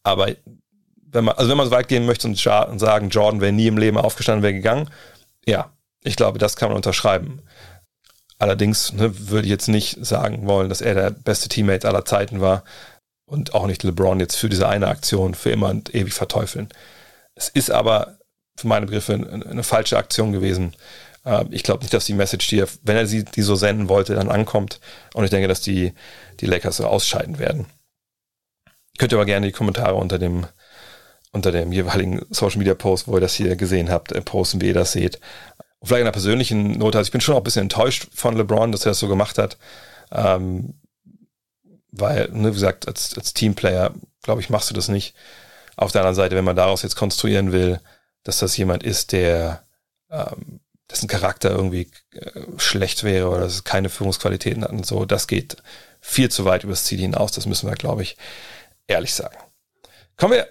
Aber 0.03 0.29
wenn 1.13 1.25
man, 1.25 1.37
also 1.37 1.51
wenn 1.51 1.57
man 1.57 1.67
so 1.67 1.73
weit 1.73 1.89
gehen 1.89 2.07
möchte 2.07 2.27
und, 2.27 2.37
sagen, 2.37 3.09
Jordan 3.11 3.41
wäre 3.41 3.53
nie 3.53 3.67
im 3.67 3.79
Leben 3.79 3.97
aufgestanden, 3.97 4.43
wäre 4.43 4.55
gegangen, 4.55 4.91
ja, 5.47 5.73
ich 6.03 6.17
glaube, 6.17 6.39
das 6.39 6.57
kann 6.57 6.69
man 6.69 6.77
unterschreiben. 6.77 7.43
Allerdings 8.39 8.93
ne, 8.93 9.29
würde 9.29 9.47
ich 9.47 9.51
jetzt 9.51 9.69
nicht 9.69 10.05
sagen 10.05 10.47
wollen, 10.47 10.69
dass 10.69 10.81
er 10.81 10.95
der 10.95 11.11
beste 11.11 11.49
Teammate 11.49 11.87
aller 11.87 12.05
Zeiten 12.05 12.41
war 12.41 12.65
und 13.27 13.55
auch 13.55 13.67
nicht 13.67 13.83
LeBron 13.83 14.19
jetzt 14.19 14.37
für 14.37 14.49
diese 14.49 14.69
eine 14.69 14.89
Aktion 14.89 15.35
für 15.35 15.51
immer 15.51 15.69
und 15.69 15.95
ewig 15.95 16.15
verteufeln. 16.15 16.69
Es 17.35 17.49
ist 17.49 17.71
aber 17.71 18.19
für 18.57 18.67
meine 18.67 18.87
Begriffe 18.87 19.15
eine, 19.15 19.47
eine 19.47 19.63
falsche 19.63 19.99
Aktion 19.99 20.33
gewesen. 20.33 20.75
Äh, 21.25 21.45
ich 21.51 21.63
glaube 21.63 21.83
nicht, 21.83 21.95
dass 21.95 22.07
die 22.07 22.15
Message, 22.15 22.49
die 22.49 22.61
er, 22.61 22.69
wenn 22.83 22.97
er 22.97 23.07
sie 23.07 23.25
die 23.25 23.43
so 23.43 23.57
senden 23.57 23.89
wollte, 23.89 24.15
dann 24.15 24.31
ankommt. 24.31 24.81
Und 25.15 25.25
ich 25.25 25.31
denke, 25.31 25.49
dass 25.49 25.61
die, 25.61 25.93
die 26.41 26.47
Lakers 26.47 26.79
so 26.79 26.87
ausscheiden 26.87 27.39
werden. 27.39 27.67
Könnt 28.99 29.13
ihr 29.13 29.19
aber 29.19 29.27
gerne 29.27 29.47
die 29.47 29.53
Kommentare 29.53 29.95
unter 29.95 30.19
dem, 30.19 30.47
unter 31.33 31.53
dem 31.53 31.73
jeweiligen 31.73 32.25
Social 32.31 32.59
Media 32.59 32.75
Post, 32.75 33.09
wo 33.09 33.15
ihr 33.15 33.21
das 33.21 33.35
hier 33.35 33.57
gesehen 33.57 33.91
habt, 33.91 34.13
äh, 34.13 34.21
posten, 34.21 34.61
wie 34.61 34.69
ihr 34.69 34.75
das 34.75 34.93
seht. 34.93 35.21
Und 35.79 35.89
vielleicht 35.89 36.01
in 36.01 36.07
einer 36.07 36.13
persönlichen 36.13 36.79
Note, 36.79 36.99
also 36.99 37.09
ich 37.09 37.13
bin 37.13 37.21
schon 37.21 37.35
auch 37.35 37.41
ein 37.41 37.45
bisschen 37.45 37.63
enttäuscht 37.63 38.09
von 38.15 38.37
LeBron, 38.37 38.73
dass 38.73 38.85
er 38.85 38.91
das 38.91 38.99
so 38.99 39.09
gemacht 39.09 39.39
hat. 39.39 39.57
Ähm, 40.13 40.75
weil, 41.93 42.29
ne, 42.33 42.51
wie 42.51 42.55
gesagt, 42.55 42.87
als, 42.89 43.17
als 43.17 43.35
Teamplayer, 43.35 43.95
glaube 44.23 44.41
ich, 44.41 44.51
machst 44.51 44.71
du 44.71 44.75
das 44.75 44.89
nicht. 44.89 45.15
Auf 45.77 45.93
der 45.93 46.03
anderen 46.03 46.17
Seite, 46.17 46.37
wenn 46.37 46.45
man 46.45 46.57
daraus 46.57 46.83
jetzt 46.83 46.97
konstruieren 46.97 47.53
will, 47.53 47.81
dass 48.23 48.39
das 48.39 48.57
jemand 48.57 48.83
ist, 48.83 49.13
der 49.13 49.63
ähm, 50.11 50.61
dessen 50.91 51.09
Charakter 51.09 51.51
irgendwie 51.51 51.91
äh, 52.13 52.43
schlecht 52.59 53.05
wäre 53.05 53.29
oder 53.29 53.41
dass 53.41 53.55
es 53.55 53.65
keine 53.65 53.89
Führungsqualitäten 53.89 54.65
hat 54.65 54.71
und 54.73 54.85
so, 54.85 55.05
das 55.05 55.27
geht 55.27 55.57
viel 56.01 56.31
zu 56.31 56.45
weit 56.45 56.65
übers 56.65 56.85
Ziel 56.85 56.99
hinaus. 56.99 57.33
Das 57.33 57.47
müssen 57.47 57.69
wir, 57.69 57.77
glaube 57.77 58.03
ich, 58.03 58.17
ehrlich 58.87 59.15
sagen. 59.15 59.37
Kommen 60.17 60.35
wir 60.35 60.49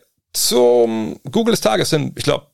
zum 0.48 1.20
Google 1.30 1.52
des 1.52 1.62
Tages, 1.62 1.90
denn 1.90 2.14
ich 2.16 2.24
glaube, 2.24 2.48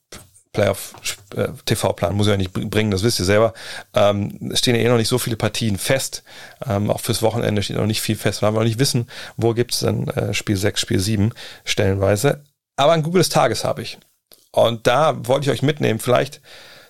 Playoff 0.55 0.93
äh, 1.35 2.11
muss 2.11 2.27
ich 2.27 2.31
ja 2.31 2.37
nicht 2.37 2.53
bringen, 2.53 2.91
das 2.91 3.03
wisst 3.03 3.19
ihr 3.19 3.25
selber. 3.25 3.53
Ähm, 3.93 4.51
es 4.51 4.59
stehen 4.59 4.75
ja 4.75 4.81
eh 4.81 4.87
noch 4.87 4.97
nicht 4.97 5.09
so 5.09 5.17
viele 5.19 5.35
Partien 5.35 5.77
fest. 5.77 6.23
Ähm, 6.65 6.89
auch 6.89 7.01
fürs 7.01 7.21
Wochenende 7.21 7.61
steht 7.61 7.77
noch 7.77 7.85
nicht 7.85 8.01
viel 8.01 8.15
fest, 8.15 8.41
weil 8.41 8.53
wir 8.53 8.59
noch 8.59 8.65
nicht 8.65 8.79
wissen, 8.79 9.07
wo 9.37 9.53
gibt 9.53 9.73
es 9.73 9.81
denn 9.81 10.07
äh, 10.09 10.33
Spiel 10.33 10.55
6, 10.55 10.79
Spiel 10.79 10.99
7 10.99 11.33
stellenweise. 11.65 12.43
Aber 12.77 12.93
ein 12.93 13.03
Google 13.03 13.19
des 13.19 13.29
Tages 13.29 13.65
habe 13.65 13.81
ich. 13.81 13.97
Und 14.51 14.87
da 14.87 15.27
wollte 15.27 15.45
ich 15.45 15.51
euch 15.51 15.61
mitnehmen, 15.61 15.99
vielleicht 15.99 16.41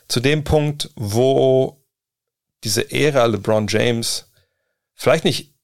zu 0.08 0.20
dem 0.20 0.44
Punkt, 0.44 0.92
wo 0.96 1.84
diese 2.64 2.92
Ära 2.92 3.26
LeBron 3.26 3.68
James 3.68 4.30
vielleicht 4.94 5.26
nicht 5.26 5.56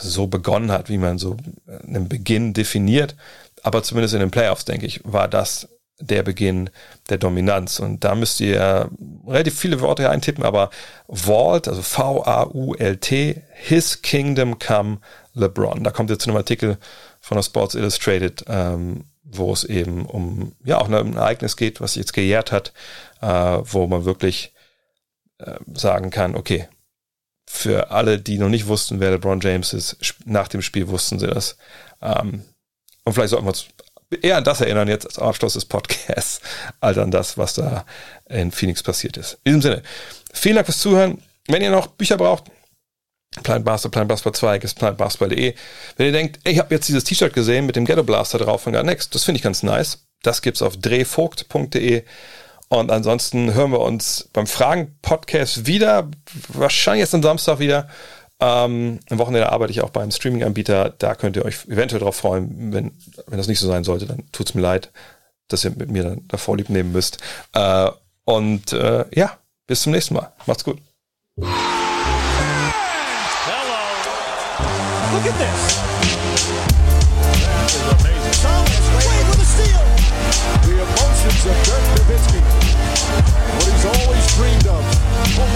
so 0.00 0.26
begonnen 0.26 0.70
hat, 0.70 0.88
wie 0.88 0.98
man 0.98 1.18
so 1.18 1.36
einen 1.66 2.08
Beginn 2.08 2.54
definiert, 2.54 3.16
aber 3.62 3.82
zumindest 3.82 4.14
in 4.14 4.20
den 4.20 4.30
Playoffs, 4.30 4.64
denke 4.64 4.86
ich, 4.86 5.00
war 5.04 5.28
das 5.28 5.68
der 6.00 6.22
Beginn 6.22 6.70
der 7.08 7.18
Dominanz. 7.18 7.78
Und 7.78 8.04
da 8.04 8.14
müsst 8.14 8.40
ihr 8.40 8.90
relativ 9.26 9.58
viele 9.58 9.80
Worte 9.80 10.10
eintippen, 10.10 10.44
aber 10.44 10.70
Vault, 11.08 11.68
also 11.68 11.82
V-A-U-L-T, 11.82 13.42
His 13.54 14.02
Kingdom 14.02 14.58
Come 14.58 14.98
LeBron. 15.34 15.84
Da 15.84 15.90
kommt 15.90 16.10
jetzt 16.10 16.24
zu 16.24 16.30
einem 16.30 16.36
Artikel 16.36 16.78
von 17.20 17.36
der 17.36 17.42
Sports 17.42 17.74
Illustrated, 17.74 18.44
ähm, 18.48 19.04
wo 19.22 19.52
es 19.52 19.64
eben 19.64 20.06
um 20.06 20.52
ja 20.64 20.78
auch 20.78 20.90
ein 20.90 21.16
Ereignis 21.16 21.56
geht, 21.56 21.80
was 21.80 21.94
sich 21.94 22.00
jetzt 22.00 22.12
gejährt 22.12 22.52
hat, 22.52 22.72
äh, 23.20 23.26
wo 23.26 23.86
man 23.86 24.04
wirklich 24.04 24.52
äh, 25.38 25.58
sagen 25.72 26.10
kann, 26.10 26.34
okay, 26.34 26.68
für 27.46 27.90
alle, 27.90 28.18
die 28.18 28.38
noch 28.38 28.48
nicht 28.48 28.66
wussten, 28.66 28.98
wer 28.98 29.10
LeBron 29.10 29.40
James 29.40 29.72
ist, 29.72 29.96
nach 30.24 30.48
dem 30.48 30.62
Spiel 30.62 30.88
wussten 30.88 31.18
sie 31.18 31.26
das. 31.26 31.56
Ähm, 32.00 32.44
und 33.04 33.12
vielleicht 33.12 33.30
sollten 33.30 33.46
wir 33.46 33.50
uns 33.50 33.66
eher 34.20 34.36
an 34.36 34.44
das 34.44 34.60
erinnern 34.60 34.88
jetzt 34.88 35.06
als 35.06 35.18
Abschluss 35.18 35.54
des 35.54 35.64
Podcasts, 35.64 36.40
als 36.80 36.98
an 36.98 37.10
das, 37.10 37.38
was 37.38 37.54
da 37.54 37.84
in 38.28 38.50
Phoenix 38.50 38.82
passiert 38.82 39.16
ist. 39.16 39.38
In 39.44 39.54
diesem 39.54 39.62
Sinne, 39.62 39.82
vielen 40.32 40.56
Dank 40.56 40.66
fürs 40.66 40.80
Zuhören. 40.80 41.22
Wenn 41.48 41.62
ihr 41.62 41.70
noch 41.70 41.88
Bücher 41.88 42.16
braucht, 42.16 42.44
Planet 43.42 43.64
Blaster, 43.64 43.88
Planet 43.88 44.08
Blaster 44.08 44.32
2, 44.32 44.58
ist 44.58 44.78
planetbasketball.de. 44.78 45.54
Wenn 45.96 46.06
ihr 46.06 46.12
denkt, 46.12 46.40
ey, 46.44 46.52
ich 46.52 46.58
habe 46.58 46.74
jetzt 46.74 46.88
dieses 46.88 47.04
T-Shirt 47.04 47.32
gesehen 47.32 47.66
mit 47.66 47.76
dem 47.76 47.86
Ghetto 47.86 48.02
Blaster 48.02 48.38
drauf 48.38 48.62
von 48.62 48.72
Garnext, 48.72 49.14
das 49.14 49.24
finde 49.24 49.38
ich 49.38 49.42
ganz 49.42 49.62
nice. 49.62 50.06
Das 50.22 50.42
gibt's 50.42 50.62
auf 50.62 50.76
drehvogt.de. 50.76 52.04
Und 52.68 52.90
ansonsten 52.90 53.52
hören 53.54 53.72
wir 53.72 53.80
uns 53.80 54.28
beim 54.32 54.46
Fragen-Podcast 54.46 55.66
wieder. 55.66 56.10
Wahrscheinlich 56.48 57.02
jetzt 57.02 57.14
am 57.14 57.22
Samstag 57.22 57.58
wieder. 57.58 57.88
Ähm, 58.42 58.98
am 59.08 59.18
Wochenende 59.18 59.52
arbeite 59.52 59.70
ich 59.70 59.82
auch 59.82 59.90
beim 59.90 60.10
Streaming-Anbieter. 60.10 60.92
Da 60.98 61.14
könnt 61.14 61.36
ihr 61.36 61.44
euch 61.44 61.64
eventuell 61.68 62.00
darauf 62.00 62.16
freuen. 62.16 62.72
Wenn, 62.72 62.90
wenn 63.28 63.38
das 63.38 63.46
nicht 63.46 63.60
so 63.60 63.68
sein 63.68 63.84
sollte, 63.84 64.06
dann 64.06 64.24
tut's 64.32 64.54
mir 64.54 64.62
leid, 64.62 64.90
dass 65.46 65.64
ihr 65.64 65.70
mit 65.70 65.92
mir 65.92 66.02
dann 66.02 66.26
davor 66.26 66.56
lieb 66.56 66.68
nehmen 66.68 66.90
müsst. 66.90 67.18
Äh, 67.52 67.90
und 68.24 68.72
äh, 68.72 69.04
ja, 69.14 69.38
bis 69.68 69.82
zum 69.82 69.92
nächsten 69.92 70.14
Mal. 70.14 70.32
Macht's 70.46 70.64
gut. 70.64 70.78
Hello. 71.36 71.52
Look 75.12 75.26
at 75.26 75.38
this. 75.38 75.71